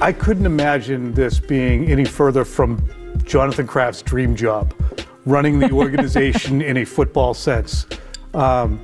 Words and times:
I 0.00 0.12
couldn't 0.12 0.46
imagine 0.46 1.12
this 1.12 1.38
being 1.38 1.90
any 1.90 2.04
further 2.04 2.44
from 2.44 2.82
Jonathan 3.24 3.66
Kraft's 3.66 4.02
dream 4.02 4.34
job, 4.34 4.74
running 5.26 5.58
the 5.58 5.70
organization 5.70 6.62
in 6.70 6.78
a 6.78 6.84
football 6.84 7.34
sense. 7.34 7.86
Um, 8.34 8.80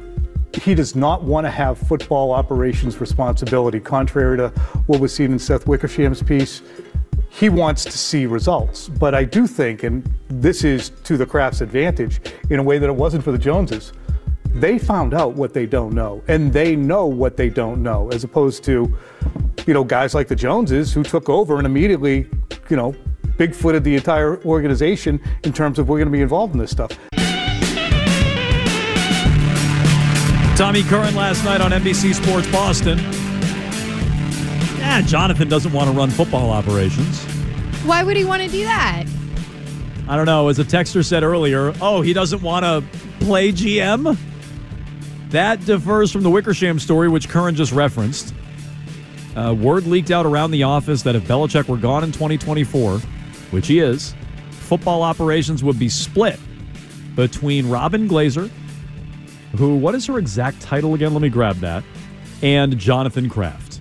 he 0.55 0.75
does 0.75 0.94
not 0.94 1.22
want 1.22 1.47
to 1.47 1.50
have 1.50 1.78
football 1.78 2.33
operations 2.33 3.00
responsibility, 3.00 3.81
contrary 3.81 4.36
to 4.39 4.48
what 4.86 5.00
was 5.00 5.14
seen 5.14 5.33
in 5.33 5.39
Seth 5.39 5.66
Wickersham's 5.66 6.22
piece. 6.22 6.62
He 7.28 7.48
wants 7.48 7.84
to 7.84 7.98
see 7.98 8.27
results. 8.27 8.88
But 8.88 9.14
I 9.14 9.25
do 9.25 9.47
think, 9.47 9.83
and 9.83 10.09
this 10.28 10.64
is 10.64 10.91
to 11.05 11.16
the 11.16 11.27
Kraft's 11.27 11.61
advantage 11.61 12.20
in 12.50 12.59
a 12.59 12.62
way 12.62 12.78
that 12.78 12.88
it 12.88 12.94
wasn't 12.94 13.25
for 13.25 13.33
the 13.33 13.38
Joneses, 13.38 13.92
they 14.61 14.79
found 14.79 15.12
out 15.12 15.35
what 15.35 15.53
they 15.53 15.67
don't 15.67 15.93
know, 15.93 16.23
and 16.29 16.53
they 16.53 16.75
know 16.75 17.07
what 17.07 17.37
they 17.37 17.51
don't 17.51 17.83
know, 17.83 18.11
as 18.11 18.25
opposed 18.25 18.65
to, 18.65 18.97
you 19.67 19.75
know, 19.75 19.85
guys 19.85 20.15
like 20.15 20.29
the 20.29 20.37
Joneses 20.37 20.93
who 20.93 21.03
took 21.03 21.29
over 21.29 21.59
and 21.59 21.67
immediately, 21.67 22.27
you 22.71 22.77
know, 22.77 22.95
bigfooted 23.37 23.83
the 23.83 23.95
entire 23.95 24.43
organization 24.45 25.21
in 25.45 25.53
terms 25.53 25.79
of 25.79 25.89
we're 25.89 25.99
going 25.99 26.09
to 26.09 26.12
be 26.12 26.23
involved 26.23 26.55
in 26.55 26.59
this 26.59 26.71
stuff. 26.71 26.91
Tommy 30.57 30.83
Curran 30.84 31.15
last 31.15 31.45
night 31.45 31.61
on 31.61 31.71
NBC 31.71 32.15
Sports 32.15 32.51
Boston. 32.51 32.99
Yeah, 34.79 35.03
Jonathan 35.03 35.51
doesn't 35.51 35.73
want 35.73 35.91
to 35.91 35.95
run 35.95 36.09
football 36.09 36.51
operations. 36.51 37.23
Why 37.84 38.03
would 38.03 38.17
he 38.17 38.25
want 38.25 38.43
to 38.43 38.49
do 38.49 38.65
that? 38.65 39.05
I 40.09 40.17
don't 40.17 40.25
know. 40.25 40.49
As 40.49 40.59
a 40.59 40.65
texter 40.65 41.05
said 41.05 41.23
earlier, 41.23 41.75
oh, 41.83 42.01
he 42.01 42.15
doesn't 42.15 42.41
want 42.41 42.65
to 42.65 42.83
play 43.23 43.53
GM? 43.53 44.17
That 45.30 45.64
differs 45.64 46.12
from 46.12 46.22
the 46.22 46.30
Wickersham 46.30 46.78
story, 46.78 47.08
which 47.08 47.28
Curran 47.28 47.55
just 47.55 47.72
referenced. 47.72 48.32
Uh, 49.34 49.55
word 49.55 49.86
leaked 49.86 50.10
out 50.10 50.24
around 50.24 50.50
the 50.50 50.62
office 50.62 51.02
that 51.02 51.14
if 51.14 51.24
Belichick 51.24 51.69
were 51.69 51.77
gone 51.77 52.05
in 52.05 52.12
2024, 52.12 52.98
which 53.50 53.66
he 53.66 53.80
is, 53.80 54.14
football 54.50 55.02
operations 55.02 55.62
would 55.62 55.78
be 55.78 55.88
split 55.88 56.41
between 57.14 57.69
Robyn 57.69 58.06
Glaser, 58.06 58.48
who, 59.56 59.76
what 59.76 59.94
is 59.94 60.06
her 60.06 60.19
exact 60.19 60.60
title 60.60 60.94
again? 60.94 61.12
Let 61.12 61.22
me 61.22 61.28
grab 61.28 61.56
that, 61.56 61.84
and 62.42 62.78
Jonathan 62.78 63.28
Kraft. 63.28 63.81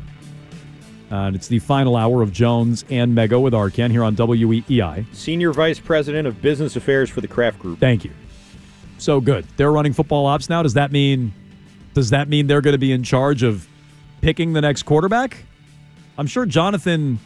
Uh, 1.12 1.28
and 1.28 1.36
it's 1.36 1.48
the 1.48 1.60
final 1.60 1.96
hour 1.96 2.22
of 2.22 2.32
Jones 2.32 2.84
and 2.90 3.16
Mego 3.16 3.42
with 3.42 3.54
Arcand 3.54 3.92
here 3.92 4.04
on 4.04 4.16
WEEI. 4.16 5.06
Senior 5.14 5.54
Vice 5.54 5.80
President 5.80 6.28
of 6.28 6.42
Business 6.42 6.76
Affairs 6.76 7.10
for 7.10 7.22
the 7.22 7.28
Kraft 7.28 7.60
Group. 7.60 7.80
Thank 7.80 8.04
you. 8.04 8.12
So 8.98 9.20
good. 9.22 9.46
They're 9.58 9.72
running 9.72 9.94
football 9.94 10.26
ops 10.26 10.50
now. 10.50 10.64
Does 10.64 10.74
that 10.74 10.92
mean 10.92 11.34
does 11.94 12.10
that 12.10 12.28
mean 12.28 12.48
they're 12.48 12.62
going 12.62 12.74
to 12.74 12.78
be 12.78 12.92
in 12.92 13.04
charge 13.04 13.42
of 13.44 13.68
picking 14.22 14.54
the 14.54 14.62
next 14.62 14.84
quarterback? 14.84 15.38
I'm 16.18 16.28
sure 16.28 16.46
Jonathan 16.46 17.20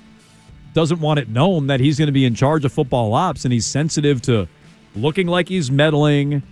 doesn't 0.73 0.99
want 0.99 1.19
it 1.19 1.29
known 1.29 1.67
that 1.67 1.79
he's 1.79 1.97
going 1.97 2.07
to 2.07 2.13
be 2.13 2.25
in 2.25 2.35
charge 2.35 2.63
of 2.65 2.71
football 2.71 3.13
ops 3.13 3.45
and 3.45 3.51
he's 3.51 3.65
sensitive 3.65 4.21
to 4.23 4.47
looking 4.95 5.27
like 5.27 5.49
he's 5.49 5.71
meddling 5.71 6.43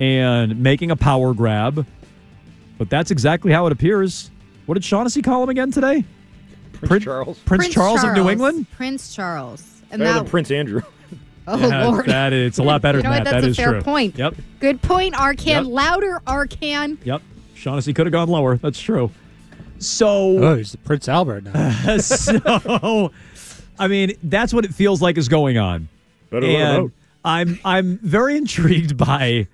and 0.00 0.62
making 0.62 0.90
a 0.90 0.96
power 0.96 1.34
grab. 1.34 1.86
But 2.78 2.90
that's 2.90 3.10
exactly 3.10 3.52
how 3.52 3.66
it 3.66 3.72
appears. 3.72 4.30
What 4.66 4.74
did 4.74 4.84
Shaughnessy 4.84 5.22
call 5.22 5.42
him 5.42 5.48
again 5.48 5.70
today? 5.70 6.04
Prince 6.72 6.88
Prin- 6.88 7.00
Charles. 7.02 7.38
Prince, 7.40 7.68
Charles, 7.68 8.04
of 8.04 8.12
New 8.14 8.28
England? 8.28 8.66
Prince 8.72 9.14
Charles. 9.14 9.82
And 9.90 10.00
Better 10.00 10.12
that, 10.12 10.18
than 10.20 10.30
Prince 10.30 10.50
Andrew. 10.50 10.82
oh, 11.54 11.58
Yeah, 11.68 11.86
Lord. 11.86 12.06
That 12.06 12.32
is, 12.32 12.48
it's 12.48 12.58
a 12.58 12.62
lot 12.62 12.82
better 12.82 12.98
You 12.98 13.04
know 13.04 13.10
than 13.10 13.20
what? 13.20 13.24
that. 13.24 13.30
That's 13.42 13.42
That 13.42 13.48
a 13.48 13.50
is 13.50 13.56
fair 13.56 13.72
true. 13.72 13.82
point. 13.82 14.18
Yep. 14.18 14.34
Good 14.60 14.82
point, 14.82 15.14
Arcand. 15.14 15.46
Yep. 15.46 15.64
Louder, 15.66 16.20
Arcand. 16.26 16.98
Yep. 17.04 17.22
Shaughnessy 17.54 17.92
could 17.92 18.06
have 18.06 18.12
gone 18.12 18.28
lower. 18.28 18.56
That's 18.56 18.80
true. 18.80 19.10
So 19.78 20.38
Oh, 20.44 20.56
he's 20.56 20.74
Prince 20.76 21.08
Albert 21.08 21.44
now. 21.44 21.96
so 21.98 23.12
I 23.78 23.88
mean, 23.88 24.12
that's 24.22 24.54
what 24.54 24.64
it 24.64 24.74
feels 24.74 25.02
like 25.02 25.18
is 25.18 25.28
going 25.28 25.58
on. 25.58 25.88
Better 26.30 26.46
let 26.46 26.54
and. 26.80 26.92
I'm 27.24 27.58
I'm 27.64 27.98
very 27.98 28.36
intrigued 28.36 28.96
by 28.96 29.48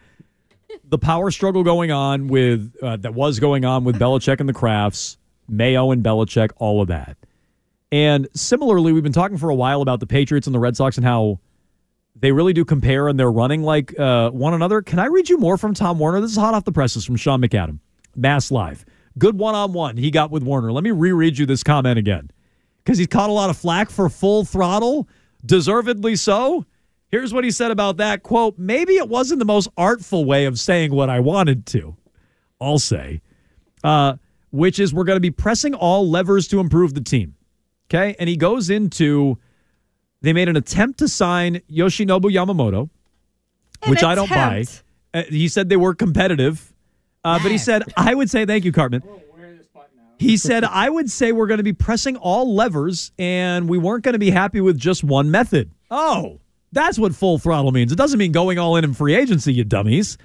the 0.88 0.98
power 0.98 1.30
struggle 1.30 1.62
going 1.64 1.90
on 1.90 2.28
with 2.28 2.74
uh, 2.82 2.96
that 2.98 3.14
was 3.14 3.40
going 3.40 3.64
on 3.64 3.84
with 3.84 3.98
Belichick 3.98 4.40
and 4.40 4.48
the 4.48 4.52
Krafts, 4.52 5.16
Mayo 5.48 5.90
and 5.90 6.04
Belichick, 6.04 6.50
all 6.58 6.82
of 6.82 6.88
that. 6.88 7.16
And 7.90 8.28
similarly, 8.34 8.92
we've 8.92 9.02
been 9.02 9.12
talking 9.12 9.38
for 9.38 9.48
a 9.50 9.54
while 9.54 9.80
about 9.82 10.00
the 10.00 10.06
Patriots 10.06 10.46
and 10.46 10.54
the 10.54 10.58
Red 10.60 10.76
Sox 10.76 10.96
and 10.98 11.04
how 11.06 11.40
they 12.22 12.30
really 12.30 12.52
do 12.52 12.64
compare 12.64 13.08
and 13.08 13.18
they're 13.18 13.32
running 13.32 13.64
like 13.64 13.98
uh, 13.98 14.30
one 14.30 14.54
another. 14.54 14.80
Can 14.80 15.00
I 15.00 15.06
read 15.06 15.28
you 15.28 15.38
more 15.38 15.58
from 15.58 15.74
Tom 15.74 15.98
Werner? 15.98 16.20
This 16.20 16.30
is 16.30 16.36
hot 16.36 16.54
off 16.54 16.64
the 16.64 16.72
presses 16.72 17.04
from 17.04 17.16
Sean 17.16 17.42
McAdam, 17.42 17.80
Mass 18.14 18.52
Live. 18.52 18.84
Good 19.18 19.36
one 19.36 19.56
on 19.56 19.72
one 19.72 19.96
he 19.96 20.10
got 20.12 20.30
with 20.30 20.44
Werner. 20.44 20.72
Let 20.72 20.84
me 20.84 20.92
reread 20.92 21.36
you 21.36 21.46
this 21.46 21.64
comment 21.64 21.98
again 21.98 22.30
because 22.78 22.96
he's 22.96 23.08
caught 23.08 23.28
a 23.28 23.32
lot 23.32 23.50
of 23.50 23.56
flack 23.56 23.90
for 23.90 24.08
full 24.08 24.44
throttle, 24.44 25.08
deservedly 25.44 26.14
so. 26.14 26.64
Here's 27.08 27.34
what 27.34 27.42
he 27.42 27.50
said 27.50 27.72
about 27.72 27.96
that 27.96 28.22
quote 28.22 28.56
Maybe 28.56 28.94
it 28.94 29.08
wasn't 29.08 29.40
the 29.40 29.44
most 29.44 29.68
artful 29.76 30.24
way 30.24 30.44
of 30.44 30.60
saying 30.60 30.94
what 30.94 31.10
I 31.10 31.18
wanted 31.18 31.66
to. 31.66 31.96
I'll 32.60 32.78
say, 32.78 33.20
uh, 33.82 34.14
which 34.52 34.78
is 34.78 34.94
we're 34.94 35.04
going 35.04 35.16
to 35.16 35.20
be 35.20 35.32
pressing 35.32 35.74
all 35.74 36.08
levers 36.08 36.46
to 36.48 36.60
improve 36.60 36.94
the 36.94 37.00
team. 37.00 37.34
Okay. 37.90 38.14
And 38.20 38.28
he 38.28 38.36
goes 38.36 38.70
into 38.70 39.38
they 40.22 40.32
made 40.32 40.48
an 40.48 40.56
attempt 40.56 40.98
to 41.00 41.08
sign 41.08 41.60
Yoshinobu 41.70 42.32
Yamamoto, 42.32 42.88
An 43.82 43.90
which 43.90 44.02
I 44.02 44.14
don't 44.14 44.30
buy. 44.30 44.64
Uh, 45.12 45.24
he 45.28 45.48
said 45.48 45.68
they 45.68 45.76
were 45.76 45.94
competitive, 45.94 46.72
uh, 47.24 47.38
but 47.42 47.50
he 47.50 47.58
said, 47.58 47.82
I 47.96 48.14
would 48.14 48.30
say, 48.30 48.46
thank 48.46 48.64
you, 48.64 48.72
Cartman. 48.72 49.02
He 50.18 50.36
said, 50.36 50.62
I 50.62 50.88
would 50.88 51.10
say 51.10 51.32
we're 51.32 51.48
going 51.48 51.58
to 51.58 51.64
be 51.64 51.72
pressing 51.72 52.16
all 52.16 52.54
levers 52.54 53.10
and 53.18 53.68
we 53.68 53.76
weren't 53.76 54.04
going 54.04 54.12
to 54.12 54.20
be 54.20 54.30
happy 54.30 54.60
with 54.60 54.78
just 54.78 55.02
one 55.02 55.32
method. 55.32 55.72
Oh, 55.90 56.38
that's 56.70 56.98
what 56.98 57.14
full 57.14 57.38
throttle 57.38 57.72
means. 57.72 57.90
It 57.90 57.96
doesn't 57.96 58.18
mean 58.18 58.30
going 58.30 58.58
all 58.58 58.76
in 58.76 58.84
in 58.84 58.94
free 58.94 59.16
agency, 59.16 59.52
you 59.52 59.64
dummies. 59.64 60.16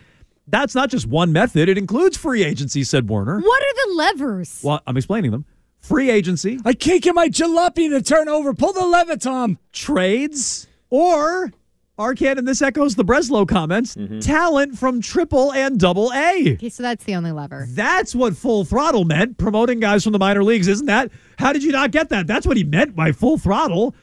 That's 0.47 0.75
not 0.75 0.89
just 0.89 1.07
one 1.07 1.33
method, 1.33 1.67
it 1.67 1.77
includes 1.77 2.15
free 2.15 2.43
agency, 2.43 2.83
said 2.83 3.09
Werner. 3.09 3.39
What 3.39 3.63
are 3.63 3.87
the 3.87 3.93
levers? 3.95 4.61
Well, 4.63 4.81
I'm 4.87 4.95
explaining 4.95 5.31
them. 5.31 5.45
Free 5.87 6.09
agency, 6.09 6.59
I 6.65 6.73
can't 6.73 7.01
get 7.01 7.15
my 7.15 7.29
jalopy 7.29 7.89
to 7.89 8.01
turn 8.01 8.27
over. 8.27 8.53
Pull 8.53 8.73
the 8.73 8.85
lever, 8.85 9.15
Tom. 9.15 9.57
trades, 9.71 10.67
or 10.89 11.49
Arcand, 11.97 12.37
and 12.37 12.45
this 12.45 12.61
echoes 12.61 12.95
the 12.95 13.05
Breslow 13.05 13.47
comments, 13.47 13.95
mm-hmm. 13.95 14.19
talent 14.19 14.77
from 14.77 14.99
triple 14.99 15.53
and 15.53 15.79
double 15.79 16.11
A. 16.11 16.55
Okay, 16.55 16.67
so 16.67 16.83
that's 16.83 17.05
the 17.05 17.15
only 17.15 17.31
lever. 17.31 17.67
That's 17.69 18.13
what 18.13 18.35
full 18.35 18.65
throttle 18.65 19.05
meant, 19.05 19.37
promoting 19.37 19.79
guys 19.79 20.03
from 20.03 20.11
the 20.11 20.19
minor 20.19 20.43
leagues, 20.43 20.67
isn't 20.67 20.87
that? 20.87 21.09
How 21.39 21.53
did 21.53 21.63
you 21.63 21.71
not 21.71 21.91
get 21.91 22.09
that? 22.09 22.27
That's 22.27 22.45
what 22.45 22.57
he 22.57 22.65
meant 22.65 22.93
by 22.93 23.13
full 23.13 23.37
throttle. 23.37 23.95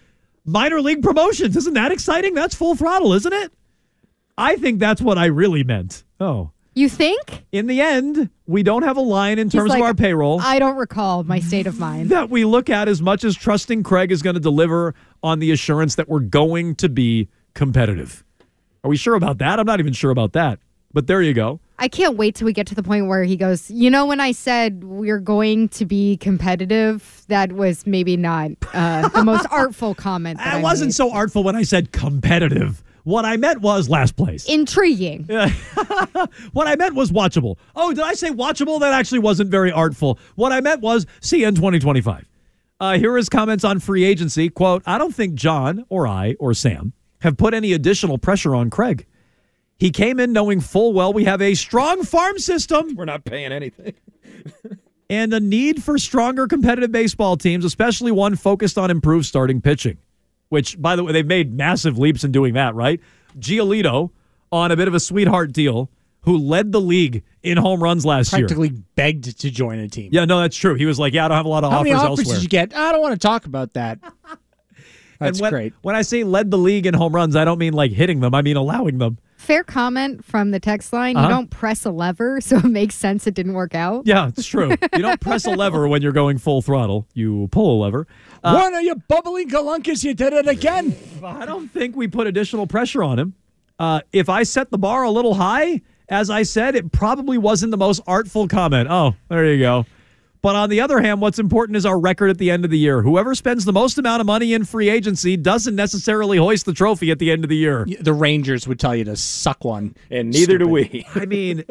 Minor 0.46 0.80
league 0.80 1.02
promotions. 1.02 1.54
Isn't 1.54 1.74
that 1.74 1.92
exciting? 1.92 2.32
That's 2.32 2.54
full 2.54 2.76
throttle, 2.76 3.12
isn't 3.12 3.32
it? 3.32 3.52
I 4.38 4.56
think 4.56 4.80
that's 4.80 5.02
what 5.02 5.18
I 5.18 5.26
really 5.26 5.64
meant. 5.64 6.02
Oh. 6.18 6.50
You 6.74 6.88
think? 6.88 7.44
In 7.52 7.68
the 7.68 7.80
end, 7.80 8.30
we 8.46 8.62
don't 8.64 8.82
have 8.82 8.96
a 8.96 9.00
line 9.00 9.38
in 9.38 9.46
He's 9.46 9.52
terms 9.54 9.70
like, 9.70 9.80
of 9.80 9.86
our 9.86 9.94
payroll 9.94 10.40
I 10.40 10.58
don't 10.58 10.76
recall 10.76 11.22
my 11.22 11.38
state 11.38 11.66
of 11.68 11.78
mind. 11.78 12.10
that 12.10 12.30
we 12.30 12.44
look 12.44 12.68
at 12.68 12.88
as 12.88 13.00
much 13.00 13.22
as 13.22 13.36
trusting 13.36 13.84
Craig 13.84 14.10
is 14.10 14.22
going 14.22 14.34
to 14.34 14.40
deliver 14.40 14.94
on 15.22 15.38
the 15.38 15.52
assurance 15.52 15.94
that 15.94 16.08
we're 16.08 16.18
going 16.20 16.74
to 16.76 16.88
be 16.88 17.28
competitive. 17.54 18.24
Are 18.82 18.90
we 18.90 18.96
sure 18.96 19.14
about 19.14 19.38
that? 19.38 19.60
I'm 19.60 19.66
not 19.66 19.78
even 19.80 19.92
sure 19.92 20.10
about 20.10 20.32
that. 20.32 20.58
But 20.92 21.06
there 21.08 21.22
you 21.22 21.32
go. 21.34 21.60
I 21.78 21.88
can't 21.88 22.16
wait 22.16 22.36
till 22.36 22.46
we 22.46 22.52
get 22.52 22.68
to 22.68 22.74
the 22.74 22.82
point 22.82 23.08
where 23.08 23.24
he 23.24 23.36
goes, 23.36 23.68
you 23.68 23.90
know, 23.90 24.06
when 24.06 24.20
I 24.20 24.30
said 24.30 24.84
we're 24.84 25.18
going 25.18 25.68
to 25.70 25.84
be 25.84 26.16
competitive, 26.18 27.24
that 27.26 27.52
was 27.52 27.84
maybe 27.84 28.16
not 28.16 28.50
uh, 28.72 29.08
the 29.08 29.24
most 29.24 29.46
artful 29.50 29.94
comment. 29.94 30.38
That 30.38 30.54
I, 30.54 30.58
I 30.58 30.62
wasn't 30.62 30.88
made. 30.90 30.94
so 30.94 31.12
artful 31.12 31.42
when 31.42 31.56
I 31.56 31.62
said 31.62 31.90
competitive. 31.90 32.84
What 33.04 33.24
I 33.24 33.36
meant 33.36 33.60
was 33.60 33.88
last 33.88 34.16
place. 34.16 34.46
intriguing. 34.46 35.28
What 36.52 36.66
I 36.66 36.76
meant 36.76 36.94
was 36.94 37.10
watchable. 37.12 37.56
Oh, 37.76 37.92
did 37.92 38.02
I 38.04 38.14
say 38.14 38.30
watchable? 38.30 38.80
That 38.80 38.92
actually 38.92 39.18
wasn't 39.18 39.50
very 39.50 39.70
artful. 39.70 40.18
What 40.36 40.52
I 40.52 40.60
meant 40.60 40.80
was 40.80 41.06
see 41.20 41.40
you 41.40 41.48
in 41.48 41.54
2025. 41.54 42.26
Uh, 42.80 42.98
here 42.98 43.12
are 43.12 43.16
his 43.16 43.28
comments 43.28 43.62
on 43.64 43.78
free 43.78 44.04
agency. 44.04 44.48
Quote, 44.48 44.82
I 44.86 44.98
don't 44.98 45.14
think 45.14 45.34
John 45.34 45.84
or 45.88 46.06
I 46.08 46.34
or 46.40 46.54
Sam 46.54 46.92
have 47.20 47.36
put 47.36 47.54
any 47.54 47.72
additional 47.72 48.18
pressure 48.18 48.54
on 48.54 48.70
Craig. 48.70 49.06
He 49.78 49.90
came 49.90 50.18
in 50.20 50.32
knowing 50.32 50.60
full 50.60 50.92
well 50.92 51.12
we 51.12 51.24
have 51.24 51.42
a 51.42 51.54
strong 51.54 52.02
farm 52.04 52.38
system 52.38 52.94
We're 52.94 53.04
not 53.04 53.24
paying 53.24 53.52
anything. 53.52 53.94
and 55.10 55.32
a 55.34 55.40
need 55.40 55.82
for 55.82 55.98
stronger 55.98 56.46
competitive 56.46 56.92
baseball 56.92 57.36
teams, 57.36 57.64
especially 57.64 58.12
one 58.12 58.36
focused 58.36 58.78
on 58.78 58.90
improved 58.90 59.26
starting 59.26 59.60
pitching. 59.60 59.98
Which, 60.48 60.80
by 60.80 60.96
the 60.96 61.04
way, 61.04 61.12
they've 61.12 61.26
made 61.26 61.52
massive 61.52 61.98
leaps 61.98 62.22
in 62.24 62.32
doing 62.32 62.54
that, 62.54 62.74
right? 62.74 63.00
Giolito 63.38 64.10
on 64.52 64.70
a 64.70 64.76
bit 64.76 64.86
of 64.86 64.94
a 64.94 65.00
sweetheart 65.00 65.52
deal, 65.52 65.90
who 66.22 66.38
led 66.38 66.72
the 66.72 66.80
league 66.80 67.22
in 67.42 67.58
home 67.58 67.82
runs 67.82 68.06
last 68.06 68.32
year. 68.32 68.42
Practically 68.42 68.70
begged 68.94 69.38
to 69.40 69.50
join 69.50 69.78
a 69.78 69.88
team. 69.88 70.10
Yeah, 70.12 70.24
no, 70.24 70.40
that's 70.40 70.56
true. 70.56 70.74
He 70.74 70.86
was 70.86 70.98
like, 70.98 71.12
"Yeah, 71.12 71.26
I 71.26 71.28
don't 71.28 71.36
have 71.36 71.46
a 71.46 71.50
lot 71.50 71.64
of 71.64 71.70
How 71.72 71.80
offers 71.80 71.90
many 71.90 71.94
offers 71.94 72.18
elsewhere." 72.20 72.36
did 72.36 72.42
you 72.42 72.48
get? 72.48 72.76
I 72.76 72.92
don't 72.92 73.02
want 73.02 73.20
to 73.20 73.26
talk 73.26 73.46
about 73.46 73.74
that. 73.74 73.98
That's 75.20 75.40
when, 75.40 75.50
great. 75.50 75.72
When 75.82 75.94
I 75.94 76.02
say 76.02 76.24
led 76.24 76.50
the 76.50 76.58
league 76.58 76.86
in 76.86 76.94
home 76.94 77.14
runs, 77.14 77.36
I 77.36 77.44
don't 77.44 77.58
mean 77.58 77.72
like 77.72 77.92
hitting 77.92 78.20
them. 78.20 78.34
I 78.34 78.42
mean 78.42 78.56
allowing 78.56 78.98
them. 78.98 79.18
Fair 79.44 79.62
comment 79.62 80.24
from 80.24 80.52
the 80.52 80.58
text 80.58 80.92
line. 80.92 81.16
Uh-huh. 81.16 81.26
You 81.28 81.34
don't 81.34 81.50
press 81.50 81.84
a 81.84 81.90
lever, 81.90 82.40
so 82.42 82.56
it 82.56 82.64
makes 82.64 82.94
sense 82.94 83.26
it 83.26 83.34
didn't 83.34 83.52
work 83.52 83.74
out. 83.74 84.06
Yeah, 84.06 84.28
it's 84.28 84.46
true. 84.46 84.70
you 84.70 85.02
don't 85.02 85.20
press 85.20 85.44
a 85.44 85.50
lever 85.56 85.86
when 85.86 86.00
you're 86.00 86.12
going 86.12 86.38
full 86.38 86.62
throttle. 86.62 87.06
You 87.12 87.48
pull 87.52 87.78
a 87.78 87.84
lever. 87.84 88.06
Uh, 88.42 88.54
One 88.58 88.74
of 88.74 88.82
you 88.82 88.94
bubbling 88.94 89.50
galunkus, 89.50 90.02
you 90.02 90.14
did 90.14 90.32
it 90.32 90.48
again. 90.48 90.96
I 91.22 91.44
don't 91.44 91.68
think 91.70 91.94
we 91.94 92.08
put 92.08 92.26
additional 92.26 92.66
pressure 92.66 93.02
on 93.02 93.18
him. 93.18 93.34
Uh, 93.78 94.00
if 94.12 94.28
I 94.28 94.44
set 94.44 94.70
the 94.70 94.78
bar 94.78 95.02
a 95.02 95.10
little 95.10 95.34
high, 95.34 95.82
as 96.08 96.30
I 96.30 96.42
said, 96.42 96.74
it 96.74 96.92
probably 96.92 97.36
wasn't 97.38 97.70
the 97.70 97.76
most 97.76 98.00
artful 98.06 98.48
comment. 98.48 98.88
Oh, 98.90 99.14
there 99.28 99.46
you 99.52 99.58
go. 99.58 99.84
But 100.44 100.56
on 100.56 100.68
the 100.68 100.82
other 100.82 101.00
hand, 101.00 101.22
what's 101.22 101.38
important 101.38 101.74
is 101.74 101.86
our 101.86 101.98
record 101.98 102.28
at 102.28 102.36
the 102.36 102.50
end 102.50 102.66
of 102.66 102.70
the 102.70 102.78
year. 102.78 103.00
Whoever 103.00 103.34
spends 103.34 103.64
the 103.64 103.72
most 103.72 103.96
amount 103.96 104.20
of 104.20 104.26
money 104.26 104.52
in 104.52 104.66
free 104.66 104.90
agency 104.90 105.38
doesn't 105.38 105.74
necessarily 105.74 106.36
hoist 106.36 106.66
the 106.66 106.74
trophy 106.74 107.10
at 107.10 107.18
the 107.18 107.30
end 107.30 107.44
of 107.44 107.48
the 107.48 107.56
year. 107.56 107.86
The 107.98 108.12
Rangers 108.12 108.68
would 108.68 108.78
tell 108.78 108.94
you 108.94 109.04
to 109.04 109.16
suck 109.16 109.64
one. 109.64 109.96
And 110.10 110.30
neither 110.30 110.58
do 110.58 110.68
we. 110.68 111.06
I 111.14 111.24
mean, 111.24 111.64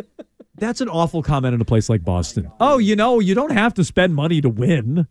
that's 0.55 0.81
an 0.81 0.89
awful 0.89 1.21
comment 1.21 1.53
in 1.53 1.61
a 1.61 1.65
place 1.65 1.87
like 1.87 2.03
Boston. 2.03 2.51
Oh, 2.59 2.79
you 2.79 2.95
know, 2.95 3.19
you 3.19 3.35
don't 3.35 3.51
have 3.51 3.75
to 3.75 3.83
spend 3.83 4.15
money 4.15 4.41
to 4.41 4.49
win. 4.49 5.05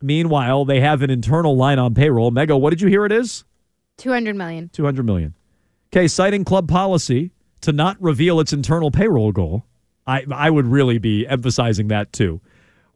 Meanwhile, 0.00 0.64
they 0.66 0.78
have 0.78 1.02
an 1.02 1.10
internal 1.10 1.56
line 1.56 1.80
on 1.80 1.92
payroll. 1.92 2.30
Mego, 2.30 2.56
what 2.60 2.70
did 2.70 2.80
you 2.80 2.86
hear 2.86 3.04
it 3.04 3.10
is? 3.10 3.42
200 3.96 4.36
million. 4.36 4.68
200 4.68 5.04
million. 5.04 5.34
Okay, 5.92 6.06
citing 6.06 6.44
club 6.44 6.68
policy 6.68 7.32
to 7.62 7.72
not 7.72 8.00
reveal 8.00 8.38
its 8.38 8.52
internal 8.52 8.92
payroll 8.92 9.32
goal. 9.32 9.66
I, 10.06 10.24
I 10.32 10.50
would 10.50 10.68
really 10.68 10.98
be 10.98 11.26
emphasizing 11.26 11.88
that 11.88 12.12
too. 12.12 12.40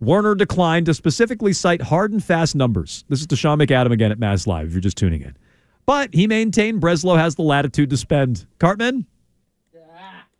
Werner 0.00 0.35
declined 0.35 0.87
to 0.87 0.94
specifically 0.94 1.52
cite 1.52 1.82
hard 1.82 2.12
and 2.12 2.25
fast 2.25 2.56
numbers. 2.56 3.05
This 3.08 3.20
is 3.20 3.26
Deshaun 3.26 3.62
McAdam 3.62 3.93
again 3.93 4.11
at 4.11 4.19
Mass 4.19 4.47
Live, 4.47 4.69
if 4.69 4.73
you're 4.73 4.81
just 4.81 4.97
tuning 4.97 5.20
in. 5.23 5.37
But 5.85 6.14
he 6.14 6.26
maintained 6.26 6.81
Breslow 6.81 7.19
has 7.19 7.35
the 7.35 7.43
latitude 7.43 7.91
to 7.91 7.97
spend. 7.97 8.47
Cartman? 8.58 9.06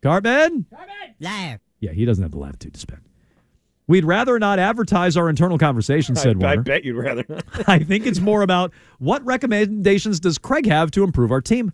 Cartman? 0.03 0.65
Cartman. 0.71 1.61
Yeah, 1.81 1.93
he 1.93 2.05
doesn't 2.05 2.23
have 2.23 2.31
the 2.33 2.39
latitude 2.39 2.75
to 2.75 2.81
spend. 2.81 3.03
We'd 3.87 4.05
rather 4.05 4.39
not 4.39 4.59
advertise 4.59 5.17
our 5.17 5.29
internal 5.29 5.59
conversation, 5.59 6.15
said 6.15 6.37
I 6.37 6.47
Warner. 6.47 6.61
I 6.61 6.63
bet 6.63 6.85
you'd 6.85 6.97
rather 6.97 7.25
not. 7.29 7.45
I 7.69 7.81
think 7.81 8.07
it's 8.07 8.21
more 8.21 8.43
about 8.43 8.73
what 8.99 9.25
recommendations 9.27 10.21
does 10.21 10.39
Craig 10.39 10.67
have 10.67 10.91
to 10.93 11.03
improve 11.03 11.33
our 11.33 11.41
team. 11.41 11.73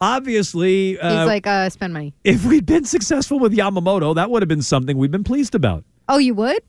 Obviously, 0.00 0.90
He's 0.90 1.00
uh, 1.00 1.24
like, 1.26 1.46
uh, 1.46 1.70
spend 1.70 1.94
money. 1.94 2.14
if 2.22 2.44
we'd 2.44 2.66
been 2.66 2.84
successful 2.84 3.38
with 3.38 3.52
Yamamoto, 3.56 4.14
that 4.14 4.30
would 4.30 4.42
have 4.42 4.48
been 4.48 4.62
something 4.62 4.96
we've 4.98 5.10
been 5.10 5.24
pleased 5.24 5.54
about. 5.54 5.84
Oh, 6.08 6.18
you 6.18 6.34
would? 6.34 6.62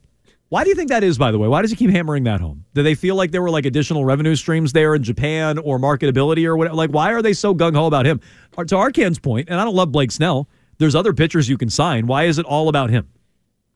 Why 0.50 0.63
do 0.63 0.69
you 0.69 0.75
think 0.75 0.90
that 0.90 1.04
is, 1.04 1.18
by 1.18 1.31
the 1.31 1.38
way? 1.38 1.48
Why 1.48 1.62
does 1.62 1.69
he 1.69 1.78
keep 1.78 1.92
hammering 1.92 2.24
that 2.24 2.42
home? 2.42 2.66
Do 2.74 2.81
they 2.81 2.96
feel 2.96 3.16
like 3.16 3.30
there 3.30 3.42
were 3.42 3.51
like 3.51 3.66
additional 3.66 4.04
revenue 4.04 4.36
streams 4.36 4.74
there 4.74 4.96
in 4.96 5.04
Japan 5.04 5.60
or 5.60 5.78
marketability 5.78 6.46
or 6.46 6.57
whatever? 6.57 6.75
Like, 6.75 6.90
why 6.90 7.13
are 7.13 7.22
they 7.22 7.34
so 7.34 7.54
gung 7.54 7.75
ho 7.75 7.86
about 7.86 8.07
him? 8.07 8.19
Uh, 8.57 8.63
to 8.63 8.75
Arcand's 8.75 9.19
point, 9.19 9.48
and 9.50 9.60
I 9.60 9.63
don't 9.63 9.75
love 9.75 9.92
Blake 9.92 10.12
Snell, 10.12 10.50
there's 10.80 10.96
other 10.96 11.13
pitchers 11.13 11.48
you 11.48 11.57
can 11.57 11.69
sign. 11.69 12.07
Why 12.07 12.24
is 12.24 12.40
it 12.40 12.46
all 12.48 12.68
about 12.68 12.90
him? 12.90 13.07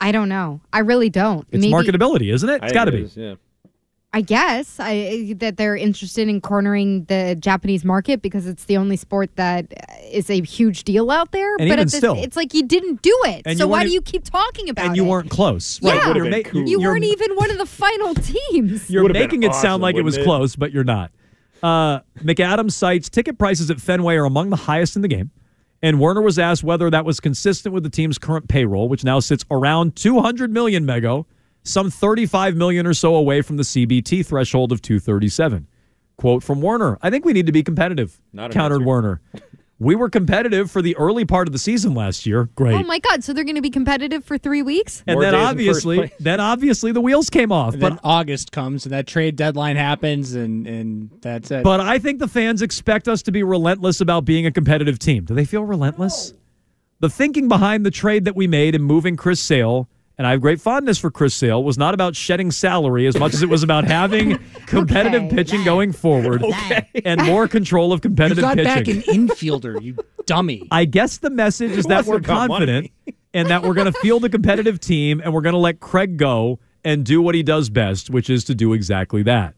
I 0.01 0.11
don't 0.11 0.29
know. 0.29 0.61
I 0.73 0.79
really 0.79 1.11
don't. 1.11 1.47
It's 1.51 1.61
Maybe, 1.61 1.71
marketability, 1.71 2.33
isn't 2.33 2.49
it? 2.49 2.63
It's 2.63 2.73
got 2.73 2.85
to 2.85 2.91
think 2.91 3.01
be. 3.01 3.03
it 3.03 3.05
is, 3.05 3.17
Yeah. 3.17 3.35
I 4.15 4.21
guess 4.21 4.79
I, 4.79 5.33
that 5.39 5.57
they're 5.57 5.75
interested 5.75 6.27
in 6.27 6.39
cornering 6.39 7.05
the 7.05 7.35
Japanese 7.39 7.83
market 7.83 8.21
because 8.21 8.45
it's 8.47 8.65
the 8.65 8.77
only 8.77 8.95
sport 8.95 9.35
that 9.37 9.65
is 10.11 10.29
a 10.29 10.39
huge 10.41 10.83
deal 10.83 11.09
out 11.09 11.31
there. 11.31 11.53
And 11.55 11.61
but 11.61 11.65
even 11.67 11.79
at 11.79 11.85
this, 11.87 11.97
still- 11.97 12.15
it's 12.21 12.35
like 12.37 12.53
you 12.53 12.63
didn't 12.63 13.01
do 13.01 13.17
it. 13.25 13.41
And 13.45 13.57
so 13.57 13.65
why 13.67 13.83
do 13.83 13.89
you 13.89 14.01
keep 14.01 14.23
talking 14.23 14.69
about 14.69 14.83
it? 14.83 14.87
And 14.89 14.95
you 14.97 15.05
it? 15.05 15.09
weren't 15.09 15.29
close. 15.31 15.79
Yeah. 15.81 15.97
Right, 15.97 16.07
Would've 16.07 16.25
you're 16.25 16.31
ma- 16.43 16.43
cool. 16.49 16.61
You 16.61 16.79
you're- 16.79 16.85
weren't 16.85 17.05
even 17.05 17.35
one 17.35 17.49
of 17.49 17.57
the 17.57 17.65
final 17.65 18.13
teams. 18.15 18.89
You're 18.89 19.01
Would've 19.01 19.13
been 19.13 19.23
making 19.23 19.43
it 19.43 19.55
sound 19.55 19.81
like 19.81 19.95
it 19.95 20.03
was 20.03 20.17
it? 20.17 20.23
close, 20.23 20.55
but 20.55 20.71
you're 20.71 20.83
not. 20.83 21.11
Uh, 21.63 22.01
McAdams 22.19 22.73
cites 22.73 23.09
ticket 23.09 23.39
prices 23.39 23.71
at 23.71 23.79
Fenway 23.81 24.15
are 24.15 24.25
among 24.25 24.49
the 24.51 24.57
highest 24.57 24.95
in 24.95 25.01
the 25.01 25.07
game. 25.07 25.31
And 25.81 25.99
Werner 25.99 26.21
was 26.21 26.37
asked 26.37 26.63
whether 26.63 26.89
that 26.89 27.03
was 27.03 27.19
consistent 27.19 27.73
with 27.73 27.83
the 27.83 27.89
team's 27.89 28.17
current 28.17 28.47
payroll, 28.47 28.87
which 28.89 29.03
now 29.03 29.19
sits 29.19 29.43
around 29.49 29.95
200 29.95 30.51
million 30.51 30.85
mego, 30.85 31.25
some 31.63 31.89
35 31.89 32.55
million 32.55 32.85
or 32.85 32.93
so 32.93 33.15
away 33.15 33.41
from 33.41 33.57
the 33.57 33.63
CBT 33.63 34.25
threshold 34.25 34.71
of 34.71 34.81
237. 34.81 35.67
Quote 36.17 36.43
from 36.43 36.61
Werner: 36.61 36.97
"I 37.01 37.09
think 37.09 37.25
we 37.25 37.33
need 37.33 37.47
to 37.47 37.51
be 37.51 37.63
competitive." 37.63 38.19
Not 38.31 38.51
countered 38.51 38.81
answer. 38.81 38.87
Werner. 38.87 39.21
We 39.79 39.95
were 39.95 40.09
competitive 40.09 40.71
for 40.71 40.81
the 40.81 40.95
early 40.95 41.25
part 41.25 41.47
of 41.47 41.51
the 41.51 41.57
season 41.57 41.93
last 41.93 42.25
year. 42.25 42.45
Great. 42.55 42.75
Oh 42.75 42.83
my 42.83 42.99
God! 42.99 43.23
So 43.23 43.33
they're 43.33 43.43
going 43.43 43.55
to 43.55 43.61
be 43.61 43.69
competitive 43.69 44.23
for 44.23 44.37
three 44.37 44.61
weeks? 44.61 45.03
and 45.05 45.15
More 45.15 45.23
then 45.23 45.33
days 45.33 45.41
in 45.41 45.45
first 45.45 45.51
obviously, 45.51 46.11
then 46.19 46.39
obviously 46.39 46.91
the 46.93 47.01
wheels 47.01 47.29
came 47.29 47.51
off. 47.51 47.73
And 47.73 47.81
But 47.81 47.89
then 47.89 47.99
August 48.03 48.51
comes 48.53 48.85
and 48.85 48.93
that 48.93 49.07
trade 49.07 49.35
deadline 49.35 49.75
happens, 49.75 50.35
and, 50.35 50.65
and 50.67 51.09
that's 51.21 51.51
it. 51.51 51.63
But 51.63 51.81
I 51.81 51.99
think 51.99 52.19
the 52.19 52.27
fans 52.29 52.61
expect 52.61 53.07
us 53.09 53.23
to 53.23 53.31
be 53.31 53.43
relentless 53.43 53.99
about 53.99 54.23
being 54.23 54.45
a 54.45 54.51
competitive 54.51 54.99
team. 54.99 55.25
Do 55.25 55.33
they 55.33 55.45
feel 55.45 55.65
relentless? 55.65 56.33
The 57.01 57.09
thinking 57.09 57.49
behind 57.49 57.85
the 57.85 57.91
trade 57.91 58.23
that 58.25 58.35
we 58.35 58.47
made 58.47 58.75
in 58.75 58.83
moving 58.83 59.17
Chris 59.17 59.41
Sale, 59.41 59.89
and 60.17 60.27
I 60.27 60.31
have 60.31 60.41
great 60.41 60.61
fondness 60.61 60.97
for 60.97 61.09
Chris 61.09 61.33
Sale, 61.33 61.63
was 61.63 61.77
not 61.77 61.93
about 61.93 62.15
shedding 62.15 62.51
salary 62.51 63.07
as 63.07 63.17
much 63.17 63.33
as 63.33 63.41
it 63.41 63.49
was 63.49 63.63
about 63.63 63.83
having 63.85 64.37
competitive 64.67 65.23
Okay. 65.23 65.35
pitching 65.35 65.63
going 65.63 65.91
forward 65.91 66.43
and 67.05 67.21
more 67.23 67.47
control 67.47 67.91
of 67.93 68.01
competitive 68.01 68.43
pitching. 68.43 68.57
you 68.57 68.65
competitive 68.65 69.05
got 69.05 69.07
back 69.07 69.17
an 69.19 69.27
infielder, 69.27 69.81
you 69.81 69.97
dummy. 70.25 70.67
I 70.71 70.85
guess 70.85 71.17
the 71.17 71.29
message 71.29 71.71
is 71.71 71.85
that 71.85 72.05
we're 72.05 72.19
confident 72.21 72.91
and 73.33 73.47
that 73.49 73.63
we're 73.63 73.73
going 73.73 73.91
to 73.91 73.99
field 73.99 74.23
a 74.25 74.29
competitive 74.29 74.79
team 74.79 75.19
and 75.23 75.33
we're 75.33 75.41
going 75.41 75.53
to 75.53 75.59
let 75.59 75.79
Craig 75.79 76.17
go 76.17 76.59
and 76.85 77.03
do 77.05 77.21
what 77.21 77.33
he 77.33 77.41
does 77.43 77.69
best, 77.69 78.09
which 78.09 78.29
is 78.29 78.43
to 78.45 78.55
do 78.55 78.73
exactly 78.73 79.23
that. 79.23 79.55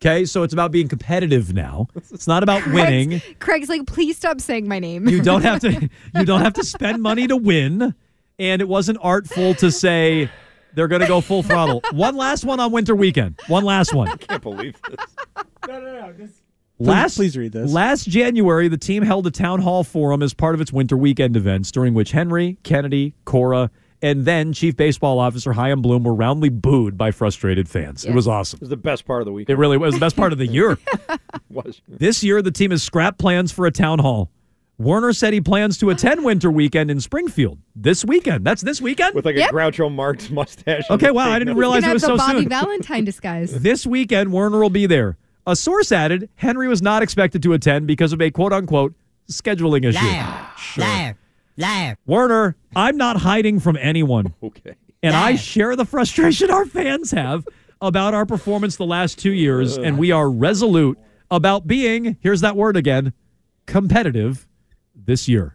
Okay, 0.00 0.24
so 0.26 0.44
it's 0.44 0.52
about 0.52 0.70
being 0.70 0.86
competitive 0.86 1.52
now. 1.54 1.88
It's 2.12 2.28
not 2.28 2.44
about 2.44 2.64
winning. 2.68 3.18
Craig's, 3.18 3.36
Craig's 3.40 3.68
like, 3.68 3.86
please 3.86 4.16
stop 4.16 4.40
saying 4.40 4.68
my 4.68 4.78
name. 4.78 5.08
You 5.08 5.20
don't 5.20 5.42
have 5.42 5.60
to 5.62 5.72
you 6.14 6.24
don't 6.24 6.42
have 6.42 6.52
to 6.54 6.64
spend 6.64 7.02
money 7.02 7.26
to 7.26 7.36
win. 7.36 7.94
And 8.38 8.62
it 8.62 8.68
wasn't 8.68 8.98
artful 9.02 9.54
to 9.56 9.70
say 9.70 10.30
they're 10.74 10.88
going 10.88 11.00
to 11.02 11.08
go 11.08 11.20
full 11.20 11.42
throttle. 11.42 11.82
One 11.92 12.16
last 12.16 12.44
one 12.44 12.60
on 12.60 12.70
winter 12.70 12.94
weekend. 12.94 13.40
One 13.48 13.64
last 13.64 13.92
one. 13.92 14.08
I 14.08 14.16
can't 14.16 14.42
believe 14.42 14.76
this. 14.88 14.98
No, 15.66 15.80
no, 15.80 16.00
no. 16.00 16.12
This- 16.12 16.40
Last, 16.80 17.16
please 17.16 17.36
read 17.36 17.50
this. 17.50 17.72
Last 17.72 18.04
January, 18.08 18.68
the 18.68 18.76
team 18.76 19.02
held 19.02 19.26
a 19.26 19.32
town 19.32 19.60
hall 19.60 19.82
forum 19.82 20.22
as 20.22 20.32
part 20.32 20.54
of 20.54 20.60
its 20.60 20.72
winter 20.72 20.96
weekend 20.96 21.36
events, 21.36 21.72
during 21.72 21.92
which 21.92 22.12
Henry, 22.12 22.56
Kennedy, 22.62 23.14
Cora, 23.24 23.72
and 24.00 24.24
then 24.24 24.52
Chief 24.52 24.76
Baseball 24.76 25.18
Officer 25.18 25.52
Chaim 25.52 25.82
Bloom 25.82 26.04
were 26.04 26.14
roundly 26.14 26.50
booed 26.50 26.96
by 26.96 27.10
frustrated 27.10 27.68
fans. 27.68 28.04
It 28.04 28.14
was 28.14 28.28
awesome. 28.28 28.58
It 28.58 28.60
was 28.60 28.68
the 28.68 28.76
best 28.76 29.06
part 29.06 29.20
of 29.22 29.26
the 29.26 29.32
week. 29.32 29.50
It 29.50 29.56
really 29.58 29.76
was 29.76 29.94
the 29.94 30.00
best 30.00 30.16
part 30.16 30.32
of 30.32 30.38
the 30.38 30.46
year. 30.46 30.78
was. 31.48 31.82
This 31.88 32.22
year, 32.22 32.42
the 32.42 32.52
team 32.52 32.70
has 32.70 32.80
scrapped 32.84 33.18
plans 33.18 33.50
for 33.50 33.66
a 33.66 33.72
town 33.72 33.98
hall. 33.98 34.30
Warner 34.78 35.12
said 35.12 35.32
he 35.32 35.40
plans 35.40 35.76
to 35.78 35.90
attend 35.90 36.24
winter 36.24 36.52
weekend 36.52 36.88
in 36.88 37.00
Springfield 37.00 37.58
this 37.74 38.04
weekend. 38.04 38.44
That's 38.44 38.62
this 38.62 38.80
weekend? 38.80 39.16
With 39.16 39.24
like 39.24 39.34
Yep. 39.34 39.50
a 39.50 39.52
Groucho 39.52 39.92
Marx 39.92 40.30
mustache. 40.30 40.84
Okay, 40.88 41.10
wow, 41.10 41.30
I 41.30 41.40
didn't 41.40 41.56
realize 41.56 41.80
Gonna 41.80 41.90
it 41.90 41.94
was 41.94 42.02
have 42.02 42.12
the 42.12 42.18
so 42.18 42.26
Bobby 42.26 42.40
soon. 42.42 42.48
Valentine 42.48 43.04
disguise. 43.04 43.52
This 43.60 43.84
weekend, 43.86 44.32
Werner 44.32 44.60
will 44.60 44.70
be 44.70 44.86
there. 44.86 45.16
A 45.48 45.56
source 45.56 45.90
added 45.90 46.28
Henry 46.36 46.68
was 46.68 46.80
not 46.80 47.02
expected 47.02 47.42
to 47.42 47.54
attend 47.54 47.88
because 47.88 48.12
of 48.12 48.20
a 48.22 48.30
quote 48.30 48.52
unquote 48.52 48.94
scheduling 49.28 49.84
issue. 49.84 49.98
Liar. 50.80 51.16
Liar. 51.56 51.96
Werner, 52.06 52.56
I'm 52.76 52.96
not 52.96 53.16
hiding 53.16 53.58
from 53.58 53.76
anyone. 53.80 54.34
Okay. 54.42 54.74
And 55.02 55.14
I 55.14 55.36
share 55.36 55.76
the 55.76 55.84
frustration 55.84 56.50
our 56.50 56.66
fans 56.66 57.12
have 57.12 57.46
about 57.80 58.14
our 58.14 58.26
performance 58.26 58.74
the 58.76 58.84
last 58.86 59.16
two 59.16 59.30
years, 59.30 59.76
and 59.78 59.96
we 59.96 60.10
are 60.10 60.28
resolute 60.28 60.98
about 61.30 61.68
being, 61.68 62.16
here's 62.20 62.40
that 62.40 62.56
word 62.56 62.76
again, 62.76 63.12
competitive 63.66 64.47
this 65.08 65.26
year. 65.26 65.54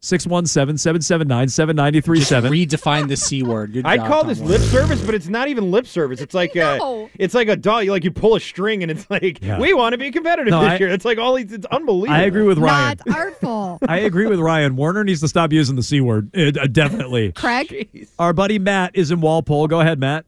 617 0.00 0.76
779 0.78 1.48
7937. 1.48 2.52
Redefine 2.52 3.08
the 3.08 3.16
c 3.16 3.42
word. 3.42 3.72
Good 3.72 3.86
I 3.86 3.96
job, 3.96 4.06
call 4.06 4.20
Tom 4.22 4.28
this 4.28 4.38
Werner. 4.38 4.52
lip 4.52 4.60
service, 4.62 5.02
but 5.04 5.14
it's 5.14 5.26
not 5.26 5.48
even 5.48 5.70
lip 5.72 5.86
service. 5.86 6.20
It's 6.20 6.34
like 6.34 6.54
No. 6.54 7.06
uh, 7.06 7.08
it's 7.18 7.34
like 7.34 7.48
a 7.48 7.56
doll. 7.56 7.82
You 7.82 7.90
like 7.90 8.04
you 8.04 8.10
pull 8.12 8.36
a 8.36 8.40
string, 8.40 8.82
and 8.82 8.90
it's 8.90 9.08
like 9.10 9.42
Yeah. 9.42 9.58
we 9.58 9.74
want 9.74 9.92
to 9.94 9.98
be 9.98 10.10
competitive 10.12 10.50
No, 10.50 10.60
this 10.60 10.72
I- 10.72 10.76
year. 10.78 10.88
It's 10.90 11.04
like 11.04 11.18
all 11.18 11.34
these. 11.34 11.52
It's 11.52 11.66
unbelievable. 11.66 12.14
I 12.14 12.22
agree 12.22 12.44
with 12.44 12.58
Ryan. 12.58 12.98
Not 13.06 13.16
artful. 13.18 13.78
I 13.88 13.98
agree 13.98 14.26
with 14.26 14.38
Ryan. 14.38 14.76
Werner 14.76 15.02
needs 15.02 15.20
to 15.22 15.28
stop 15.28 15.52
using 15.52 15.74
the 15.76 15.82
C 15.82 16.00
word. 16.00 16.30
Uh, 16.36 16.52
uh, 16.60 16.66
definitely. 16.66 17.32
Craig? 17.36 18.06
Our 18.18 18.32
buddy 18.32 18.58
Matt 18.60 18.92
is 18.94 19.10
in 19.10 19.20
Walpole. 19.20 19.66
Go 19.66 19.80
ahead, 19.80 19.98
Matt. 19.98 20.24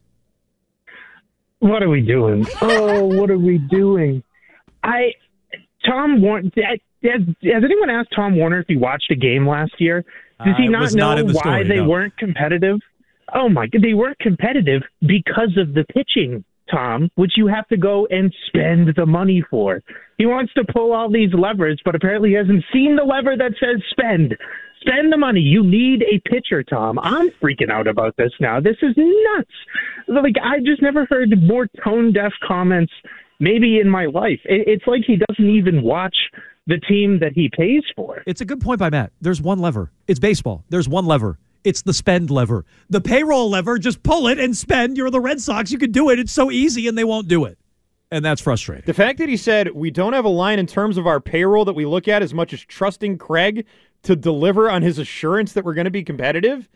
What 1.59 1.83
are 1.83 1.89
we 1.89 2.01
doing? 2.01 2.45
Oh, 2.61 3.05
what 3.05 3.29
are 3.29 3.37
we 3.39 3.57
doing? 3.59 4.23
I, 4.83 5.13
Tom 5.85 6.21
Werner. 6.21 6.49
Has, 7.03 7.21
has 7.43 7.63
anyone 7.63 7.89
asked 7.89 8.09
Tom 8.15 8.37
Werner 8.37 8.59
if 8.59 8.67
he 8.67 8.75
watched 8.77 9.09
a 9.11 9.15
game 9.15 9.47
last 9.47 9.73
year? 9.79 10.03
Does 10.45 10.55
he 10.57 10.67
Uh, 10.67 10.71
not 10.71 10.93
know 10.93 11.15
not 11.15 11.17
the 11.27 11.33
why 11.33 11.41
story, 11.41 11.67
they 11.67 11.77
no. 11.77 11.87
weren't 11.87 12.17
competitive? 12.17 12.79
Oh 13.33 13.47
my 13.49 13.67
god, 13.67 13.81
they 13.83 13.93
weren't 13.93 14.19
competitive 14.19 14.81
because 15.01 15.55
of 15.57 15.73
the 15.73 15.85
pitching, 15.93 16.43
Tom, 16.71 17.09
which 17.15 17.33
you 17.37 17.47
have 17.47 17.67
to 17.69 17.77
go 17.77 18.07
and 18.09 18.33
spend 18.47 18.93
the 18.95 19.05
money 19.05 19.43
for. 19.49 19.81
He 20.17 20.25
wants 20.25 20.53
to 20.53 20.63
pull 20.73 20.91
all 20.93 21.09
these 21.09 21.33
levers, 21.33 21.79
but 21.85 21.95
apparently 21.95 22.29
he 22.29 22.35
hasn't 22.35 22.63
seen 22.73 22.95
the 22.95 23.03
lever 23.03 23.35
that 23.37 23.53
says 23.59 23.81
spend. 23.91 24.35
Spend 24.81 25.11
the 25.11 25.17
money. 25.17 25.41
You 25.41 25.61
need 25.63 26.03
a 26.03 26.19
pitcher, 26.29 26.63
Tom. 26.63 26.97
I'm 26.99 27.29
freaking 27.41 27.69
out 27.69 27.85
about 27.87 28.15
this 28.17 28.31
now. 28.39 28.59
This 28.61 28.77
is 28.81 28.95
nuts. 28.97 29.51
Like 30.07 30.35
I 30.41 30.59
just 30.59 30.81
never 30.81 31.05
heard 31.09 31.29
more 31.43 31.67
tone 31.83 32.13
deaf 32.13 32.31
comments 32.47 32.93
maybe 33.41 33.79
in 33.79 33.89
my 33.89 34.05
life. 34.05 34.39
It, 34.45 34.67
it's 34.67 34.87
like 34.87 35.01
he 35.05 35.17
doesn't 35.17 35.49
even 35.49 35.81
watch 35.81 36.15
the 36.69 36.79
team 36.79 37.19
that 37.19 37.33
he 37.33 37.49
pays 37.49 37.83
for. 37.95 38.23
It's 38.25 38.41
a 38.41 38.45
good 38.45 38.61
point 38.61 38.79
by 38.79 38.89
Matt. 38.89 39.11
There's 39.19 39.41
one 39.41 39.59
lever. 39.59 39.91
It's 40.07 40.19
baseball. 40.19 40.63
There's 40.69 40.87
one 40.87 41.05
lever. 41.05 41.37
It's 41.63 41.81
the 41.81 41.93
spend 41.93 42.29
lever. 42.29 42.63
The 42.89 43.01
payroll 43.01 43.49
lever, 43.49 43.77
just 43.77 44.01
pull 44.03 44.27
it 44.27 44.39
and 44.39 44.55
spend. 44.55 44.95
You're 44.95 45.09
the 45.09 45.19
Red 45.19 45.41
Sox. 45.41 45.71
You 45.71 45.77
can 45.77 45.91
do 45.91 46.09
it. 46.09 46.19
It's 46.19 46.31
so 46.31 46.51
easy, 46.51 46.87
and 46.87 46.97
they 46.97 47.03
won't 47.03 47.27
do 47.27 47.43
it. 47.45 47.57
And 48.11 48.23
that's 48.23 48.41
frustrating. 48.41 48.85
The 48.85 48.93
fact 48.93 49.19
that 49.19 49.29
he 49.29 49.37
said 49.37 49.71
we 49.75 49.91
don't 49.91 50.13
have 50.13 50.25
a 50.25 50.29
line 50.29 50.57
in 50.57 50.67
terms 50.67 50.97
of 50.97 51.05
our 51.05 51.19
payroll 51.19 51.65
that 51.65 51.73
we 51.73 51.85
look 51.85 52.07
at 52.07 52.21
as 52.21 52.33
much 52.33 52.53
as 52.53 52.61
trusting 52.61 53.17
Craig 53.17 53.65
to 54.03 54.15
deliver 54.15 54.69
on 54.69 54.81
his 54.81 54.97
assurance 54.99 55.53
that 55.53 55.65
we're 55.65 55.73
going 55.73 55.85
to 55.85 55.91
be 55.91 56.03
competitive. 56.03 56.69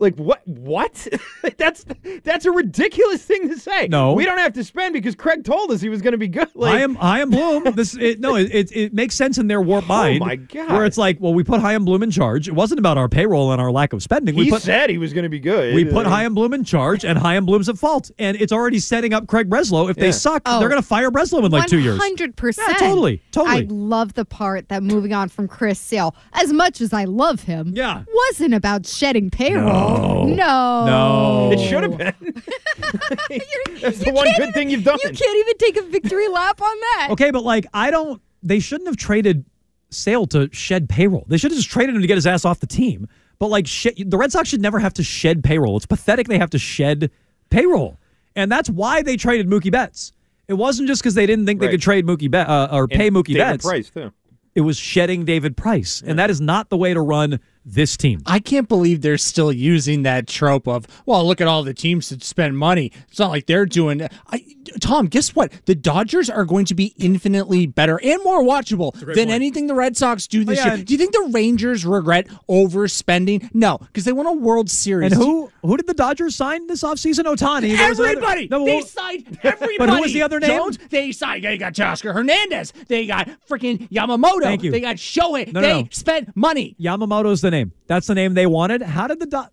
Like 0.00 0.16
what? 0.16 0.40
What? 0.48 1.06
that's 1.58 1.84
that's 2.24 2.46
a 2.46 2.50
ridiculous 2.50 3.22
thing 3.24 3.48
to 3.48 3.58
say. 3.58 3.86
No. 3.88 4.14
we 4.14 4.24
don't 4.24 4.38
have 4.38 4.54
to 4.54 4.64
spend 4.64 4.94
because 4.94 5.14
Craig 5.14 5.44
told 5.44 5.70
us 5.70 5.80
he 5.80 5.88
was 5.88 6.00
going 6.02 6.12
to 6.12 6.18
be 6.18 6.26
good. 6.28 6.48
Like, 6.54 6.74
I 6.74 6.80
am 6.80 6.96
I 7.00 7.20
am 7.20 7.30
Bloom. 7.30 7.64
This 7.74 7.94
it, 7.96 8.18
no, 8.18 8.34
it, 8.36 8.50
it 8.52 8.72
it 8.74 8.94
makes 8.94 9.14
sense 9.14 9.38
in 9.38 9.46
their 9.46 9.60
warp 9.60 9.86
mind. 9.86 10.22
Oh 10.22 10.26
my 10.26 10.36
God. 10.36 10.72
Where 10.72 10.84
it's 10.86 10.98
like, 10.98 11.18
well, 11.20 11.34
we 11.34 11.44
put 11.44 11.60
Chaim 11.60 11.84
Bloom 11.84 12.02
in 12.02 12.10
charge. 12.10 12.48
It 12.48 12.54
wasn't 12.54 12.78
about 12.80 12.96
our 12.98 13.08
payroll 13.08 13.52
and 13.52 13.60
our 13.60 13.70
lack 13.70 13.92
of 13.92 14.02
spending. 14.02 14.34
he 14.34 14.44
we 14.44 14.50
put 14.50 14.62
said 14.62 14.90
he 14.90 14.98
was 14.98 15.12
going 15.12 15.22
to 15.24 15.28
be 15.28 15.38
good. 15.38 15.74
we 15.74 15.84
put 15.84 16.06
High 16.06 16.22
Chaim 16.22 16.34
Bloom 16.34 16.52
in 16.54 16.64
charge, 16.64 17.04
and 17.04 17.18
Chaim 17.18 17.44
Bloom's 17.46 17.68
at 17.68 17.78
fault. 17.78 18.10
And 18.18 18.36
it's 18.40 18.52
already 18.52 18.78
setting 18.78 19.12
up 19.12 19.26
Craig 19.26 19.48
Breslow. 19.50 19.90
If 19.90 19.96
Yeah. 19.98 20.04
they 20.04 20.12
suck, 20.12 20.42
Oh. 20.46 20.58
they're 20.60 20.68
going 20.68 20.80
to 20.80 20.86
fire 20.86 21.10
Breslow 21.10 21.44
in 21.44 21.52
like 21.52 21.68
two 21.68 21.78
years. 21.78 21.98
100%. 22.00 22.58
Yeah, 22.58 22.74
totally, 22.74 23.22
totally. 23.32 23.56
I 23.62 23.66
love 23.68 24.14
the 24.14 24.24
part 24.24 24.68
that 24.70 24.82
moving 24.82 25.12
on 25.12 25.28
from 25.28 25.46
Chris 25.48 25.78
Sale, 25.78 26.14
as 26.32 26.52
much 26.52 26.80
as 26.80 26.92
I 26.92 27.04
love 27.04 27.42
him, 27.42 27.72
Yeah. 27.76 28.04
wasn't 28.12 28.54
about 28.54 28.86
shedding 28.86 29.30
payroll. 29.30 29.89
No. 29.89 29.89
No. 29.96 30.86
No. 30.86 31.50
It 31.52 31.58
should 31.58 31.82
have 31.82 31.96
been. 31.96 32.14
That's 33.80 33.98
the 33.98 34.12
one 34.12 34.28
good 34.36 34.54
thing 34.54 34.70
you've 34.70 34.84
done. 34.84 34.98
You 35.02 35.10
can't 35.10 35.38
even 35.38 35.58
take 35.58 35.76
a 35.76 35.82
victory 35.82 36.28
lap 36.28 36.60
on 36.60 36.80
that. 36.80 37.08
Okay, 37.12 37.30
but 37.30 37.44
like 37.44 37.66
I 37.72 37.90
don't. 37.90 38.20
They 38.42 38.58
shouldn't 38.58 38.88
have 38.88 38.96
traded 38.96 39.44
Sale 39.90 40.26
to 40.28 40.48
shed 40.52 40.88
payroll. 40.88 41.24
They 41.28 41.36
should 41.36 41.50
have 41.50 41.58
just 41.58 41.70
traded 41.70 41.94
him 41.94 42.00
to 42.00 42.06
get 42.06 42.16
his 42.16 42.26
ass 42.26 42.44
off 42.44 42.60
the 42.60 42.66
team. 42.66 43.08
But 43.38 43.48
like 43.48 43.66
shit, 43.66 44.10
the 44.10 44.16
Red 44.16 44.32
Sox 44.32 44.48
should 44.48 44.60
never 44.60 44.78
have 44.78 44.94
to 44.94 45.02
shed 45.02 45.42
payroll. 45.42 45.76
It's 45.76 45.86
pathetic 45.86 46.28
they 46.28 46.38
have 46.38 46.50
to 46.50 46.58
shed 46.58 47.10
payroll, 47.48 47.98
and 48.36 48.50
that's 48.50 48.68
why 48.70 49.02
they 49.02 49.16
traded 49.16 49.48
Mookie 49.48 49.72
Betts. 49.72 50.12
It 50.48 50.54
wasn't 50.54 50.88
just 50.88 51.00
because 51.00 51.14
they 51.14 51.26
didn't 51.26 51.46
think 51.46 51.60
they 51.60 51.68
could 51.68 51.80
trade 51.80 52.06
Mookie 52.06 52.30
Bet 52.30 52.48
uh, 52.48 52.68
or 52.72 52.82
And 52.82 52.90
pay 52.92 53.10
Mookie 53.10 53.34
David 53.34 53.38
Betts. 53.38 53.66
Price 53.66 53.90
too. 53.90 54.12
It 54.54 54.62
was 54.62 54.76
shedding 54.76 55.24
David 55.24 55.56
Price, 55.56 56.02
and 56.04 56.18
that 56.18 56.28
is 56.28 56.40
not 56.40 56.70
the 56.70 56.76
way 56.76 56.92
to 56.92 57.00
run 57.00 57.38
this 57.64 57.96
team. 57.96 58.22
I 58.26 58.38
can't 58.38 58.68
believe 58.68 59.02
they're 59.02 59.18
still 59.18 59.52
using 59.52 60.02
that 60.02 60.26
trope 60.26 60.66
of, 60.66 60.86
well, 61.06 61.26
look 61.26 61.40
at 61.40 61.48
all 61.48 61.62
the 61.62 61.74
teams 61.74 62.08
that 62.08 62.22
spend 62.22 62.56
money. 62.56 62.92
It's 63.08 63.18
not 63.18 63.30
like 63.30 63.46
they're 63.46 63.66
doing. 63.66 64.02
I, 64.28 64.44
Tom, 64.80 65.06
guess 65.06 65.34
what? 65.34 65.52
The 65.66 65.74
Dodgers 65.74 66.30
are 66.30 66.44
going 66.44 66.64
to 66.66 66.74
be 66.74 66.94
infinitely 66.98 67.66
better 67.66 68.00
and 68.02 68.22
more 68.22 68.42
watchable 68.42 68.92
than 68.94 69.06
point. 69.14 69.30
anything 69.30 69.66
the 69.66 69.74
Red 69.74 69.96
Sox 69.96 70.26
do 70.26 70.44
this 70.44 70.60
Oh, 70.60 70.66
yeah. 70.66 70.74
year. 70.76 70.84
Do 70.84 70.94
you 70.94 70.98
think 70.98 71.12
the 71.12 71.30
Rangers 71.32 71.84
regret 71.84 72.28
overspending? 72.48 73.48
No, 73.54 73.78
because 73.78 74.04
they 74.04 74.12
won 74.12 74.26
a 74.26 74.32
World 74.32 74.70
Series. 74.70 75.12
And 75.12 75.20
who 75.20 75.50
who 75.62 75.76
did 75.76 75.86
the 75.86 75.94
Dodgers 75.94 76.36
sign 76.36 76.66
this 76.66 76.82
offseason? 76.82 77.24
Oh, 77.26 77.34
Ohtani. 77.34 77.76
There 77.76 77.88
was 77.88 77.98
another- 77.98 78.12
Everybody. 78.16 78.48
No, 78.50 78.64
they 78.64 78.76
well, 78.76 78.84
signed 78.86 79.38
everybody. 79.42 79.90
What 79.90 80.00
was 80.02 80.12
the 80.12 80.22
other 80.22 80.40
name? 80.40 80.50
Jones. 80.50 80.78
They 80.90 81.12
signed. 81.12 81.44
They 81.44 81.58
got 81.58 81.74
Teoscar 81.74 82.12
Hernandez. 82.14 82.72
They 82.88 83.06
got 83.06 83.28
freaking 83.48 83.88
Yamamoto. 83.90 84.42
Thank 84.42 84.62
you. 84.62 84.70
They 84.70 84.80
got 84.80 84.96
Shohei. 84.96 85.52
No, 85.52 85.60
no, 85.60 85.66
they 85.66 85.82
no. 85.82 85.88
spent 85.90 86.34
money. 86.36 86.76
Yamamoto's 86.80 87.40
the 87.40 87.50
name. 87.50 87.72
That's 87.86 88.06
the 88.06 88.14
name 88.14 88.34
they 88.34 88.46
wanted. 88.46 88.82
How 88.82 89.06
did 89.06 89.20
the 89.20 89.26
Do- 89.26 89.44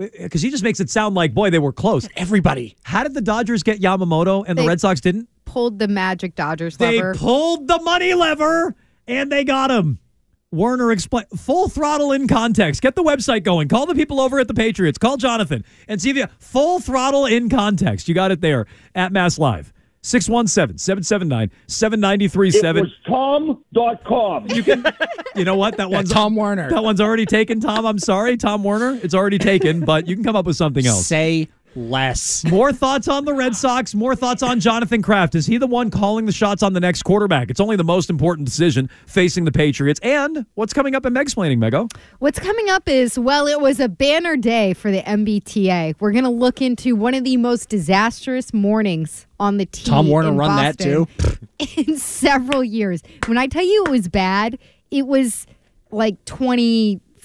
Uh, 0.00 0.06
because 0.22 0.42
he 0.42 0.50
just 0.50 0.62
makes 0.62 0.80
it 0.80 0.90
sound 0.90 1.14
like 1.14 1.34
boy 1.34 1.50
they 1.50 1.58
were 1.58 1.72
close. 1.72 2.08
Everybody. 2.16 2.76
How 2.84 3.02
did 3.02 3.14
the 3.14 3.20
Dodgers 3.20 3.62
get 3.62 3.80
Yamamoto 3.80 4.44
and 4.46 4.58
the 4.58 4.66
Red 4.66 4.80
Sox 4.80 5.00
didn't? 5.00 5.28
Pulled 5.44 5.78
the 5.78 5.88
Magic 5.88 6.34
Dodgers 6.34 6.76
They 6.76 6.96
lever. 6.98 7.14
pulled 7.14 7.68
the 7.68 7.80
money 7.80 8.14
lever 8.14 8.74
and 9.06 9.32
they 9.32 9.44
got 9.44 9.70
him. 9.70 9.98
Werner 10.50 10.92
explain 10.92 11.24
full 11.36 11.68
throttle 11.68 12.12
in 12.12 12.26
context. 12.26 12.80
Get 12.80 12.94
the 12.96 13.02
website 13.02 13.42
going. 13.42 13.68
Call 13.68 13.84
the 13.86 13.94
people 13.94 14.18
over 14.20 14.38
at 14.38 14.48
the 14.48 14.54
Patriots. 14.54 14.96
Call 14.98 15.16
Jonathan 15.18 15.64
and 15.88 16.00
see 16.00 16.10
if 16.10 16.16
you 16.16 16.26
full 16.38 16.80
throttle 16.80 17.26
in 17.26 17.50
context. 17.50 18.08
You 18.08 18.14
got 18.14 18.30
it 18.30 18.40
there 18.40 18.66
at 18.94 19.12
Mass 19.12 19.38
Live. 19.38 19.72
617-779-7937. 20.02 22.90
Tom.com. 23.06 24.46
You 24.48 24.62
can 24.62 24.84
You 25.38 25.44
know 25.44 25.56
what? 25.56 25.76
That 25.76 25.90
one's 25.90 26.10
Tom 26.10 26.34
Werner. 26.34 26.70
That 26.70 26.82
one's 26.82 27.00
already 27.00 27.26
taken, 27.26 27.60
Tom. 27.60 27.86
I'm 27.86 27.98
sorry, 27.98 28.36
Tom 28.36 28.64
Werner. 28.64 28.98
It's 29.02 29.14
already 29.14 29.38
taken, 29.38 29.84
but 29.84 30.08
you 30.08 30.16
can 30.16 30.24
come 30.24 30.36
up 30.36 30.46
with 30.46 30.56
something 30.56 30.84
else. 30.84 31.06
Say 31.06 31.48
less. 31.78 32.44
More 32.44 32.72
thoughts 32.72 33.08
on 33.08 33.24
the 33.24 33.32
Red 33.32 33.54
Sox, 33.54 33.94
more 33.94 34.16
thoughts 34.16 34.42
on 34.42 34.60
Jonathan 34.60 35.00
Kraft. 35.00 35.34
Is 35.34 35.46
he 35.46 35.56
the 35.56 35.66
one 35.66 35.90
calling 35.90 36.26
the 36.26 36.32
shots 36.32 36.62
on 36.62 36.72
the 36.72 36.80
next 36.80 37.02
quarterback? 37.02 37.50
It's 37.50 37.60
only 37.60 37.76
the 37.76 37.84
most 37.84 38.10
important 38.10 38.46
decision 38.46 38.90
facing 39.06 39.44
the 39.44 39.52
Patriots. 39.52 40.00
And 40.02 40.44
what's 40.54 40.72
coming 40.72 40.94
up 40.94 41.06
in 41.06 41.14
Megsplaining, 41.14 41.58
Mego? 41.58 41.90
What's 42.18 42.38
coming 42.38 42.68
up 42.68 42.88
is, 42.88 43.18
well, 43.18 43.46
it 43.46 43.60
was 43.60 43.80
a 43.80 43.88
banner 43.88 44.36
day 44.36 44.74
for 44.74 44.90
the 44.90 45.02
MBTA. 45.02 45.94
We're 46.00 46.12
going 46.12 46.24
to 46.24 46.30
look 46.30 46.60
into 46.60 46.96
one 46.96 47.14
of 47.14 47.24
the 47.24 47.36
most 47.36 47.68
disastrous 47.68 48.52
mornings 48.52 49.26
on 49.38 49.56
the 49.56 49.66
team. 49.66 49.92
Tom 49.92 50.08
Werner 50.08 50.28
in 50.30 50.36
run 50.36 50.56
that 50.56 50.78
too. 50.78 51.06
in 51.76 51.96
several 51.96 52.64
years. 52.64 53.02
When 53.26 53.38
I 53.38 53.46
tell 53.46 53.64
you 53.64 53.84
it 53.84 53.90
was 53.90 54.08
bad, 54.08 54.58
it 54.90 55.06
was 55.06 55.46
like 55.90 56.24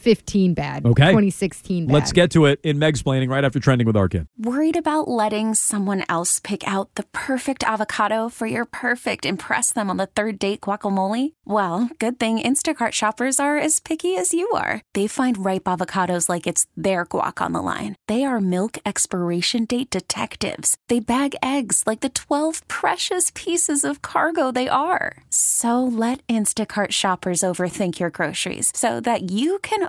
2015 0.03 0.53
bad. 0.53 0.85
Okay. 0.85 1.11
2016 1.11 1.87
bad. 1.87 1.93
Let's 1.93 2.11
get 2.11 2.31
to 2.31 2.45
it 2.45 2.59
in 2.63 2.77
Megsplaining 2.77 3.29
right 3.29 3.43
after 3.43 3.59
trending 3.59 3.87
with 3.87 3.95
Arcand. 3.95 4.27
Worried 4.37 4.75
about 4.75 5.07
letting 5.07 5.53
someone 5.53 6.03
else 6.09 6.39
pick 6.39 6.67
out 6.67 6.95
the 6.95 7.03
perfect 7.13 7.63
avocado 7.63 8.29
for 8.29 8.45
your 8.45 8.65
perfect 8.65 9.25
impress 9.25 9.71
them 9.71 9.89
on 9.89 9.97
the 9.97 10.07
third 10.07 10.39
date 10.39 10.61
guacamole? 10.61 11.33
Well, 11.45 11.89
good 11.99 12.19
thing 12.19 12.39
Instacart 12.39 12.91
shoppers 12.91 13.39
are 13.39 13.57
as 13.57 13.79
picky 13.79 14.17
as 14.17 14.33
you 14.33 14.49
are. 14.51 14.81
They 14.93 15.07
find 15.07 15.45
ripe 15.45 15.63
avocados 15.65 16.27
like 16.27 16.47
it's 16.47 16.67
their 16.75 17.05
guac 17.05 17.41
on 17.41 17.53
the 17.53 17.61
line. 17.61 17.95
They 18.07 18.23
are 18.23 18.41
milk 18.41 18.77
expiration 18.85 19.65
date 19.65 19.89
detectives. 19.89 20.75
They 20.89 20.99
bag 20.99 21.35
eggs 21.41 21.83
like 21.85 22.01
the 22.01 22.09
12 22.09 22.67
precious 22.67 23.31
pieces 23.33 23.85
of 23.85 24.01
cargo 24.01 24.51
they 24.51 24.67
are. 24.67 25.23
So 25.29 25.83
let 25.83 26.25
Instacart 26.27 26.91
shoppers 26.91 27.41
overthink 27.41 27.99
your 27.99 28.09
groceries 28.09 28.71
so 28.75 28.99
that 29.01 29.31
you 29.31 29.59
can 29.59 29.87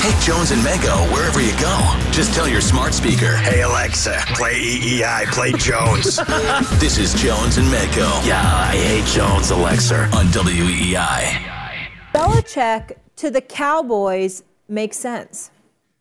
Take 0.00 0.18
Jones 0.20 0.50
and 0.50 0.62
Mego 0.62 1.12
wherever 1.12 1.42
you 1.42 1.52
go. 1.60 2.10
Just 2.10 2.32
tell 2.32 2.48
your 2.48 2.62
smart 2.62 2.94
speaker, 2.94 3.36
Hey 3.36 3.60
Alexa, 3.60 4.16
play 4.28 4.54
EEI, 4.54 5.26
play 5.26 5.52
Jones. 5.52 6.16
this 6.80 6.96
is 6.96 7.12
Jones 7.12 7.58
and 7.58 7.66
Mego. 7.66 8.26
yeah, 8.26 8.40
I 8.42 8.76
hate 8.76 9.04
Jones, 9.04 9.50
Alexa. 9.50 10.08
On 10.14 10.24
E 10.48 10.94
WEI. 10.94 11.38
Belichick 12.14 12.96
to 13.16 13.30
the 13.30 13.42
Cowboys 13.42 14.42
makes 14.68 14.96
sense. 14.96 15.50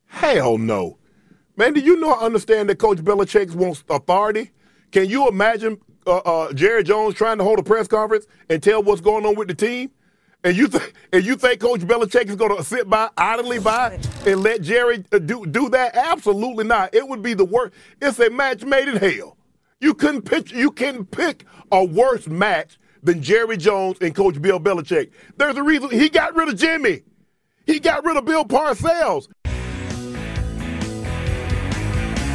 Hell 0.06 0.58
no. 0.58 0.98
Man, 1.58 1.74
do 1.74 1.82
you 1.82 2.00
know 2.00 2.14
I 2.14 2.24
understand 2.24 2.70
that 2.70 2.80
Coach 2.80 3.00
Belichick 3.00 3.54
wants 3.54 3.84
authority? 3.90 4.52
Can 4.94 5.10
you 5.10 5.28
imagine 5.28 5.78
uh, 6.08 6.20
uh, 6.20 6.54
Jerry 6.54 6.84
Jones 6.86 7.16
trying 7.16 7.38
to 7.40 7.44
hold 7.44 7.60
a 7.60 7.64
press 7.64 7.90
conference 7.90 8.28
and 8.50 8.64
tell 8.64 8.82
what's 8.82 9.02
going 9.02 9.26
on 9.26 9.36
with 9.36 9.50
the 9.50 9.56
team? 9.56 9.92
And 10.44 10.56
you 10.56 10.70
th- 10.70 10.94
and 11.12 11.26
you 11.26 11.36
think 11.36 11.60
Coach 11.60 11.82
Belichick 11.82 12.30
is 12.30 12.36
going 12.36 12.56
to 12.56 12.64
sit 12.64 12.90
by 12.90 13.10
idly 13.18 13.60
by 13.60 14.00
and 14.26 14.42
let 14.42 14.62
Jerry 14.62 15.04
uh, 15.12 15.20
do 15.20 15.46
do 15.46 15.70
that? 15.70 15.96
Absolutely 15.96 16.64
not. 16.64 16.96
It 16.96 17.08
would 17.08 17.22
be 17.22 17.34
the 17.34 17.44
worst. 17.44 17.74
It's 18.02 18.20
a 18.20 18.30
match 18.30 18.64
made 18.64 18.88
in 18.88 18.96
hell. 18.96 19.36
You 19.82 19.94
couldn't 19.94 20.22
pick 20.22 20.52
you 20.52 20.72
can 20.72 21.06
pick 21.06 21.46
a 21.72 21.84
worse 21.84 22.28
match 22.28 22.80
than 23.04 23.22
Jerry 23.22 23.58
Jones 23.58 23.98
and 24.00 24.16
Coach 24.16 24.42
Bill 24.42 24.60
Belichick. 24.60 25.12
There's 25.38 25.58
a 25.58 25.64
reason 25.64 25.90
he 25.90 26.08
got 26.10 26.36
rid 26.36 26.48
of 26.48 26.58
Jimmy. 26.58 27.02
He 27.66 27.80
got 27.80 28.06
rid 28.06 28.16
of 28.16 28.26
Bill 28.26 28.46
Parcells. 28.46 29.28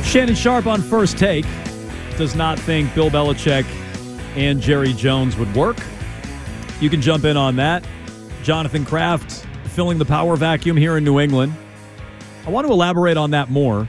Shannon 0.05 0.35
Sharpe 0.35 0.67
on 0.67 0.83
first 0.83 1.19
take 1.19 1.47
does 2.19 2.35
not 2.37 2.59
think 2.59 2.95
Bill 2.95 3.11
Belichick 3.11 3.65
and 4.37 4.61
Jerry 4.61 4.93
Jones 4.93 5.37
would 5.37 5.53
work. 5.57 5.79
You 6.85 6.91
can 6.91 7.01
jump 7.01 7.25
in 7.25 7.39
on 7.39 7.57
that. 7.57 7.83
Jonathan 8.43 8.85
Kraft 8.85 9.47
filling 9.69 9.97
the 9.97 10.05
power 10.05 10.37
vacuum 10.37 10.77
here 10.77 10.99
in 10.99 11.03
New 11.05 11.19
England. 11.19 11.55
I 12.47 12.51
want 12.51 12.67
to 12.67 12.73
elaborate 12.75 13.17
on 13.17 13.31
that 13.31 13.51
more. 13.51 13.89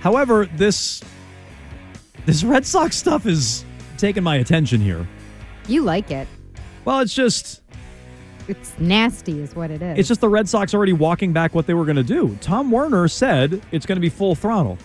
However, 0.00 0.46
this 0.46 1.00
this 2.26 2.42
Red 2.42 2.66
Sox 2.66 2.96
stuff 2.96 3.24
is 3.24 3.64
taking 3.98 4.24
my 4.24 4.38
attention 4.38 4.80
here. 4.80 5.06
You 5.68 5.82
like 5.82 6.10
it. 6.10 6.26
Well, 6.84 6.98
it's 6.98 7.14
just 7.14 7.62
It's 8.48 8.76
nasty, 8.80 9.40
is 9.40 9.54
what 9.54 9.70
it 9.70 9.80
is. 9.80 9.96
it's 10.00 10.08
just 10.08 10.20
the 10.20 10.28
Red 10.28 10.48
Sox 10.48 10.74
already 10.74 10.94
walking 10.94 11.32
back 11.32 11.54
what 11.54 11.68
they 11.68 11.74
were 11.74 11.84
going 11.84 11.94
to 11.94 12.02
do. 12.02 12.36
Tom 12.40 12.72
Werner 12.72 13.06
said 13.06 13.62
it's 13.70 13.86
going 13.86 13.94
to 13.94 14.00
be 14.00 14.08
full 14.08 14.34
throttle. 14.34 14.76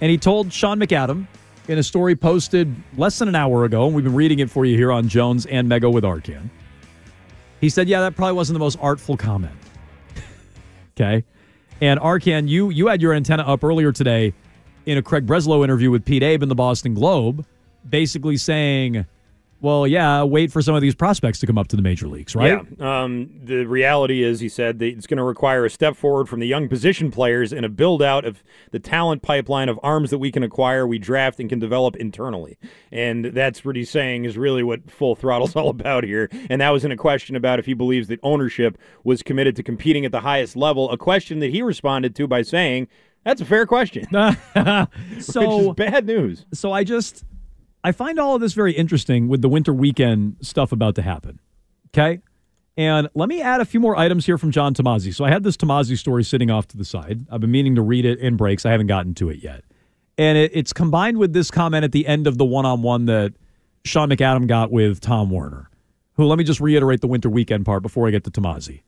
And 0.00 0.10
he 0.10 0.16
told 0.16 0.50
Sean 0.50 0.80
McAdam 0.80 1.26
in 1.68 1.76
a 1.76 1.82
story 1.82 2.16
posted 2.16 2.74
less 2.96 3.18
than 3.18 3.28
an 3.28 3.34
hour 3.34 3.66
ago, 3.66 3.84
and 3.84 3.94
we've 3.94 4.06
been 4.06 4.14
reading 4.14 4.38
it 4.38 4.48
for 4.48 4.64
you 4.64 4.74
here 4.74 4.90
on 4.90 5.06
Jones 5.06 5.44
and 5.44 5.70
Mego 5.70 5.92
with 5.92 6.04
Arcand. 6.04 6.48
He 7.62 7.68
said, 7.68 7.88
Yeah, 7.88 8.00
that 8.00 8.16
probably 8.16 8.34
wasn't 8.34 8.56
the 8.56 8.60
most 8.60 8.76
artful 8.80 9.16
comment. 9.16 9.54
okay. 11.00 11.24
And 11.80 11.98
Arcand, 12.00 12.48
you 12.48 12.70
you 12.70 12.88
had 12.88 13.00
your 13.00 13.14
antenna 13.14 13.44
up 13.44 13.62
earlier 13.64 13.92
today 13.92 14.34
in 14.84 14.98
a 14.98 15.02
Craig 15.02 15.26
Breslow 15.26 15.62
interview 15.62 15.90
with 15.90 16.04
Pete 16.04 16.24
Abe 16.24 16.42
in 16.42 16.48
the 16.48 16.56
Boston 16.56 16.92
Globe, 16.92 17.46
basically 17.88 18.36
saying, 18.36 19.06
Well, 19.62 19.86
yeah, 19.86 20.24
wait 20.24 20.50
for 20.50 20.60
some 20.60 20.74
of 20.74 20.82
these 20.82 20.96
prospects 20.96 21.38
to 21.38 21.46
come 21.46 21.56
up 21.56 21.68
to 21.68 21.76
the 21.76 21.82
major 21.82 22.08
leagues, 22.08 22.34
right? 22.34 22.66
Yeah. 22.78 23.02
Um, 23.02 23.30
the 23.44 23.64
reality 23.64 24.24
is, 24.24 24.40
he 24.40 24.48
said 24.48 24.80
that 24.80 24.86
it's 24.86 25.06
going 25.06 25.18
to 25.18 25.22
require 25.22 25.64
a 25.64 25.70
step 25.70 25.96
forward 25.96 26.28
from 26.28 26.40
the 26.40 26.48
young 26.48 26.68
position 26.68 27.12
players 27.12 27.52
and 27.52 27.64
a 27.64 27.68
build 27.68 28.02
out 28.02 28.24
of 28.24 28.42
the 28.72 28.80
talent 28.80 29.22
pipeline 29.22 29.68
of 29.68 29.78
arms 29.80 30.10
that 30.10 30.18
we 30.18 30.32
can 30.32 30.42
acquire, 30.42 30.84
we 30.84 30.98
draft, 30.98 31.38
and 31.38 31.48
can 31.48 31.60
develop 31.60 31.94
internally. 31.94 32.58
And 32.90 33.26
that's 33.26 33.64
what 33.64 33.76
he's 33.76 33.88
saying 33.88 34.24
is 34.24 34.36
really 34.36 34.64
what 34.64 34.90
full 34.90 35.14
throttle's 35.14 35.54
all 35.56 35.68
about 35.68 36.02
here. 36.02 36.28
And 36.50 36.60
that 36.60 36.70
was 36.70 36.84
in 36.84 36.90
a 36.90 36.96
question 36.96 37.36
about 37.36 37.60
if 37.60 37.66
he 37.66 37.74
believes 37.74 38.08
that 38.08 38.18
ownership 38.24 38.76
was 39.04 39.22
committed 39.22 39.54
to 39.54 39.62
competing 39.62 40.04
at 40.04 40.10
the 40.10 40.22
highest 40.22 40.56
level, 40.56 40.90
a 40.90 40.98
question 40.98 41.38
that 41.38 41.52
he 41.52 41.62
responded 41.62 42.16
to 42.16 42.26
by 42.26 42.42
saying, 42.42 42.88
that's 43.24 43.40
a 43.40 43.44
fair 43.44 43.66
question. 43.66 44.08
so 44.10 44.36
Which 45.16 45.36
is 45.36 45.74
bad 45.76 46.06
news. 46.06 46.46
So 46.52 46.72
I 46.72 46.82
just 46.82 47.24
I 47.84 47.92
find 47.92 48.18
all 48.18 48.34
of 48.34 48.40
this 48.40 48.52
very 48.52 48.72
interesting 48.72 49.28
with 49.28 49.42
the 49.42 49.48
winter 49.48 49.72
weekend 49.72 50.36
stuff 50.40 50.72
about 50.72 50.94
to 50.96 51.02
happen. 51.02 51.40
Okay? 51.88 52.20
And 52.76 53.08
let 53.14 53.28
me 53.28 53.42
add 53.42 53.60
a 53.60 53.64
few 53.64 53.80
more 53.80 53.96
items 53.96 54.24
here 54.24 54.38
from 54.38 54.50
John 54.50 54.72
Tomase. 54.72 55.14
So 55.14 55.24
I 55.24 55.30
had 55.30 55.42
this 55.42 55.56
Tomase 55.56 55.98
story 55.98 56.24
sitting 56.24 56.50
off 56.50 56.68
to 56.68 56.76
the 56.76 56.84
side. 56.84 57.26
I've 57.30 57.40
been 57.40 57.50
meaning 57.50 57.74
to 57.74 57.82
read 57.82 58.04
it 58.04 58.18
in 58.18 58.36
breaks. 58.36 58.64
I 58.64 58.70
haven't 58.70 58.86
gotten 58.86 59.14
to 59.14 59.28
it 59.28 59.42
yet. 59.42 59.64
And 60.16 60.38
it, 60.38 60.52
it's 60.54 60.72
combined 60.72 61.18
with 61.18 61.32
this 61.32 61.50
comment 61.50 61.84
at 61.84 61.92
the 61.92 62.06
end 62.06 62.26
of 62.26 62.38
the 62.38 62.44
one 62.44 62.64
on 62.64 62.82
one 62.82 63.06
that 63.06 63.34
Sean 63.84 64.08
McAdam 64.08 64.46
got 64.46 64.70
with 64.70 65.00
Tom 65.00 65.30
Werner, 65.30 65.68
who, 66.14 66.24
let 66.24 66.38
me 66.38 66.44
just 66.44 66.60
reiterate 66.60 67.00
the 67.00 67.08
winter 67.08 67.28
weekend 67.28 67.66
part 67.66 67.82
before 67.82 68.06
I 68.06 68.10
get 68.10 68.24
to 68.24 68.30
Tomase. 68.30 68.82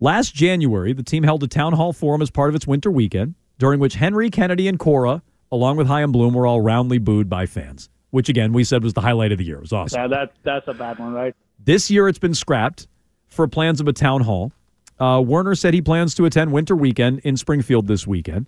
Last 0.00 0.34
January, 0.34 0.92
the 0.92 1.02
team 1.02 1.22
held 1.22 1.42
a 1.42 1.48
town 1.48 1.74
hall 1.74 1.92
forum 1.92 2.22
as 2.22 2.30
part 2.30 2.48
of 2.48 2.54
its 2.54 2.66
winter 2.66 2.90
weekend, 2.90 3.34
during 3.58 3.78
which 3.78 3.94
Henry, 3.94 4.30
Kennedy, 4.30 4.68
and 4.68 4.78
Cora, 4.78 5.22
along 5.50 5.76
with 5.76 5.86
Chaim 5.86 6.12
Bloom, 6.12 6.34
were 6.34 6.46
all 6.46 6.60
roundly 6.60 6.98
booed 6.98 7.28
by 7.28 7.46
fans, 7.46 7.88
which 8.12 8.28
again 8.28 8.52
we 8.52 8.62
said 8.62 8.84
was 8.84 8.92
the 8.92 9.00
highlight 9.00 9.32
of 9.32 9.38
the 9.38 9.44
year. 9.44 9.56
It 9.56 9.62
was 9.62 9.72
awesome. 9.72 10.00
Yeah, 10.00 10.06
that 10.06 10.32
that's 10.44 10.68
a 10.68 10.74
bad 10.74 10.98
one, 10.98 11.12
right? 11.12 11.34
This 11.58 11.90
year 11.90 12.08
it's 12.08 12.18
been 12.18 12.34
scrapped 12.34 12.86
for 13.26 13.48
plans 13.48 13.80
of 13.80 13.88
a 13.88 13.92
town 13.92 14.20
hall. 14.20 14.52
Uh, 15.00 15.20
Werner 15.20 15.54
said 15.54 15.74
he 15.74 15.82
plans 15.82 16.14
to 16.14 16.26
attend 16.26 16.52
winter 16.52 16.76
weekend 16.76 17.20
in 17.20 17.36
Springfield 17.36 17.88
this 17.88 18.06
weekend. 18.06 18.46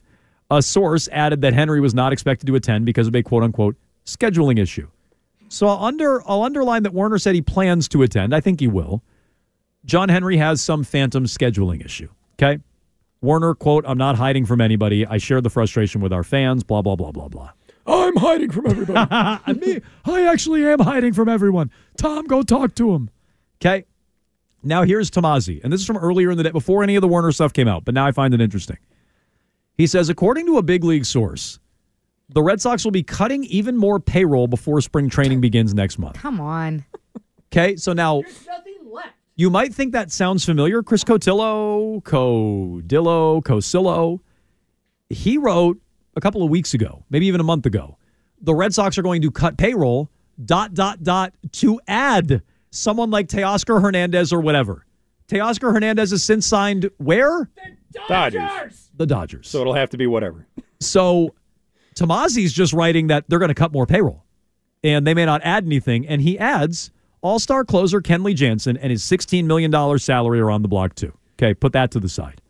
A 0.50 0.62
source 0.62 1.08
added 1.10 1.40
that 1.40 1.52
Henry 1.52 1.80
was 1.80 1.94
not 1.94 2.12
expected 2.12 2.46
to 2.46 2.54
attend 2.54 2.86
because 2.86 3.08
of 3.08 3.16
a 3.16 3.22
quote 3.22 3.42
unquote 3.42 3.76
scheduling 4.04 4.58
issue. 4.58 4.88
So 5.48 5.66
I'll 5.66 5.84
under 5.84 6.22
I'll 6.28 6.42
underline 6.42 6.84
that 6.84 6.92
Werner 6.92 7.18
said 7.18 7.34
he 7.34 7.42
plans 7.42 7.88
to 7.88 8.02
attend. 8.02 8.34
I 8.34 8.40
think 8.40 8.60
he 8.60 8.68
will. 8.68 9.02
John 9.84 10.08
Henry 10.08 10.36
has 10.36 10.62
some 10.62 10.84
phantom 10.84 11.24
scheduling 11.24 11.84
issue. 11.84 12.08
Okay. 12.34 12.62
Werner, 13.20 13.54
quote, 13.54 13.84
I'm 13.86 13.96
not 13.96 14.16
hiding 14.16 14.44
from 14.44 14.60
anybody. 14.60 15.06
I 15.06 15.16
share 15.16 15.40
the 15.40 15.48
frustration 15.48 16.02
with 16.02 16.12
our 16.12 16.22
fans, 16.22 16.62
blah, 16.62 16.82
blah, 16.82 16.94
blah, 16.94 17.10
blah, 17.10 17.28
blah. 17.28 17.52
I'm 17.86 18.16
hiding 18.16 18.50
from 18.50 18.66
everybody. 18.66 19.08
and 19.46 19.60
Me, 19.60 19.80
I 20.04 20.26
actually 20.26 20.66
am 20.66 20.80
hiding 20.80 21.12
from 21.12 21.28
everyone. 21.28 21.70
Tom, 21.96 22.26
go 22.26 22.42
talk 22.42 22.74
to 22.76 22.94
him. 22.94 23.10
Okay. 23.60 23.84
Now 24.62 24.82
here's 24.82 25.10
Tomase, 25.10 25.62
and 25.62 25.72
this 25.72 25.80
is 25.80 25.86
from 25.86 25.98
earlier 25.98 26.30
in 26.30 26.38
the 26.38 26.44
day, 26.44 26.50
before 26.50 26.82
any 26.82 26.96
of 26.96 27.02
the 27.02 27.08
Werner 27.08 27.32
stuff 27.32 27.52
came 27.52 27.68
out, 27.68 27.84
but 27.84 27.94
now 27.94 28.06
I 28.06 28.12
find 28.12 28.32
it 28.32 28.40
interesting. 28.40 28.78
He 29.76 29.86
says, 29.86 30.08
according 30.08 30.46
to 30.46 30.56
a 30.56 30.62
big 30.62 30.84
league 30.84 31.04
source, 31.04 31.58
the 32.30 32.42
Red 32.42 32.60
Sox 32.62 32.84
will 32.84 32.90
be 32.90 33.02
cutting 33.02 33.44
even 33.44 33.76
more 33.76 34.00
payroll 34.00 34.46
before 34.46 34.80
spring 34.80 35.10
training 35.10 35.42
begins 35.42 35.74
next 35.74 35.98
month. 35.98 36.16
Come 36.16 36.40
on. 36.40 36.84
Okay, 37.52 37.76
so 37.76 37.92
now 37.92 38.22
you 39.36 39.50
might 39.50 39.74
think 39.74 39.92
that 39.92 40.10
sounds 40.10 40.44
familiar. 40.44 40.82
Chris 40.82 41.04
Cotillo, 41.04 42.02
Codillo, 42.02 43.42
Cosillo. 43.42 44.20
He 45.10 45.36
wrote 45.38 45.78
a 46.16 46.20
couple 46.20 46.42
of 46.42 46.50
weeks 46.50 46.74
ago, 46.74 47.04
maybe 47.10 47.26
even 47.26 47.40
a 47.40 47.44
month 47.44 47.66
ago, 47.66 47.98
the 48.40 48.54
Red 48.54 48.74
Sox 48.74 48.98
are 48.98 49.02
going 49.02 49.22
to 49.22 49.30
cut 49.30 49.56
payroll, 49.56 50.10
dot, 50.44 50.74
dot, 50.74 51.02
dot, 51.02 51.32
to 51.52 51.80
add 51.88 52.42
someone 52.70 53.10
like 53.10 53.28
Teoscar 53.28 53.80
Hernandez 53.80 54.32
or 54.32 54.40
whatever. 54.40 54.84
Teoscar 55.28 55.72
Hernandez 55.72 56.10
has 56.10 56.22
since 56.22 56.46
signed 56.46 56.90
where? 56.98 57.48
Dodgers. 58.08 58.90
The 58.96 59.06
Dodgers. 59.06 59.48
So 59.48 59.60
it'll 59.60 59.74
have 59.74 59.90
to 59.90 59.96
be 59.96 60.06
whatever. 60.06 60.46
So 60.80 61.34
Tomase's 61.94 62.52
just 62.52 62.74
writing 62.74 63.06
that 63.06 63.24
they're 63.26 63.38
going 63.38 63.48
to 63.48 63.54
cut 63.54 63.72
more 63.72 63.86
payroll 63.86 64.22
and 64.82 65.06
they 65.06 65.14
may 65.14 65.24
not 65.24 65.40
add 65.42 65.64
anything. 65.64 66.06
And 66.06 66.20
he 66.20 66.38
adds 66.38 66.90
all 67.22 67.38
star 67.38 67.64
closer 67.64 68.02
Kenley 68.02 68.34
Jansen 68.34 68.76
and 68.76 68.90
his 68.90 69.02
$16 69.02 69.44
million 69.46 69.98
salary 69.98 70.40
are 70.40 70.50
on 70.50 70.60
the 70.60 70.68
block, 70.68 70.94
too. 70.94 71.16
Okay, 71.38 71.54
put 71.54 71.72
that 71.72 71.90
to 71.92 72.00
the 72.00 72.08
side. 72.08 72.42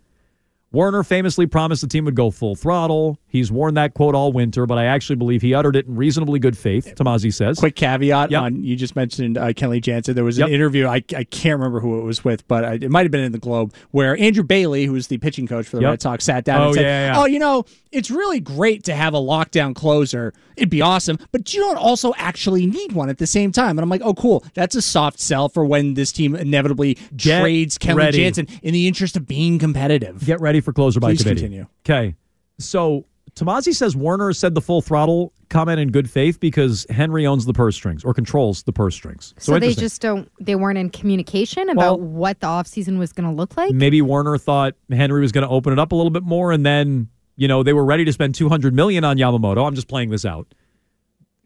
Werner 0.75 1.03
famously 1.05 1.47
promised 1.47 1.81
the 1.83 1.89
team 1.89 2.05
would 2.05 2.15
go 2.17 2.31
full 2.31 2.57
throttle. 2.57 3.19
He's 3.29 3.51
worn 3.51 3.75
that 3.75 3.95
quote 3.95 4.15
all 4.15 4.33
winter, 4.33 4.67
but 4.67 4.77
I 4.77 4.85
actually 4.87 5.17
believe 5.17 5.41
he 5.41 5.55
uttered 5.55 5.77
it 5.77 5.87
in 5.87 5.95
reasonably 5.97 6.39
good 6.39 6.59
faith, 6.59 6.95
Tomase 6.97 7.33
says. 7.33 7.59
Quick 7.59 7.77
caveat 7.77 8.33
on 8.35 8.63
you 8.63 8.77
just 8.77 8.97
mentioned 8.97 9.39
uh, 9.39 9.47
Kenley 9.53 9.81
Jansen. 9.81 10.15
There 10.15 10.25
was 10.25 10.39
an 10.39 10.49
Yep. 10.49 10.55
interview, 10.55 10.87
I, 10.87 10.97
I 11.17 11.25
can't 11.25 11.59
remember 11.59 11.81
who 11.81 11.99
it 12.01 12.03
was 12.03 12.25
with, 12.25 12.47
but 12.49 12.65
I, 12.65 12.73
it 12.75 12.91
might 12.91 13.03
have 13.05 13.13
been 13.13 13.25
in 13.25 13.33
the 13.33 13.39
Globe, 13.39 13.73
where 13.93 14.17
Andrew 14.19 14.43
Bailey, 14.45 14.85
who 14.85 14.93
was 14.93 15.07
the 15.07 15.19
pitching 15.19 15.47
coach 15.47 15.67
for 15.69 15.77
the 15.77 15.83
Yep. 15.83 15.91
Red 15.91 16.03
Sox, 16.03 16.25
sat 16.25 16.45
down 16.45 16.61
Oh, 16.61 16.65
and 16.67 16.75
said, 16.75 16.83
yeah, 16.83 17.13
yeah. 17.15 17.21
Oh, 17.21 17.25
you 17.27 17.39
know, 17.39 17.65
it's 17.94 18.11
really 18.11 18.40
great 18.40 18.85
to 18.85 18.94
have 18.94 19.14
a 19.14 19.18
lockdown 19.18 19.74
closer. 19.74 20.33
It'd 20.57 20.70
be 20.70 20.83
awesome, 20.83 21.18
but 21.33 21.54
you 21.54 21.61
don't 21.61 21.76
also 21.78 22.12
actually 22.16 22.66
need 22.66 22.92
one 22.92 23.09
at 23.09 23.18
the 23.18 23.26
same 23.26 23.52
time. 23.52 23.70
And 23.78 23.80
I'm 23.80 23.88
like, 23.88 24.02
oh, 24.04 24.14
cool. 24.14 24.44
That's 24.54 24.74
a 24.74 24.83
soft 24.83 25.20
sell 25.20 25.48
for 25.48 25.64
when 25.64 25.94
this 25.94 26.12
team 26.12 26.35
inevitably 26.35 26.94
Get 27.16 27.40
trades 27.40 27.78
Kenley 27.78 27.96
ready. 27.96 28.18
Jansen 28.18 28.48
in 28.62 28.72
the 28.72 28.87
interest 28.88 29.16
of 29.16 29.26
being 29.26 29.59
competitive. 29.59 30.24
Get 30.24 30.40
ready 30.40 30.61
for 30.61 30.72
closer 30.72 31.00
by 31.00 31.11
Please 31.12 31.22
committee. 31.22 31.40
continue. 31.42 31.66
Okay. 31.88 32.14
So 32.59 33.04
Tomase 33.35 33.74
says 33.74 33.96
Werner 33.96 34.33
said 34.33 34.54
the 34.54 34.61
full 34.61 34.80
throttle 34.80 35.33
comment 35.50 35.80
in 35.80 35.90
good 35.90 36.09
faith 36.09 36.38
because 36.40 36.87
Henry 36.90 37.26
owns 37.26 37.46
the 37.46 37.52
purse 37.52 37.74
strings 37.74 38.04
or 38.04 38.14
controls 38.14 38.62
the 38.62 38.72
purse 38.72 38.94
strings. 38.94 39.35
So, 39.38 39.54
So, 39.54 39.59
they 39.59 39.74
just 39.74 40.00
don't. 40.00 40.30
They 40.40 40.54
weren't 40.54 40.78
in 40.78 40.90
communication 40.90 41.68
about 41.68 42.00
Well- 42.00 42.09
what 42.09 42.40
the 42.40 42.46
offseason 42.46 42.98
was 42.98 43.12
going 43.12 43.28
to 43.28 43.35
look 43.35 43.57
like. 43.57 43.72
maybe 43.72 44.00
Werner 44.02 44.38
thought 44.38 44.74
Henry 44.90 45.20
was 45.20 45.33
going 45.33 45.42
to 45.46 45.48
open 45.48 45.72
it 45.72 45.78
up 45.80 45.90
a 45.92 45.96
little 45.96 46.11
bit 46.11 46.22
more, 46.22 46.52
and 46.52 46.64
then 46.64 47.09
you 47.37 47.49
know 47.49 47.62
they 47.62 47.73
were 47.73 47.85
ready 47.85 48.05
to 48.05 48.12
spend 48.12 48.35
200 48.35 48.75
million 48.75 49.05
on 49.05 49.16
Yamamoto. 49.16 49.66
I'm 49.66 49.75
just 49.75 49.88
playing 49.88 50.11
this 50.11 50.25
out. 50.25 50.47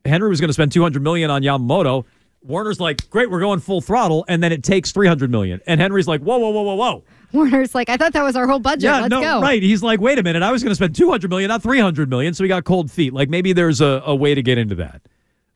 Henry 0.04 0.28
was 0.28 0.40
going 0.40 0.48
to 0.48 0.54
spend 0.54 0.72
200 0.72 1.02
million 1.02 1.30
on 1.30 1.42
Yamamoto. 1.42 2.04
Werner's 2.42 2.78
like, 2.78 3.10
great, 3.10 3.30
we're 3.30 3.40
going 3.40 3.58
full 3.60 3.80
throttle, 3.80 4.24
and 4.28 4.42
then 4.42 4.52
it 4.52 4.62
takes 4.62 4.92
300 4.92 5.30
million, 5.30 5.60
and 5.66 5.80
Henry's 5.80 6.06
like, 6.06 6.20
whoa, 6.20 6.38
whoa, 6.38 6.50
whoa, 6.50 6.62
whoa, 6.62 6.74
whoa. 6.74 7.04
Werner's 7.32 7.74
like, 7.74 7.88
I 7.90 7.96
thought 7.96 8.12
that 8.12 8.22
was 8.22 8.36
our 8.36 8.46
whole 8.46 8.60
budget. 8.60 8.84
Yeah, 8.84 9.00
Let's 9.00 9.10
no, 9.10 9.20
go. 9.20 9.40
right. 9.42 9.62
He's 9.62 9.82
like, 9.82 10.00
wait 10.00 10.18
a 10.18 10.22
minute, 10.22 10.42
I 10.42 10.52
was 10.52 10.62
going 10.62 10.70
to 10.70 10.74
spend 10.76 10.94
200 10.94 11.28
million, 11.28 11.48
not 11.48 11.62
300 11.62 12.08
million, 12.08 12.32
so 12.32 12.44
he 12.44 12.48
got 12.48 12.64
cold 12.64 12.90
feet. 12.90 13.12
Like 13.12 13.28
maybe 13.28 13.52
there's 13.52 13.80
a, 13.80 14.02
a 14.06 14.14
way 14.14 14.34
to 14.34 14.42
get 14.42 14.56
into 14.56 14.76
that. 14.76 15.02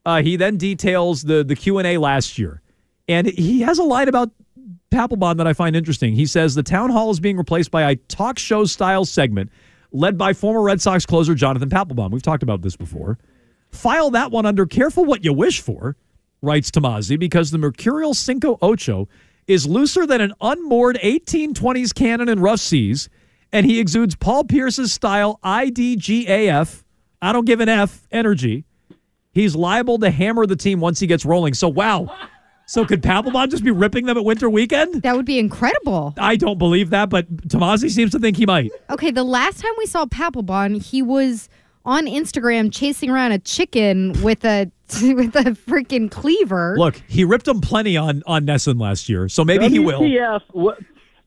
Uh, 0.05 0.21
he 0.23 0.37
then 0.37 0.57
details 0.57 1.23
the 1.23 1.45
the 1.45 1.55
Q 1.55 1.79
and 1.79 1.87
A 1.87 1.97
last 1.97 2.37
year, 2.37 2.61
and 3.09 3.29
he 3.29 3.61
has 3.61 3.79
a 3.79 3.85
line 3.85 4.09
about 4.09 4.31
Papelbon 4.90 5.37
that 5.37 5.47
I 5.47 5.53
find 5.53 5.77
interesting. 5.77 6.14
He 6.14 6.27
says 6.27 6.55
the 6.55 6.62
town 6.62 6.90
hall 6.90 7.11
is 7.11 7.21
being 7.21 7.37
replaced 7.37 7.71
by 7.71 7.90
a 7.90 7.97
talk 7.97 8.38
show 8.38 8.64
style 8.64 9.05
segment 9.05 9.51
led 9.92 10.18
by 10.18 10.33
former 10.33 10.62
Red 10.62 10.81
Sox 10.81 11.07
closer 11.07 11.35
Jonathan 11.35 11.68
Papelbon. 11.68 12.11
We've 12.11 12.22
talked 12.22 12.42
about 12.42 12.62
this 12.62 12.76
before. 12.76 13.18
File 13.70 14.11
that 14.11 14.31
one 14.31 14.46
under 14.46 14.66
careful 14.66 15.05
what 15.05 15.24
you 15.24 15.33
wish 15.33 15.61
for, 15.61 15.96
writes 16.42 16.70
Tomase, 16.70 17.18
because 17.18 17.50
the 17.50 17.59
Mercurial 17.59 18.14
Cinco 18.14 18.59
Ocho 18.61 19.09
is 19.46 19.66
looser 19.66 20.07
than 20.07 20.20
an 20.20 20.33
unmoored 20.40 20.98
1820s 21.02 21.94
cannon 21.94 22.28
in 22.28 22.40
rough 22.40 22.61
seas, 22.61 23.09
and 23.52 23.66
he 23.66 23.81
exudes 23.81 24.14
Paul 24.14 24.44
Pierce's 24.44 24.92
style 24.92 25.38
IDGAF, 25.42 26.83
I 27.20 27.33
don't 27.33 27.44
give 27.44 27.61
an 27.61 27.68
F, 27.68 28.07
energy. 28.11 28.64
He's 29.33 29.55
liable 29.55 29.98
to 29.98 30.11
hammer 30.11 30.44
the 30.44 30.57
team 30.57 30.81
once 30.81 31.00
he 31.00 31.07
gets 31.07 31.24
rolling. 31.24 31.55
So, 31.55 31.68
wow. 31.68 32.14
So, 32.66 32.85
could 32.85 33.03
Papelbon 33.03 33.51
just 33.51 33.64
be 33.64 33.70
ripping 33.70 34.07
them 34.07 34.16
at 34.16 34.25
winter 34.25 34.48
weekend? 34.48 35.03
That 35.03 35.16
would 35.16 35.27
be 35.27 35.38
incredible. 35.38 36.14
I 36.18 36.37
don't 36.37 36.59
believe 36.59 36.90
that, 36.90 37.11
but 37.11 37.27
Tomase 37.48 37.90
seems 37.90 38.12
to 38.12 38.18
think 38.18 38.37
he 38.37 38.46
might. 38.46 38.70
Okay, 38.90 39.11
the 39.11 39.25
last 39.25 39.61
time 39.61 39.72
we 39.79 39.87
saw 39.87 40.07
Papelbon, 40.07 40.83
he 40.83 41.03
was 41.03 41.48
on 41.85 42.07
Instagram 42.07 42.72
chasing 42.72 43.11
around 43.11 43.33
a 43.33 43.38
chicken 43.40 44.12
with 44.22 44.44
a 44.44 44.70
with 45.03 45.35
a 45.37 45.51
freaking 45.66 46.11
cleaver. 46.11 46.77
Look, 46.79 47.03
he 47.09 47.25
ripped 47.25 47.46
them 47.46 47.61
plenty 47.61 47.96
on 47.96 48.22
on 48.27 48.46
NESN 48.46 48.81
last 48.81 49.09
year, 49.09 49.29
so 49.29 49.44
maybe 49.44 49.68
he 49.68 49.79
will. 49.79 50.01
WTF, 50.01 50.40
what 50.53 50.79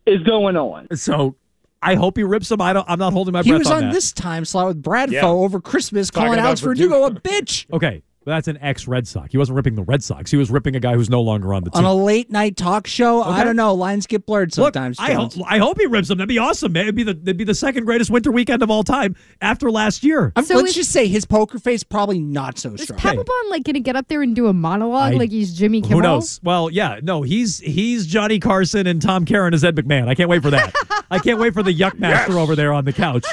is 0.06 0.22
going 0.24 0.56
on? 0.56 0.88
So 0.96 1.36
I 1.82 1.96
hope 1.96 2.18
he 2.18 2.24
rips 2.24 2.48
them. 2.50 2.62
I 2.62 2.74
don't. 2.74 2.90
I'm 2.90 2.98
not 3.00 3.12
holding 3.14 3.34
my 3.34 3.44
He 3.44 3.50
breath 3.50 3.58
He 3.58 3.60
was 3.60 3.72
on 3.72 3.78
on 3.78 3.84
that. 3.90 3.94
this 3.94 4.12
time 4.14 4.46
slot 4.46 4.68
with 4.68 4.82
Bradfo 4.82 5.12
Yeah. 5.12 5.26
over 5.28 5.60
Christmas, 5.60 6.10
Talking 6.10 6.28
calling 6.28 6.40
about 6.40 6.48
Alex 6.48 6.62
Verdugo 6.62 7.04
a 7.06 7.12
bitch 7.12 7.66
Okay, 7.74 8.02
but 8.26 8.32
that's 8.32 8.48
an 8.48 8.58
ex 8.60 8.88
Red 8.88 9.08
Sox. 9.08 9.32
He 9.32 9.38
wasn't 9.38 9.56
ripping 9.56 9.76
the 9.76 9.84
Red 9.84 10.04
Sox. 10.04 10.32
He 10.32 10.38
was 10.38 10.50
ripping 10.52 10.76
a 10.76 10.80
guy 10.80 10.96
who's 10.96 11.10
no 11.10 11.22
longer 11.22 11.54
on 11.54 11.64
the 11.64 11.70
team. 11.70 11.86
on 11.86 11.90
a 11.90 11.94
late 11.94 12.32
night 12.32 12.58
talk 12.58 12.88
show. 12.88 13.22
Okay. 13.22 13.30
I 13.32 13.44
don't 13.44 13.56
know. 13.56 13.74
Lines 13.76 14.08
get 14.08 14.26
blurred 14.26 14.52
sometimes. 14.54 15.00
Look, 15.00 15.08
I, 15.10 15.14
ho- 15.14 15.30
I 15.48 15.60
hope 15.60 15.80
he 15.80 15.86
rips 15.86 16.08
them. 16.08 16.18
That'd 16.18 16.28
be 16.30 16.40
awesome. 16.40 16.74
Man. 16.74 16.84
It'd 16.84 16.96
be 16.96 17.04
the 17.04 17.12
it'd 17.12 17.38
be 17.38 17.44
the 17.44 17.54
second 17.56 17.86
greatest 17.86 18.10
winter 18.10 18.32
weekend 18.32 18.64
of 18.64 18.70
all 18.72 18.84
time 18.84 19.16
after 19.42 19.70
last 19.72 20.04
year. 20.04 20.34
I'm- 20.36 20.46
let's 20.50 20.74
just 20.74 20.92
say 20.92 21.08
his 21.08 21.24
poker 21.26 21.60
face 21.60 21.84
probably 21.84 22.20
not 22.20 22.58
so 22.58 22.74
Is 22.74 22.82
strong. 22.84 23.00
Papelbon 23.00 23.50
like 23.50 23.64
going 23.64 23.76
to 23.76 23.80
get 23.80 23.96
up 23.96 24.08
there 24.08 24.22
and 24.24 24.36
do 24.36 24.48
a 24.48 24.54
monologue 24.54 25.14
I- 25.14 25.18
like 25.18 25.32
he's 25.32 25.54
Jimmy 25.54 25.82
Kimmel? 25.82 25.98
Who 26.00 26.02
knows? 26.02 26.40
Well, 26.44 26.70
yeah, 26.72 27.00
no, 27.04 27.22
he's 27.22 27.60
he's 27.60 28.08
Johnny 28.08 28.40
Carson 28.40 28.88
and 28.88 29.02
Tom 29.02 29.26
Caron 29.26 29.54
is 29.54 29.64
Ed 29.64 29.76
McMahon. 29.76 30.08
I 30.08 30.16
can't 30.16 30.30
wait 30.30 30.42
for 30.42 30.50
that. 30.50 30.74
I 31.12 31.20
can't 31.20 31.40
wait 31.40 31.54
for 31.54 31.62
the 31.62 31.74
yuck 31.74 32.00
master 32.00 32.40
over 32.40 32.56
there 32.56 32.74
on 32.74 32.86
the 32.86 32.94
couch, 32.94 33.26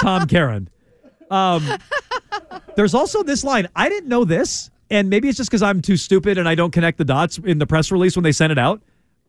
Tom 0.00 0.26
Caron. 0.26 0.68
Um, 1.30 1.66
there's 2.76 2.94
also 2.94 3.22
this 3.22 3.44
line. 3.44 3.68
I 3.74 3.88
didn't 3.88 4.08
know 4.08 4.24
this, 4.24 4.70
and 4.90 5.10
maybe 5.10 5.28
it's 5.28 5.36
just 5.36 5.50
because 5.50 5.62
I'm 5.62 5.82
too 5.82 5.96
stupid 5.96 6.38
and 6.38 6.48
I 6.48 6.54
don't 6.54 6.72
connect 6.72 6.98
the 6.98 7.04
dots 7.04 7.38
in 7.38 7.58
the 7.58 7.66
press 7.66 7.90
release 7.90 8.16
when 8.16 8.22
they 8.22 8.32
sent 8.32 8.52
it 8.52 8.58
out. 8.58 8.82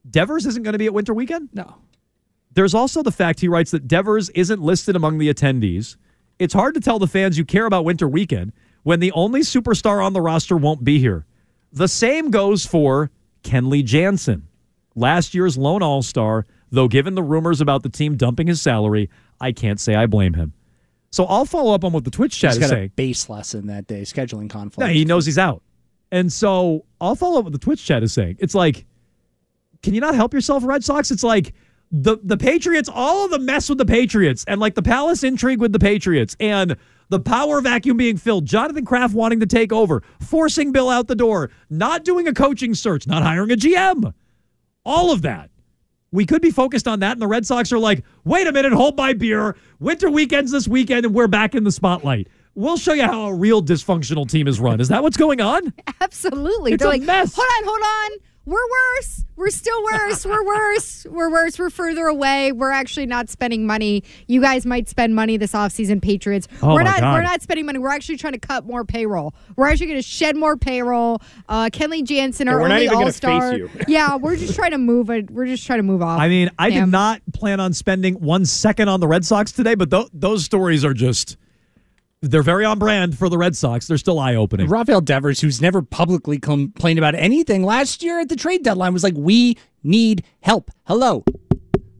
Devers 0.09 0.45
isn't 0.45 0.63
going 0.63 0.73
to 0.73 0.79
be 0.79 0.85
at 0.85 0.93
Winter 0.93 1.13
Weekend. 1.13 1.49
No. 1.53 1.75
There's 2.53 2.73
also 2.73 3.03
the 3.03 3.11
fact 3.11 3.39
he 3.39 3.47
writes 3.47 3.71
that 3.71 3.87
Devers 3.87 4.29
isn't 4.31 4.61
listed 4.61 4.95
among 4.95 5.17
the 5.17 5.31
attendees. 5.31 5.95
It's 6.39 6.53
hard 6.53 6.73
to 6.75 6.79
tell 6.79 6.99
the 6.99 7.07
fans 7.07 7.37
you 7.37 7.45
care 7.45 7.65
about 7.65 7.85
Winter 7.85 8.07
Weekend 8.07 8.53
when 8.83 8.99
the 8.99 9.11
only 9.11 9.41
superstar 9.41 10.03
on 10.05 10.13
the 10.13 10.21
roster 10.21 10.55
won't 10.55 10.83
be 10.83 10.99
here. 10.99 11.25
The 11.71 11.87
same 11.87 12.31
goes 12.31 12.65
for 12.65 13.11
Kenley 13.43 13.83
Jansen, 13.83 14.47
last 14.95 15.33
year's 15.33 15.57
lone 15.57 15.83
All 15.83 16.01
Star. 16.01 16.45
Though, 16.71 16.87
given 16.87 17.15
the 17.15 17.23
rumors 17.23 17.61
about 17.61 17.83
the 17.83 17.89
team 17.89 18.17
dumping 18.17 18.47
his 18.47 18.61
salary, 18.61 19.09
I 19.39 19.51
can't 19.51 19.79
say 19.79 19.95
I 19.95 20.05
blame 20.05 20.33
him. 20.33 20.53
So 21.11 21.25
I'll 21.25 21.45
follow 21.45 21.73
up 21.73 21.83
on 21.83 21.93
what 21.93 22.03
the 22.03 22.11
Twitch 22.11 22.37
chat 22.37 22.51
He's 22.51 22.57
is 22.57 22.59
got 22.61 22.75
a 22.75 22.79
saying. 22.79 22.91
base 22.95 23.29
lesson 23.29 23.67
that 23.67 23.87
day, 23.87 24.01
scheduling 24.01 24.49
conflict. 24.49 24.87
Yeah, 24.87 24.93
he 24.93 25.05
knows 25.05 25.25
he's 25.25 25.37
out. 25.37 25.63
And 26.11 26.31
so 26.31 26.85
I'll 27.01 27.15
follow 27.15 27.39
up 27.39 27.45
what 27.45 27.53
the 27.53 27.59
Twitch 27.59 27.85
chat 27.85 28.03
is 28.03 28.13
saying. 28.13 28.37
It's 28.39 28.55
like, 28.55 28.85
can 29.83 29.93
you 29.93 30.01
not 30.01 30.15
help 30.15 30.33
yourself, 30.33 30.63
Red 30.63 30.83
Sox? 30.83 31.11
It's 31.11 31.23
like 31.23 31.53
the 31.91 32.17
the 32.23 32.37
Patriots, 32.37 32.89
all 32.93 33.25
of 33.25 33.31
the 33.31 33.39
mess 33.39 33.69
with 33.69 33.77
the 33.77 33.85
Patriots, 33.85 34.43
and 34.47 34.59
like 34.59 34.75
the 34.75 34.81
Palace 34.81 35.23
intrigue 35.23 35.59
with 35.61 35.71
the 35.71 35.79
Patriots, 35.79 36.35
and 36.39 36.75
the 37.09 37.19
power 37.19 37.61
vacuum 37.61 37.95
being 37.95 38.17
filled, 38.17 38.45
Jonathan 38.45 38.83
Kraft 38.83 39.13
wanting 39.13 39.39
to 39.39 39.45
take 39.45 39.71
over, 39.71 40.03
forcing 40.19 40.73
Bill 40.73 40.89
out 40.89 41.07
the 41.07 41.15
door, 41.15 41.49
not 41.69 42.03
doing 42.03 42.27
a 42.27 42.33
coaching 42.33 42.73
search, 42.73 43.07
not 43.07 43.23
hiring 43.23 43.51
a 43.51 43.55
GM. 43.55 44.13
All 44.85 45.11
of 45.11 45.21
that. 45.21 45.49
We 46.11 46.25
could 46.25 46.41
be 46.41 46.51
focused 46.51 46.87
on 46.87 46.99
that, 47.01 47.13
and 47.13 47.21
the 47.21 47.27
Red 47.27 47.45
Sox 47.45 47.71
are 47.73 47.79
like, 47.79 48.03
wait 48.23 48.47
a 48.47 48.51
minute, 48.51 48.71
hold 48.73 48.95
my 48.95 49.13
beer. 49.13 49.57
Winter 49.79 50.09
weekends 50.09 50.51
this 50.51 50.67
weekend, 50.67 51.05
and 51.05 51.13
we're 51.13 51.27
back 51.27 51.53
in 51.53 51.63
the 51.63 51.71
spotlight. 51.71 52.27
We'll 52.55 52.77
show 52.77 52.93
you 52.93 53.03
how 53.03 53.25
a 53.27 53.33
real 53.33 53.61
dysfunctional 53.61 54.27
team 54.27 54.47
is 54.47 54.59
run. 54.59 54.79
Is 54.79 54.87
that 54.87 55.03
what's 55.03 55.17
going 55.17 55.41
on? 55.41 55.73
Absolutely. 56.01 56.73
It's 56.73 56.81
They're 56.81 56.87
a 56.87 56.91
like, 56.93 57.01
mess. 57.03 57.35
hold 57.35 57.47
on, 57.59 57.63
hold 57.65 57.81
on. 58.13 58.17
We're 58.47 58.55
worse. 58.95 59.25
We're 59.35 59.49
still 59.49 59.83
worse. 59.83 60.25
We're 60.25 60.45
worse. 60.45 61.05
We're 61.09 61.29
worse. 61.29 61.59
We're 61.59 61.69
further 61.69 62.07
away. 62.07 62.53
We're 62.53 62.71
actually 62.71 63.05
not 63.05 63.29
spending 63.29 63.67
money. 63.67 64.05
You 64.27 64.39
guys 64.39 64.65
might 64.65 64.87
spend 64.87 65.15
money 65.15 65.35
this 65.35 65.51
offseason, 65.51 66.01
Patriots. 66.01 66.47
Oh, 66.63 66.69
we're 66.69 66.83
my 66.85 66.91
not 66.91 66.99
God. 67.01 67.13
we're 67.13 67.23
not 67.23 67.41
spending 67.41 67.65
money. 67.65 67.77
We're 67.77 67.89
actually 67.89 68.15
trying 68.15 68.33
to 68.33 68.39
cut 68.39 68.65
more 68.65 68.85
payroll. 68.85 69.35
We're 69.57 69.67
actually 69.67 69.87
gonna 69.87 70.01
shed 70.01 70.37
more 70.37 70.55
payroll. 70.55 71.21
Uh 71.49 71.65
Kenley 71.65 72.05
Jansen, 72.05 72.47
Yeah, 72.47 72.53
our 72.53 72.59
we're 72.61 72.69
only 72.69 72.87
all 72.87 73.11
star. 73.11 73.57
yeah, 73.89 74.15
we're 74.15 74.37
just 74.37 74.55
trying 74.55 74.71
to 74.71 74.77
move 74.77 75.09
it. 75.09 75.29
We're 75.29 75.45
just 75.45 75.67
trying 75.67 75.79
to 75.79 75.83
move 75.83 76.01
off. 76.01 76.21
I 76.21 76.29
mean, 76.29 76.49
I 76.57 76.69
did 76.69 76.85
not 76.87 77.21
plan 77.33 77.59
on 77.59 77.73
spending 77.73 78.13
one 78.15 78.45
second 78.45 78.87
on 78.87 79.01
the 79.01 79.09
Red 79.09 79.25
Sox 79.25 79.51
today, 79.51 79.75
but 79.75 79.91
th- 79.91 80.07
those 80.13 80.45
stories 80.45 80.85
are 80.85 80.93
just. 80.93 81.35
They're 82.23 82.41
very 82.41 82.65
on 82.65 82.79
brand 82.79 83.15
for 83.15 83.29
the 83.29 83.37
Red 83.37 83.55
Sox. 83.55 83.87
They're 83.87 83.97
still 83.99 84.17
eye 84.19 84.33
opening. 84.33 84.67
Rafael 84.67 85.01
Devers, 85.01 85.39
who's 85.39 85.61
never 85.61 85.83
publicly 85.83 86.39
complained 86.39 86.97
about 86.97 87.13
anything, 87.13 87.63
last 87.63 88.01
year 88.01 88.19
at 88.19 88.27
the 88.29 88.35
trade 88.35 88.63
deadline 88.63 88.91
was 88.91 89.03
like, 89.03 89.13
"We 89.15 89.55
need 89.83 90.23
help." 90.41 90.71
Hello, 90.87 91.23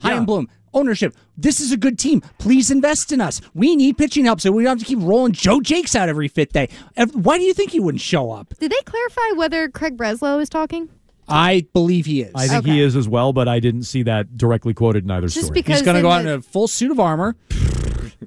Chaim 0.02 0.26
Bloom, 0.26 0.48
ownership. 0.74 1.16
This 1.38 1.62
is 1.62 1.72
a 1.72 1.78
good 1.78 2.00
team. 2.00 2.24
Please 2.40 2.72
invest 2.72 3.12
in 3.12 3.22
us. 3.22 3.42
We 3.54 3.76
need 3.76 3.96
pitching 4.00 4.26
help, 4.26 4.42
so 4.42 4.52
we 4.52 4.64
don't 4.64 4.80
have 4.80 4.80
to 4.80 4.86
keep 4.86 4.98
rolling 5.04 5.34
Joe 5.34 5.62
Jacques 5.62 5.94
out 5.96 6.10
every 6.10 6.28
fifth 6.30 6.52
day. 6.52 6.70
Why 7.14 7.38
do 7.38 7.44
you 7.44 7.54
think 7.54 7.70
he 7.70 7.80
wouldn't 7.80 8.02
show 8.02 8.32
up? 8.32 8.56
Did 8.60 8.72
they 8.72 8.82
clarify 8.86 9.38
whether 9.38 9.70
Craig 9.70 9.98
Breslow 9.98 10.42
is 10.42 10.50
talking? 10.50 10.90
I 11.30 11.68
believe 11.74 12.08
he 12.08 12.22
is. 12.22 12.32
I 12.34 12.48
think 12.48 12.66
he 12.66 12.82
is 12.82 12.96
as 12.96 13.08
well, 13.08 13.34
but 13.34 13.48
I 13.48 13.60
didn't 13.60 13.84
see 13.84 14.02
that 14.04 14.36
directly 14.36 14.74
quoted 14.74 15.04
in 15.04 15.12
either 15.12 15.28
Just 15.28 15.48
story. 15.48 15.54
because 15.62 15.80
He's 15.82 15.86
going 15.86 15.94
to 15.96 16.00
in 16.00 16.04
go 16.04 16.10
out 16.10 16.24
the- 16.24 16.32
in 16.34 16.40
a 16.40 16.42
full 16.42 16.68
suit 16.68 16.90
of 16.90 17.00
armor 17.00 17.36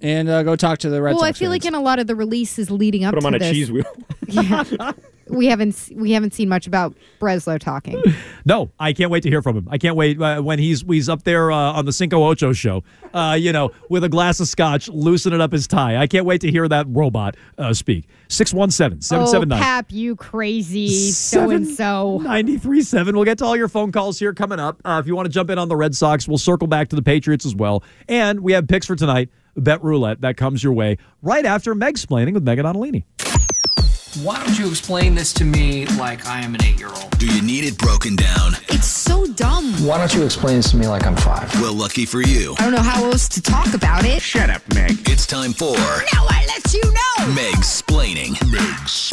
and 0.02 0.28
uh, 0.28 0.42
go 0.42 0.56
talk 0.56 0.78
to 0.80 0.90
the 0.90 1.02
Red 1.02 1.12
well, 1.12 1.18
Sox. 1.18 1.22
Well, 1.22 1.28
I 1.28 1.32
feel 1.32 1.50
like 1.50 1.64
in 1.64 1.74
a 1.74 1.80
lot 1.80 1.98
of 1.98 2.06
the 2.06 2.14
releases 2.14 2.70
leading 2.70 3.04
up 3.04 3.14
Put 3.14 3.18
him 3.18 3.22
to 3.22 3.26
on 3.28 3.34
a 3.34 3.38
this, 3.38 3.52
cheese 3.52 3.72
wheel. 3.72 3.84
yeah, 4.28 4.92
we 5.28 5.46
haven't 5.46 5.90
we 5.94 6.12
haven't 6.12 6.34
seen 6.34 6.48
much 6.48 6.66
about 6.66 6.94
Breslow 7.20 7.58
talking. 7.58 8.02
No, 8.46 8.70
I 8.80 8.94
can't 8.94 9.10
wait 9.10 9.22
to 9.24 9.28
hear 9.28 9.42
from 9.42 9.54
him. 9.54 9.68
I 9.70 9.76
can't 9.76 9.96
wait 9.96 10.20
uh, 10.20 10.40
when 10.40 10.58
he's 10.58 10.80
he's 10.80 11.10
up 11.10 11.24
there 11.24 11.52
uh, 11.52 11.56
on 11.56 11.84
the 11.84 11.92
Cinco 11.92 12.24
Ocho 12.24 12.54
show, 12.54 12.82
uh, 13.12 13.36
you 13.38 13.52
know, 13.52 13.70
with 13.90 14.02
a 14.02 14.08
glass 14.08 14.40
of 14.40 14.48
scotch, 14.48 14.88
loosening 14.88 15.42
up 15.42 15.52
his 15.52 15.66
tie. 15.66 15.98
I 15.98 16.06
can't 16.06 16.24
wait 16.24 16.40
to 16.40 16.50
hear 16.50 16.66
that 16.66 16.86
robot 16.88 17.36
uh, 17.58 17.74
speak. 17.74 18.08
617 18.28 18.98
oh, 18.98 19.26
779 19.26 19.58
Pap, 19.60 19.92
you 19.92 20.16
crazy 20.16 20.88
so 21.10 21.50
and 21.50 21.66
so. 21.66 22.20
93.7. 22.22 23.12
We'll 23.12 23.24
get 23.24 23.38
to 23.38 23.44
all 23.44 23.56
your 23.56 23.68
phone 23.68 23.92
calls 23.92 24.18
here 24.18 24.32
coming 24.32 24.58
up. 24.58 24.80
Uh, 24.84 25.00
if 25.02 25.06
you 25.06 25.14
want 25.14 25.26
to 25.26 25.32
jump 25.32 25.50
in 25.50 25.58
on 25.58 25.68
the 25.68 25.76
Red 25.76 25.94
Sox, 25.94 26.26
we'll 26.26 26.38
circle 26.38 26.66
back 26.66 26.88
to 26.88 26.96
the 26.96 27.02
Patriots 27.02 27.44
as 27.44 27.54
well. 27.54 27.82
And 28.08 28.40
we 28.40 28.52
have 28.52 28.66
picks 28.68 28.86
for 28.86 28.96
tonight, 28.96 29.28
Bet 29.56 29.82
Roulette, 29.82 30.20
that 30.20 30.36
comes 30.36 30.62
your 30.62 30.72
way 30.72 30.98
right 31.22 31.44
after 31.44 31.74
Megsplaining 31.74 32.34
with 32.34 32.44
Meghan 32.44 32.64
Ottolini. 32.64 33.04
Why 34.24 34.44
don't 34.44 34.58
you 34.58 34.68
explain 34.68 35.14
this 35.14 35.32
to 35.34 35.44
me 35.44 35.86
like 35.96 36.26
I 36.26 36.40
am 36.40 36.56
an 36.56 36.64
eight 36.64 36.80
year 36.80 36.88
old? 36.88 37.16
Do 37.18 37.26
you 37.26 37.40
need 37.42 37.64
it 37.64 37.78
broken 37.78 38.16
down? 38.16 38.54
It's 38.68 38.86
so 38.86 39.24
dumb. 39.34 39.72
Why 39.86 39.98
don't 39.98 40.12
you 40.12 40.24
explain 40.24 40.56
this 40.56 40.72
to 40.72 40.76
me 40.76 40.88
like 40.88 41.06
I'm 41.06 41.14
five? 41.14 41.52
Well, 41.60 41.74
lucky 41.74 42.06
for 42.06 42.20
you. 42.20 42.56
I 42.58 42.64
don't 42.64 42.72
know 42.72 42.82
how 42.82 43.04
else 43.04 43.28
to 43.28 43.40
talk 43.40 43.72
about 43.72 44.04
it. 44.04 44.20
Shut 44.20 44.50
up, 44.50 44.62
Meg. 44.74 45.08
It's 45.08 45.28
time 45.28 45.52
for 45.52 45.76
Now 45.76 46.26
I 46.28 46.44
let 46.48 46.74
you 46.74 46.82
know. 46.82 47.34
Meg's 47.34 47.82
splaining. 47.82 48.34
Meg's 48.50 49.10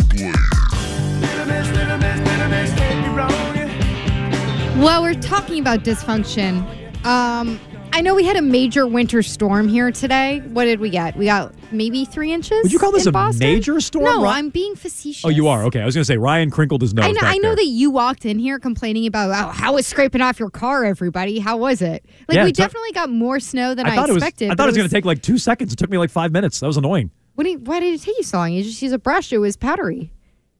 Well, 4.81 5.01
we're 5.01 5.13
talking 5.15 5.59
about 5.59 5.79
dysfunction. 5.79 6.63
Um, 7.05 7.59
I 7.97 8.01
I 8.01 8.01
know 8.01 8.13
we 8.13 8.25
had 8.25 8.35
a 8.35 8.43
major 8.43 8.85
winter 8.85 9.23
storm 9.23 9.67
here 9.67 9.91
today. 9.91 10.41
What 10.49 10.65
did 10.65 10.79
we 10.79 10.91
get? 10.91 11.15
We 11.15 11.25
got 11.25 11.51
maybe 11.71 12.05
three 12.05 12.31
inches. 12.31 12.61
Would 12.61 12.71
you 12.71 12.77
call 12.77 12.91
this 12.91 13.07
a 13.07 13.11
Boston? 13.11 13.39
major 13.39 13.81
storm, 13.81 14.05
No, 14.05 14.21
Ry- 14.21 14.37
I'm 14.37 14.49
being 14.49 14.75
facetious. 14.75 15.25
Oh, 15.25 15.29
you 15.29 15.47
are 15.47 15.63
okay. 15.63 15.81
I 15.81 15.85
was 15.85 15.95
going 15.95 16.03
to 16.03 16.05
say 16.05 16.15
Ryan 16.17 16.51
crinkled 16.51 16.83
his 16.83 16.93
nose. 16.93 17.05
I 17.05 17.11
know, 17.11 17.21
I 17.23 17.37
know 17.39 17.55
that 17.55 17.65
you 17.65 17.89
walked 17.89 18.23
in 18.23 18.37
here 18.37 18.59
complaining 18.59 19.07
about 19.07 19.31
oh, 19.31 19.51
how 19.51 19.73
was 19.73 19.87
scraping 19.87 20.21
off 20.21 20.39
your 20.39 20.51
car, 20.51 20.85
everybody. 20.85 21.39
How 21.39 21.57
was 21.57 21.81
it? 21.81 22.05
Like 22.27 22.35
Yeah, 22.35 22.43
we 22.43 22.51
it 22.51 22.55
took- 22.55 22.65
definitely 22.65 22.91
got 22.91 23.09
more 23.09 23.39
snow 23.39 23.73
than 23.73 23.87
I, 23.87 23.95
thought 23.95 24.09
it 24.09 24.13
was. 24.13 24.21
expected. 24.21 24.51
I 24.51 24.53
thought 24.55 24.65
it 24.65 24.73
was 24.73 24.77
going 24.77 24.89
to 24.89 24.93
take 24.95 25.05
like 25.05 25.23
two 25.23 25.39
seconds. 25.39 25.73
It 25.73 25.77
took 25.77 25.89
me 25.89 25.97
like 25.97 26.11
five 26.11 26.31
minutes. 26.31 26.59
That 26.59 26.67
was 26.67 26.77
annoying. 26.77 27.09
What 27.33 27.45
do 27.45 27.49
you, 27.49 27.57
why 27.57 27.79
did 27.79 27.95
it 27.95 28.03
take 28.03 28.17
you 28.19 28.23
so 28.23 28.37
long? 28.37 28.53
You 28.53 28.61
just 28.63 28.79
use 28.79 28.91
a 28.91 28.99
brush. 28.99 29.33
It 29.33 29.39
was 29.39 29.57
powdery. 29.57 30.11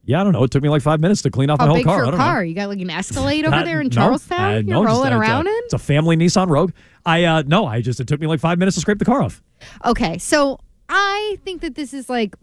Yeah, 0.07 0.21
I 0.21 0.23
don't 0.23 0.31
know. 0.31 0.43
It 0.43 0.51
took 0.51 0.63
me 0.63 0.69
like 0.69 0.81
five 0.81 1.01
minutes 1.01 1.21
to 1.23 1.29
clean 1.29 1.49
off 1.49 1.59
my 1.59 1.67
whole 1.67 1.83
car. 1.83 2.03
I 2.03 2.07
your 2.07 2.15
car? 2.17 2.35
know. 2.37 2.41
You 2.43 2.55
got 2.55 2.69
like 2.69 2.79
an 2.79 2.89
Escalade 2.89 3.45
over 3.45 3.61
there 3.63 3.81
in 3.81 3.87
no, 3.87 3.91
Charlestown? 3.91 4.39
uh, 4.39 4.53
You're 4.55 4.63
no, 4.63 4.83
rolling 4.85 5.11
a- 5.11 5.19
around 5.19 5.47
it's 5.47 5.53
a, 5.53 5.57
in? 5.57 5.63
It's 5.65 5.73
a 5.73 5.79
family 5.79 6.15
Nissan 6.15 6.47
Rogue. 6.49 6.71
I 7.05 7.25
uh 7.25 7.43
no, 7.45 7.65
I 7.65 7.81
just 7.81 7.99
it 7.99 8.07
took 8.07 8.21
me 8.21 8.25
like 8.27 8.39
five 8.39 8.57
minutes 8.57 8.75
to 8.75 8.81
scrape 8.81 8.99
the 8.99 9.05
car 9.05 9.21
off. 9.21 9.43
Okay, 9.83 10.17
so 10.17 10.59
I 10.87 11.37
think 11.43 11.61
that 11.61 11.75
this 11.75 11.93
is 11.93 12.09
like 12.09 12.35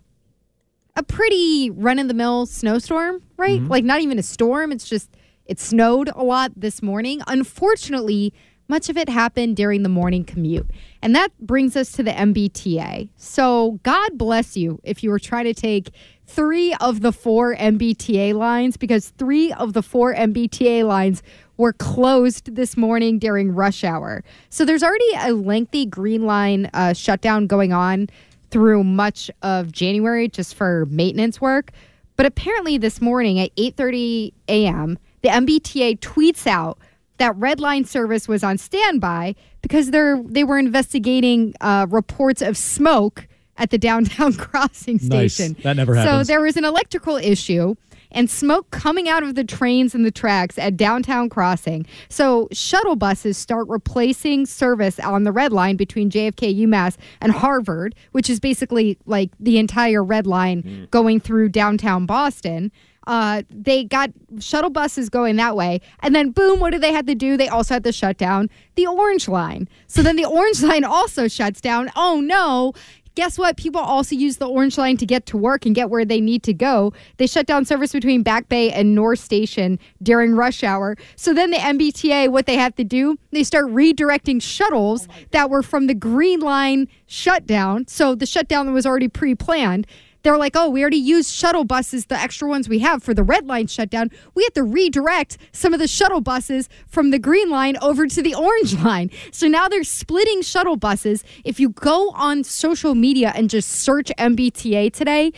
a 0.95 1.03
pretty 1.03 1.71
run 1.71 1.99
of 1.99 2.07
the 2.09 2.15
mill 2.15 2.45
snowstorm, 2.45 3.23
right? 3.39 3.61
Mm-hmm. 3.61 3.71
Like 3.71 3.85
not 3.85 4.03
even 4.03 4.19
a 4.19 4.23
storm. 4.23 4.71
It's 4.71 4.87
just 4.87 5.09
it 5.47 5.59
snowed 5.59 6.11
a 6.15 6.23
lot 6.23 6.53
this 6.55 6.83
morning. 6.83 7.23
Unfortunately, 7.27 8.35
much 8.69 8.89
of 8.89 8.97
it 8.97 9.09
happened 9.09 9.57
during 9.57 9.83
the 9.83 9.89
morning 9.89 10.25
commute. 10.25 10.71
And 11.03 11.15
that 11.15 11.31
brings 11.39 11.77
us 11.77 11.93
to 11.93 12.03
the 12.03 12.13
MBTA. 12.13 13.11
So 13.17 13.79
God 13.83 14.17
bless 14.17 14.57
you 14.57 14.81
if 14.85 15.03
you 15.03 15.11
were 15.11 15.19
trying 15.19 15.45
to 15.45 15.55
take 15.55 15.91
three 16.27 16.75
of 16.81 17.01
the 17.01 17.13
four 17.13 17.55
MBTA 17.55 18.35
lines 18.35 18.77
because 18.77 19.11
three 19.11 19.53
of 19.53 19.73
the 19.73 19.83
four 19.83 20.15
MBTA 20.15 20.87
lines 20.87 21.23
were 21.57 21.73
closed 21.73 22.55
this 22.55 22.77
morning 22.77 23.19
during 23.19 23.55
rush 23.55 23.85
hour. 23.85 24.25
So 24.51 24.65
there's 24.65 24.83
already 24.83 25.11
a 25.19 25.33
lengthy 25.33 25.87
Green 25.87 26.27
Line 26.27 26.71
uh, 26.75 26.93
shutdown 26.93 27.47
going 27.47 27.73
on 27.73 28.09
through 28.51 28.85
much 28.85 29.31
of 29.43 29.73
January 29.73 30.29
just 30.29 30.55
for 30.55 30.87
maintenance 30.87 31.41
work. 31.41 31.71
But 32.17 32.27
apparently 32.27 32.79
this 32.79 33.01
morning 33.01 33.41
at 33.41 33.55
8:30 33.57 34.33
a.m., 34.49 34.99
the 35.23 35.29
MBTA 35.29 35.99
tweets 36.01 36.47
out 36.47 36.79
that 37.19 37.37
Red 37.37 37.61
Line 37.61 37.85
service 37.85 38.29
was 38.29 38.45
on 38.45 38.59
standby 38.59 39.35
because 39.63 39.91
they're 39.91 40.23
they 40.25 40.45
were 40.45 40.59
investigating 40.59 41.55
uh, 41.61 41.87
reports 41.89 42.43
of 42.43 42.57
smoke 42.57 43.27
at 43.57 43.71
the 43.71 43.79
downtown 43.79 44.33
crossing 44.35 44.99
Nice. 45.03 45.35
station. 45.35 45.57
That 45.63 45.77
never 45.77 45.95
So 45.95 46.25
there 46.25 46.41
was 46.41 46.57
an 46.57 46.65
electrical 46.65 47.17
issue 47.17 47.75
and 48.11 48.31
smoke 48.31 48.71
coming 48.71 49.09
out 49.09 49.25
of 49.25 49.35
the 49.35 49.43
trains 49.43 49.93
and 49.93 50.05
the 50.05 50.11
tracks 50.11 50.57
at 50.57 50.77
downtown 50.77 51.29
crossing. 51.29 51.85
So 52.09 52.49
shuttle 52.53 52.95
buses 52.95 53.37
start 53.37 53.67
replacing 53.69 54.47
service 54.47 55.01
on 55.01 55.25
the 55.25 55.33
red 55.33 55.53
line 55.53 55.77
between 55.77 56.11
JFK, 56.11 56.57
UMass, 56.61 56.97
and 57.21 57.33
Harvard, 57.33 57.95
which 58.13 58.31
is 58.31 58.39
basically 58.39 58.99
like 59.05 59.31
the 59.41 59.59
entire 59.59 60.05
red 60.05 60.27
line 60.29 60.87
going 60.93 61.19
through 61.19 61.49
downtown 61.49 62.07
Boston. 62.07 62.71
Uh, 63.07 63.43
they 63.51 63.85
got 63.85 64.11
shuttle 64.39 64.71
buses 64.71 65.11
going 65.11 65.37
that 65.37 65.55
way, 65.55 65.79
and 66.01 66.15
then 66.15 66.31
boom, 66.31 66.59
what 66.59 66.71
do 66.71 66.79
they 66.79 66.91
have 66.93 67.05
to 67.05 67.15
do? 67.15 67.37
They 67.37 67.49
also 67.49 67.75
had 67.75 67.85
to 67.85 67.93
shut 67.93 68.17
down 68.17 68.49
the 68.77 68.87
orange 68.87 69.29
line. 69.29 69.69
So 69.89 70.03
then 70.03 70.17
the 70.17 70.25
orange 70.25 70.63
line 70.71 70.85
also 70.85 71.29
shuts 71.29 71.61
down. 71.61 71.91
Oh 71.97 72.21
no! 72.21 72.73
Guess 73.15 73.39
what? 73.39 73.57
People 73.57 73.81
also 73.81 74.17
use 74.17 74.39
the 74.39 74.49
orange 74.49 74.77
line 74.77 74.97
to 74.97 75.07
get 75.07 75.25
to 75.27 75.37
work 75.37 75.67
and 75.67 75.75
get 75.75 75.89
where 75.89 76.05
they 76.05 76.21
need 76.21 76.43
to 76.43 76.53
go. 76.53 76.93
They 77.17 77.29
shut 77.29 77.47
down 77.47 77.65
service 77.65 77.93
between 77.93 78.25
Back 78.25 78.49
Bay 78.49 78.73
and 78.73 78.93
North 78.93 79.21
Station 79.21 79.79
during 80.03 80.35
rush 80.35 80.65
hour. 80.65 80.97
So 81.15 81.33
then 81.33 81.53
the 81.53 81.59
MBTA, 81.59 82.31
what 82.31 82.47
they 82.47 82.57
have 82.57 82.75
to 82.75 82.83
do, 82.83 83.17
they 83.31 83.45
start 83.45 83.67
redirecting 83.67 84.43
shuttles 84.43 85.07
oh 85.09 85.15
that 85.31 85.49
were 85.49 85.63
from 85.63 85.87
the 85.87 85.95
Green 85.95 86.41
Line 86.41 86.89
shutdown. 87.07 87.87
So 87.87 88.17
the 88.17 88.27
shutdown 88.27 88.67
that 88.67 88.73
was 88.73 88.87
already 88.87 89.09
pre-planned 89.09 89.87
they're 90.25 90.39
like, 90.39 90.57
oh, 90.57 90.69
we 90.69 90.81
already 90.81 90.97
used 90.97 91.31
shuttle 91.31 91.65
buses, 91.65 92.07
the 92.07 92.19
extra 92.19 92.49
ones 92.49 92.69
we 92.69 92.81
have 92.81 93.03
for 93.03 93.15
the 93.15 93.23
red 93.23 93.47
line 93.47 93.67
shutdown. 93.67 94.11
We 94.35 94.43
have 94.43 94.55
to 94.55 94.65
redirect 94.65 95.37
some 95.53 95.73
of 95.75 95.79
the 95.79 95.87
shuttle 95.87 96.23
buses 96.23 96.69
from 96.89 97.11
the 97.11 97.19
green 97.19 97.51
line 97.51 97.77
over 97.83 98.07
to 98.07 98.23
the 98.23 98.35
orange 98.35 98.75
line. 98.83 99.11
So 99.31 99.47
now 99.47 99.69
they're 99.69 99.85
splitting 99.85 100.43
shuttle 100.43 100.77
buses. 100.77 101.23
If 101.45 101.61
you 101.61 101.69
go 101.69 102.11
on 102.11 102.43
social 102.43 102.95
media 102.95 103.33
and 103.37 103.51
just 103.51 103.71
search 103.71 104.11
MBTA 104.19 104.93
today, 104.93 105.31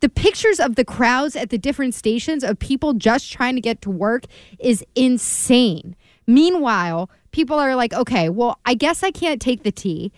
the 0.00 0.10
pictures 0.10 0.60
of 0.60 0.74
the 0.74 0.84
crowds 0.84 1.34
at 1.34 1.48
the 1.48 1.56
different 1.56 1.94
stations 1.94 2.44
of 2.44 2.58
people 2.58 2.92
just 2.92 3.32
trying 3.32 3.54
to 3.54 3.62
get 3.62 3.80
to 3.80 3.90
work 3.90 4.24
is 4.58 4.84
insane. 4.94 5.96
Meanwhile, 6.26 7.08
people 7.32 7.58
are 7.58 7.74
like, 7.74 7.94
okay, 7.94 8.28
well, 8.28 8.58
I 8.66 8.74
guess 8.74 9.02
I 9.02 9.10
can't 9.10 9.40
take 9.40 9.62
the 9.62 9.72
T. 9.72 10.12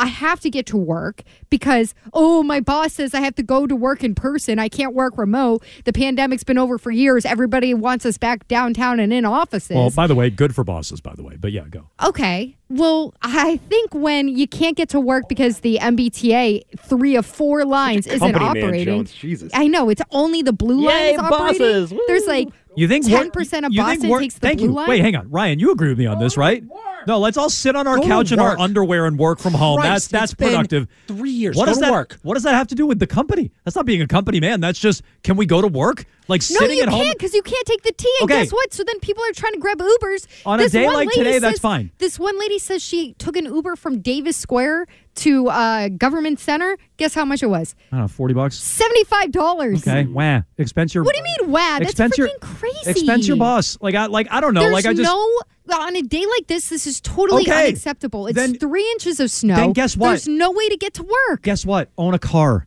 I 0.00 0.06
have 0.06 0.40
to 0.40 0.50
get 0.50 0.64
to 0.66 0.78
work 0.78 1.22
because, 1.50 1.94
oh, 2.14 2.42
my 2.42 2.58
boss 2.60 2.94
says 2.94 3.12
I 3.12 3.20
have 3.20 3.34
to 3.34 3.42
go 3.42 3.66
to 3.66 3.76
work 3.76 4.02
in 4.02 4.14
person. 4.14 4.58
I 4.58 4.70
can't 4.70 4.94
work 4.94 5.18
remote. 5.18 5.62
The 5.84 5.92
pandemic's 5.92 6.42
been 6.42 6.56
over 6.56 6.78
for 6.78 6.90
years. 6.90 7.26
Everybody 7.26 7.74
wants 7.74 8.06
us 8.06 8.16
back 8.16 8.48
downtown 8.48 8.98
and 8.98 9.12
in 9.12 9.26
offices. 9.26 9.76
Well, 9.76 9.90
by 9.90 10.06
the 10.06 10.14
way, 10.14 10.30
good 10.30 10.54
for 10.54 10.64
bosses, 10.64 11.02
by 11.02 11.14
the 11.14 11.22
way. 11.22 11.36
But 11.36 11.52
yeah, 11.52 11.64
go. 11.68 11.90
Okay. 12.02 12.56
Well, 12.70 13.12
I 13.20 13.58
think 13.68 13.92
when 13.92 14.28
you 14.28 14.48
can't 14.48 14.76
get 14.76 14.88
to 14.90 15.00
work 15.00 15.28
because 15.28 15.60
the 15.60 15.78
MBTA 15.82 16.62
three 16.78 17.16
of 17.16 17.26
four 17.26 17.66
lines 17.66 18.06
isn't 18.06 18.20
company 18.20 18.44
man, 18.44 18.56
operating. 18.56 18.84
Jones. 18.86 19.12
Jesus. 19.12 19.50
I 19.52 19.66
know 19.66 19.90
it's 19.90 20.02
only 20.12 20.40
the 20.40 20.52
blue 20.54 20.86
line 20.86 20.96
Yay, 20.96 21.12
is 21.14 21.18
operating. 21.18 21.58
bosses. 21.58 21.92
There's 22.06 22.26
like 22.26 22.48
You 22.76 22.86
think 22.88 23.06
ten 23.06 23.30
percent 23.30 23.66
of 23.66 23.72
you 23.72 23.82
think 23.84 23.98
Boston 24.00 24.10
work- 24.10 24.20
takes 24.22 24.34
the 24.34 24.40
Thank 24.40 24.58
blue 24.58 24.68
you. 24.68 24.72
line. 24.74 24.88
Wait, 24.88 25.00
hang 25.00 25.16
on, 25.16 25.30
Ryan. 25.30 25.58
You 25.58 25.72
agree 25.72 25.88
with 25.88 25.98
me 25.98 26.06
on 26.06 26.18
this, 26.18 26.36
right? 26.36 26.62
No, 27.06 27.18
let's 27.18 27.36
all 27.38 27.48
sit 27.50 27.74
on 27.76 27.86
our 27.86 27.96
Go 27.96 28.06
couch 28.06 28.30
in 28.30 28.38
our 28.38 28.58
underwear 28.58 29.06
and 29.06 29.18
work 29.18 29.38
from 29.38 29.54
home. 29.54 29.80
that's 29.80 29.88
Christ, 30.06 30.10
that's 30.10 30.32
it's 30.32 30.34
been 30.38 30.48
productive. 30.50 30.86
three 31.06 31.30
years. 31.30 31.56
What 31.56 31.64
Go 31.64 31.70
does 31.70 31.78
to 31.78 31.84
that 31.86 31.92
work. 31.92 32.18
What 32.22 32.34
does 32.34 32.42
that 32.42 32.54
have 32.54 32.68
to 32.68 32.74
do 32.74 32.86
with 32.86 32.98
the 32.98 33.06
company? 33.06 33.50
That's 33.64 33.74
not 33.74 33.86
being 33.86 34.02
a 34.02 34.06
company 34.06 34.38
man. 34.38 34.60
That's 34.60 34.78
just 34.78 35.02
can 35.22 35.36
we 35.36 35.46
go 35.46 35.62
to 35.62 35.68
work? 35.68 36.04
Like 36.30 36.40
No, 36.42 36.60
sitting 36.60 36.76
you 36.78 36.84
at 36.84 36.88
home. 36.88 37.02
can't 37.02 37.18
because 37.18 37.34
you 37.34 37.42
can't 37.42 37.66
take 37.66 37.82
the 37.82 37.92
T. 37.92 38.08
And 38.20 38.30
Okay. 38.30 38.42
guess 38.44 38.52
what? 38.52 38.72
So 38.72 38.84
then 38.84 38.98
people 39.00 39.22
are 39.24 39.32
trying 39.32 39.52
to 39.54 39.58
grab 39.58 39.78
Ubers. 39.78 40.26
On 40.46 40.60
a 40.60 40.68
day 40.68 40.86
like 40.86 41.10
today, 41.10 41.38
that's 41.40 41.58
fine. 41.58 41.90
This 41.98 42.18
one 42.18 42.38
lady 42.38 42.58
says 42.58 42.82
she 42.82 43.14
took 43.14 43.36
an 43.36 43.46
Uber 43.46 43.74
from 43.76 44.00
Davis 44.00 44.36
Square 44.36 44.86
to 45.16 45.48
uh, 45.48 45.88
Government 45.88 46.38
Center. 46.38 46.78
Guess 46.96 47.14
how 47.14 47.24
much 47.24 47.42
it 47.42 47.48
was? 47.48 47.74
I 47.90 47.96
don't 47.96 48.00
know, 48.04 48.08
forty 48.08 48.32
bucks. 48.32 48.56
Seventy-five 48.56 49.32
dollars. 49.32 49.86
Okay, 49.86 50.04
wah. 50.06 50.42
Expense 50.56 50.94
your. 50.94 51.02
What 51.04 51.14
do 51.16 51.20
you 51.20 51.24
mean, 51.42 51.50
wow? 51.50 51.78
That's 51.80 51.90
expense 51.90 52.16
your, 52.16 52.28
freaking 52.28 52.40
crazy. 52.40 52.90
Expense 52.90 53.26
your 53.28 53.36
boss. 53.36 53.76
Like 53.80 53.96
I 53.96 54.06
like 54.06 54.28
I 54.30 54.40
don't 54.40 54.54
know. 54.54 54.60
There's 54.60 54.72
like 54.72 54.86
I 54.86 54.94
just 54.94 55.02
no 55.02 55.40
on 55.76 55.94
a 55.96 56.02
day 56.02 56.24
like 56.26 56.46
this. 56.46 56.68
This 56.68 56.86
is 56.86 57.00
totally 57.00 57.42
Okay. 57.42 57.68
unacceptable. 57.68 58.26
It's 58.26 58.34
Then- 58.36 58.54
three 58.56 58.88
inches 58.92 59.20
of 59.20 59.30
snow. 59.30 59.56
then 59.56 59.72
guess 59.72 59.96
what? 59.96 60.08
There's 60.10 60.28
no 60.28 60.50
way 60.50 60.68
to 60.68 60.76
get 60.76 60.94
to 60.94 61.02
work. 61.02 61.42
guess 61.42 61.64
what? 61.66 61.90
Own 61.98 62.14
a 62.14 62.18
car. 62.18 62.66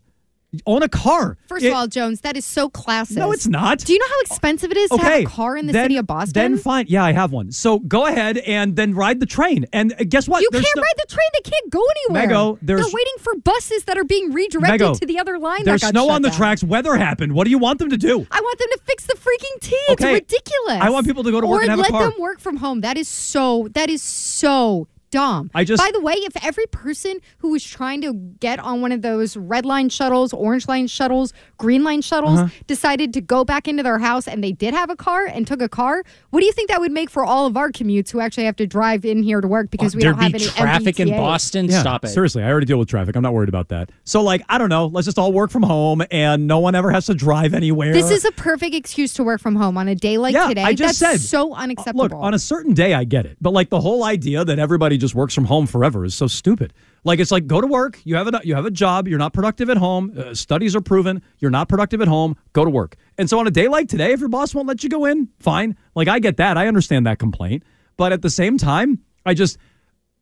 Own 0.67 0.83
a 0.83 0.87
car. 0.89 1.37
First 1.47 1.65
It- 1.65 1.69
of 1.69 1.73
all, 1.75 1.87
Jones, 1.87 2.21
that 2.21 2.37
is 2.37 2.45
so 2.45 2.69
classist. 2.69 3.17
No, 3.17 3.31
it's 3.31 3.47
not. 3.47 3.79
Do 3.79 3.91
you 3.93 3.99
know 3.99 4.05
how 4.07 4.19
expensive 4.21 4.69
it 4.71 4.77
is 4.77 4.89
to 4.91 4.97
have 4.97 5.21
a 5.21 5.25
car 5.25 5.57
in 5.57 5.65
the 5.67 5.73
then- 5.73 5.85
city 5.85 5.97
of 5.97 6.05
Boston? 6.07 6.33
Then 6.33 6.57
fine. 6.57 6.85
Yeah, 6.87 7.03
I 7.03 7.11
have 7.11 7.31
one. 7.31 7.51
So 7.51 7.79
go 7.79 8.05
ahead 8.05 8.37
and 8.37 8.75
then 8.75 8.93
ride 8.93 9.19
the 9.19 9.25
train. 9.25 9.65
And 9.73 9.93
uh, 9.93 10.03
guess 10.07 10.27
what? 10.27 10.41
You 10.41 10.49
There's 10.51 10.63
can't 10.63 10.75
no- 10.77 10.81
ride 10.83 10.93
the 11.07 11.13
train. 11.13 11.27
They 11.33 11.49
can't 11.49 11.69
go 11.71 11.81
anywhere. 12.07 12.27
Mego, 12.27 12.57
They're 12.61 12.77
waiting 12.77 13.13
for 13.19 13.35
buses 13.35 13.85
that 13.85 13.97
are 13.97 14.03
being 14.03 14.31
redirected 14.31 14.81
Mego, 14.81 14.99
to 14.99 15.05
the 15.05 15.19
other 15.19 15.39
line. 15.39 15.63
There's 15.65 15.81
that 15.81 15.93
got 15.93 15.99
snow 16.01 16.09
on 16.09 16.21
the 16.21 16.29
down. 16.29 16.37
tracks. 16.37 16.63
Weather 16.63 16.95
happened. 16.95 17.33
What 17.33 17.45
do 17.45 17.49
you 17.51 17.57
want 17.57 17.79
them 17.79 17.89
to 17.89 17.97
do? 17.97 18.27
I 18.31 18.39
want 18.39 18.59
them 18.59 18.67
to 18.73 18.79
fix 18.85 19.05
the 19.05 19.15
freaking 19.15 19.59
T. 19.61 19.75
It's 19.89 20.03
ridiculous. 20.03 20.77
I 20.81 20.89
want 20.89 21.07
people 21.07 21.23
to 21.23 21.31
go 21.31 21.41
to 21.41 21.47
work 21.47 21.59
or 21.59 21.61
and 21.63 21.69
have 21.71 21.79
a 21.79 21.83
car. 21.83 22.01
let 22.01 22.11
them 22.13 22.21
work 22.21 22.39
from 22.39 22.57
home. 22.57 22.81
That 22.81 22.97
is 22.97 23.07
so. 23.07 23.67
That 23.73 23.89
is 23.89 24.01
so 24.03 24.87
dumb. 25.13 25.51
I 25.53 25.63
just- 25.63 25.81
By 25.81 25.91
the 25.93 26.01
way, 26.01 26.13
if 26.15 26.33
every 26.43 26.65
person 26.67 27.19
who 27.37 27.49
was 27.51 27.63
trying 27.63 28.01
to 28.01 28.13
get 28.39 28.59
on 28.59 28.81
one 28.81 28.91
of 28.91 29.01
those 29.03 29.37
red 29.37 29.65
line 29.65 29.89
shuttles, 29.89 30.33
orange 30.33 30.67
line 30.67 30.87
shuttles, 30.87 31.33
green 31.57 31.83
line 31.83 32.01
shuttles 32.01 32.39
Uh-huh. 32.39 32.49
decided 32.67 33.13
to 33.13 33.21
go 33.21 33.45
back 33.45 33.67
into 33.67 33.83
their 33.83 33.99
house 33.99 34.27
and 34.27 34.43
they 34.43 34.51
did 34.51 34.73
have 34.73 34.89
a 34.89 34.95
car 34.95 35.25
and 35.25 35.45
took 35.45 35.61
a 35.61 35.69
car, 35.69 36.03
what 36.31 36.39
do 36.39 36.45
you 36.47 36.51
think 36.51 36.69
that 36.69 36.79
would 36.81 36.91
make 36.91 37.09
for 37.09 37.23
all 37.23 37.45
of 37.45 37.55
our 37.55 37.71
commutes 37.71 38.09
who 38.09 38.19
actually 38.19 38.45
have 38.45 38.55
to 38.55 38.65
drive 38.67 39.05
in 39.05 39.21
here 39.21 39.39
to 39.39 39.47
work 39.47 39.69
because 39.69 39.95
we 39.95 40.01
don't 40.01 40.17
have 40.19 40.31
be 40.33 40.39
any 40.39 40.47
traffic 40.47 40.99
in 40.99 41.09
Boston. 41.09 41.67
Yeah, 41.67 41.79
Stop 41.81 42.05
it. 42.05 42.09
Seriously, 42.09 42.41
I 42.43 42.49
already 42.49 42.65
deal 42.65 42.79
with 42.79 42.89
traffic. 42.89 43.15
I'm 43.15 43.21
not 43.23 43.33
worried 43.33 43.49
about 43.49 43.69
that. 43.69 43.91
So, 44.03 44.21
like, 44.23 44.41
I 44.49 44.57
don't 44.57 44.69
know. 44.69 44.87
Let's 44.87 45.05
just 45.05 45.19
all 45.19 45.31
work 45.31 45.51
from 45.51 45.63
home 45.63 46.01
and 46.09 46.47
no 46.47 46.59
one 46.59 46.73
ever 46.75 46.91
has 46.91 47.05
to 47.05 47.13
drive 47.13 47.53
anywhere. 47.53 47.93
This 47.93 48.09
is 48.09 48.25
a 48.25 48.31
perfect 48.31 48.73
excuse 48.73 49.13
to 49.13 49.23
work 49.23 49.39
from 49.41 49.55
home 49.55 49.77
on 49.77 49.87
a 49.87 49.95
day 49.95 50.17
like 50.17 50.33
yeah, 50.33 50.47
today. 50.47 50.63
I 50.63 50.73
just 50.73 50.99
That's 50.99 51.21
said 51.21 51.29
so 51.29 51.53
uh, 51.53 51.57
unacceptable. 51.57 52.03
Look, 52.05 52.13
on 52.13 52.33
a 52.33 52.39
certain 52.39 52.73
day, 52.73 52.93
I 52.93 53.03
get 53.03 53.25
it, 53.25 53.37
but 53.39 53.53
like 53.53 53.69
the 53.69 53.79
whole 53.79 54.03
idea 54.03 54.43
that 54.43 54.57
everybody 54.57 54.97
just 55.03 55.15
works 55.15 55.33
from 55.33 55.43
home 55.43 55.67
forever 55.67 56.05
is 56.05 56.15
so 56.15 56.27
stupid. 56.27 56.73
Like 57.03 57.19
it's 57.19 57.29
like 57.29 57.45
go 57.45 57.59
to 57.59 57.67
work, 57.67 57.99
you 58.05 58.15
have 58.15 58.27
a 58.27 58.39
you 58.45 58.55
have 58.55 58.65
a 58.65 58.71
job, 58.71 59.05
you're 59.05 59.19
not 59.19 59.33
productive 59.33 59.69
at 59.69 59.75
home. 59.75 60.13
Uh, 60.17 60.33
studies 60.33 60.77
are 60.77 60.81
proven 60.81 61.21
you're 61.39 61.51
not 61.51 61.67
productive 61.67 61.99
at 61.99 62.07
home. 62.07 62.37
Go 62.53 62.63
to 62.63 62.71
work. 62.71 62.95
And 63.17 63.29
so 63.29 63.37
on 63.37 63.45
a 63.45 63.51
day 63.51 63.67
like 63.67 63.89
today, 63.89 64.13
if 64.13 64.21
your 64.21 64.29
boss 64.29 64.55
won't 64.55 64.65
let 64.65 64.81
you 64.81 64.89
go 64.89 65.03
in, 65.03 65.27
fine. 65.41 65.75
Like 65.93 66.07
I 66.07 66.19
get 66.19 66.37
that, 66.37 66.57
I 66.57 66.67
understand 66.67 67.05
that 67.05 67.19
complaint, 67.19 67.63
but 67.97 68.13
at 68.13 68.21
the 68.21 68.29
same 68.29 68.57
time, 68.57 68.99
I 69.25 69.33
just 69.33 69.57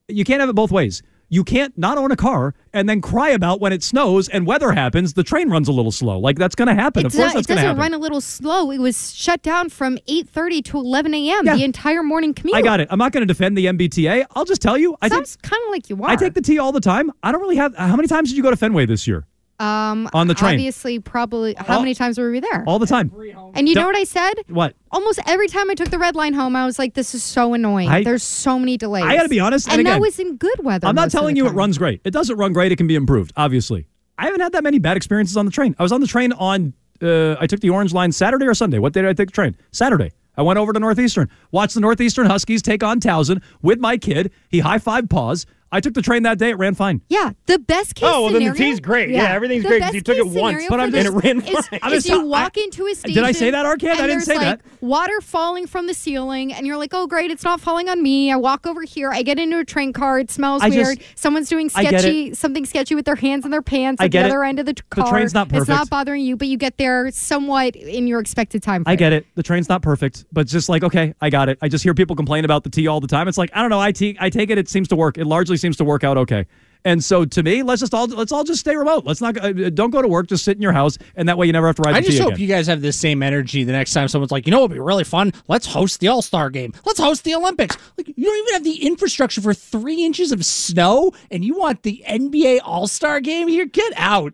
you 0.08 0.24
can't 0.24 0.39
have 0.39 0.50
it 0.50 0.56
both 0.56 0.72
ways. 0.72 1.04
You 1.32 1.46
can't 1.46 1.76
not 1.78 1.98
own 1.98 2.12
a 2.12 2.17
car 2.17 2.54
and 2.74 2.89
then 2.89 3.02
cry 3.02 3.30
about 3.30 3.62
when 3.62 3.72
it 3.72 3.82
snows 3.82 4.28
and 4.28 4.46
weather 4.46 4.74
happens, 4.74 5.13
the 5.13 5.24
train 5.24 5.50
runs 5.50 5.70
a 5.70 5.72
little 5.72 5.91
slow. 5.91 6.20
Like 6.20 6.38
that's 6.38 6.56
going 6.56 6.67
to 6.67 6.76
happen. 6.76 7.06
It, 7.06 7.08
of 7.08 7.13
course, 7.13 7.34
that's 7.34 7.46
it 7.46 7.48
going 7.48 7.62
to 7.62 7.67
doesn't 7.67 7.78
run 7.78 7.94
a 7.94 7.98
little 7.98 8.20
slow. 8.20 8.70
It 8.70 8.80
was 8.80 9.15
shut 9.15 9.41
down 9.41 9.70
from 9.70 9.98
8:30 10.10 10.65
to 10.65 10.78
11 10.78 11.13
a.m. 11.13 11.46
the 11.46 11.63
entire 11.63 12.04
morning 12.04 12.34
commute. 12.34 12.58
I 12.58 12.62
got 12.62 12.82
it. 12.82 12.89
I'm 12.91 13.00
not 13.00 13.13
going 13.13 13.22
to 13.22 13.34
defend 13.34 13.58
the 13.58 13.67
MBTA. 13.67 14.26
I'll 14.36 14.46
just 14.46 14.62
tell 14.62 14.78
you, 14.78 14.98
I 15.02 15.08
take 15.08 15.15
Sounds 15.15 15.38
kind 15.38 15.62
of 15.65 15.72
like 15.72 15.89
you 15.89 16.04
are. 16.04 16.10
I 16.10 16.17
take 16.17 16.34
the 16.34 16.41
T 16.41 16.60
all 16.60 16.74
the 16.74 16.82
time. 16.82 17.12
I 17.24 17.32
don't 17.32 17.41
really 17.41 17.56
have. 17.56 17.76
How 17.78 17.96
many 17.96 18.10
times 18.10 18.30
did 18.30 18.36
you 18.36 18.44
go 18.44 18.52
to 18.52 18.58
Fenway 18.58 18.86
this 18.86 19.08
year? 19.08 19.26
Um 19.62 20.10
on 20.13 20.28
the 20.28 20.34
train. 20.34 20.54
Obviously, 20.56 21.00
probably. 21.00 21.54
How 21.58 21.76
All- 21.76 21.80
many 21.82 21.93
times 21.93 22.17
were 22.17 22.32
we 22.32 22.39
there? 22.39 22.63
All 22.67 22.80
the 22.80 22.86
time. 22.88 23.12
and 23.54 23.69
you 23.69 23.76
know 23.76 23.82
Don't- 23.82 23.93
what 23.93 23.95
I 23.95 24.04
said? 24.04 24.34
What? 24.47 24.76
Almost 24.91 25.19
every 25.28 25.47
time 25.47 25.69
I 25.69 25.76
took 25.76 25.89
the 25.89 26.00
red 26.00 26.15
line 26.15 26.34
home, 26.34 26.56
I 26.56 26.65
was 26.65 26.80
like, 26.80 26.93
"This 26.95 27.13
is 27.15 27.24
so 27.24 27.54
annoying. 27.54 27.88
I- 27.89 28.04
There's 28.04 28.24
so 28.24 28.58
many 28.60 28.78
delays." 28.78 29.04
I 29.06 29.15
got 29.15 29.24
to 29.24 29.30
be 29.30 29.39
honest. 29.39 29.67
and, 29.69 29.80
And, 29.80 29.88
that 29.88 30.02
was 30.02 30.19
in 30.19 30.36
good 30.38 30.63
weather. 30.63 30.88
I'm 30.88 30.95
not 30.95 31.12
telling 31.12 31.36
the 31.36 31.39
you 31.41 31.47
it 31.47 31.52
runs 31.54 31.78
great. 31.78 32.02
It 32.04 32.12
doesn't 32.12 32.36
run 32.38 32.54
great. 32.54 32.71
It 32.71 32.76
can 32.78 32.88
be 32.88 32.95
improved, 32.95 33.32
obviously. 33.38 33.88
I 34.17 34.26
haven't 34.26 34.41
had 34.41 34.52
that 34.54 34.63
many 34.63 34.80
bad 34.80 34.97
experiences 34.97 35.38
on 35.38 35.45
the 35.45 35.52
train. 35.52 35.76
I 35.80 35.84
was 35.84 35.91
on 35.91 36.02
the 36.02 36.08
train 36.08 36.32
on, 36.34 36.74
uh, 37.02 37.36
I 37.39 37.47
took 37.47 37.60
the 37.60 37.69
Orange 37.69 37.93
Line 37.93 38.12
Saturday 38.12 38.45
or 38.45 38.54
Sunday. 38.54 38.78
What 38.80 38.93
day 38.93 39.02
did 39.02 39.10
I 39.10 39.13
take 39.13 39.30
the 39.30 39.34
train? 39.34 39.56
Saturday. 39.71 40.12
I 40.38 40.43
went 40.43 40.60
over 40.60 40.71
to 40.74 40.80
Northeastern, 40.80 41.30
watched 41.52 41.74
the 41.74 41.82
Northeastern 41.82 42.26
Huskies 42.26 42.62
take 42.62 42.84
on 42.84 43.00
Towson 43.00 43.41
with 43.62 43.80
my 43.80 43.97
kid. 43.97 44.32
He 44.50 44.60
high 44.60 44.78
five 44.78 45.10
paws. 45.10 45.45
I 45.71 45.79
took 45.79 45.93
the 45.93 46.01
train 46.01 46.23
that 46.23 46.38
day. 46.38 46.49
It 46.51 46.57
ran 46.57 46.75
fine. 46.75 47.01
Yeah, 47.10 47.31
the 47.45 47.57
best 47.60 47.95
case. 47.95 48.10
Oh, 48.12 48.23
well, 48.23 48.31
then 48.34 48.43
the 48.43 48.51
scenario, 48.53 48.71
T's 48.71 48.79
great. 48.79 49.10
Yeah, 49.10 49.31
everything's 49.34 49.63
the 49.63 49.69
great 49.69 49.79
'cause 49.81 49.88
best 49.88 49.95
you 49.95 50.01
took 50.01 50.17
it 50.17 50.27
once, 50.27 50.63
but 50.69 50.79
I'm 50.79 50.91
just- 50.91 51.07
and 51.07 51.15
it 51.17 51.23
ran 51.23 51.41
is, 51.41 51.67
fine. 51.67 51.79
I'm 51.81 51.93
is 51.93 52.05
you 52.07 52.21
walk 52.25 52.53
I- 52.57 52.62
into 52.62 52.88
a 52.88 52.95
station. 52.95 53.15
Did. 53.15 53.23
I 53.23 53.31
say 53.31 53.51
that, 53.51 53.65
Arcand? 53.65 53.95
I 53.99 54.07
didn't 54.07 54.21
say 54.21 54.36
like 54.36 54.43
that. 54.43 54.62
Water 54.81 55.21
falling 55.21 55.67
from 55.67 55.88
the 55.88 55.93
ceiling, 55.93 56.53
and 56.53 56.65
you're 56.67 56.77
like, 56.77 56.91
"Oh, 56.93 57.07
great, 57.07 57.31
it's 57.31 57.43
not 57.43 57.62
falling 57.62 57.88
on 57.89 58.01
me." 58.03 58.31
I 58.31 58.36
walk 58.36 58.65
over 58.67 58.81
here. 58.84 59.12
I 59.12 59.21
get 59.23 59.39
into 59.39 59.60
a 59.60 59.65
train 59.65 59.93
car. 59.93 60.19
It 60.19 60.29
smells 60.31 60.62
I 60.62 60.69
just- 60.69 60.86
weird. 60.88 60.99
Someone's 61.15 61.49
doing 61.49 61.69
sketchy, 61.69 62.34
something 62.34 62.65
sketchy 62.65 62.95
with 62.95 63.05
their 63.05 63.15
hands 63.15 63.45
in 63.45 63.51
their 63.51 63.62
pants 63.62 64.01
I 64.01 64.05
at 64.05 64.12
get 64.12 64.21
the 64.23 64.27
it. 64.27 64.31
other 64.31 64.43
end 64.43 64.60
of 64.60 64.65
the 64.65 64.73
t- 64.73 64.81
The 64.95 65.03
train's 65.03 65.34
not 65.34 65.49
perfect. 65.49 65.69
It's 65.69 65.69
not 65.69 65.89
bothering 65.89 66.23
you, 66.23 66.36
but 66.36 66.47
you 66.47 66.57
get 66.57 66.77
there 66.77 67.10
somewhat 67.12 67.75
in 67.75 68.07
your 68.07 68.19
expected 68.19 68.62
time. 68.62 68.84
I 68.86 68.95
get 68.95 69.13
it. 69.13 69.25
The 69.36 69.43
train's 69.43 69.69
not 69.69 69.81
perfect, 69.81 70.25
but 70.34 70.47
just 70.47 70.67
like, 70.69 70.84
okay, 70.84 71.13
I 71.21 71.29
got 71.29 71.47
it. 71.49 71.57
I 71.62 71.69
just 71.69 71.84
hear 71.84 71.93
people 71.93 72.15
complain 72.15 72.43
about 72.45 72.63
the 72.63 72.69
T 72.69 72.88
all 72.88 72.99
the 72.99 73.07
time. 73.07 73.27
It's 73.27 73.38
like, 73.38 73.51
I 73.53 73.62
don't 73.62 73.69
know. 73.69 73.79
I, 73.79 73.91
t- 73.91 74.17
I 74.19 74.29
take 74.29 74.49
it. 74.49 74.57
It 74.57 74.67
seems 74.67 74.88
to 74.89 74.95
work. 74.95 75.17
It 75.17 75.25
largely 75.25 75.57
seems 75.62 75.78
to 75.78 75.84
work 75.84 76.04
out 76.04 76.17
okay. 76.17 76.45
And 76.84 77.04
so 77.04 77.26
to 77.26 77.43
me, 77.43 77.62
let's 77.62 77.80
just 77.80 77.93
all 77.93 78.08
let's 78.08 78.32
all 78.32 78.43
just 78.43 78.60
stay 78.62 78.76
remote. 78.76 79.06
Let's 79.06 79.21
not 79.21 79.38
uh, 79.38 79.69
don't 79.69 79.91
go 79.91 80.02
to 80.02 80.08
work. 80.08 80.28
Just 80.28 80.43
sit 80.43 80.58
in 80.58 80.63
your 80.63 80.71
house, 80.71 80.97
and 81.15 81.30
that 81.30 81.38
way 81.38 81.45
you 81.45 81.54
never 81.54 81.67
have 81.67 81.76
to 81.76 81.84
ride 81.84 81.95
I 81.95 82.02
the 82.02 82.08
just 82.08 82.19
hope 82.19 82.30
again. 82.30 82.39
you 82.39 82.47
guys 82.47 82.65
have 82.65 82.82
this 82.82 82.97
same 82.97 83.21
energy 83.21 83.63
the 83.63 83.71
next 83.71 83.93
time 83.93 84.08
someone's 84.08 84.32
like, 84.32 84.47
you 84.47 84.52
know, 84.52 84.60
it'd 84.60 84.71
be 84.71 84.80
really 84.80 85.04
fun. 85.04 85.32
Let's 85.47 85.67
host 85.67 86.00
the 86.00 86.08
All 86.08 86.24
Star 86.24 86.50
game. 86.50 86.74
Let's 86.84 87.00
host 87.00 87.24
the 87.24 87.36
Olympics. 87.36 87.78
Like, 87.97 88.08
you 88.08 88.26
don't 88.26 88.38
even 88.38 88.54
have 88.54 88.63
the 88.63 88.84
infrastructure 88.84 89.41
for 89.41 89.54
three 89.54 90.04
inches 90.04 90.32
of 90.32 90.43
snow, 90.43 91.12
and 91.30 91.45
you 91.45 91.56
want 91.56 91.84
the 91.84 92.04
NBA 92.10 92.62
All 92.63 92.88
Star 92.88 93.19
game 93.19 93.47
here? 93.47 93.65
Get 93.65 93.93
out. 93.95 94.34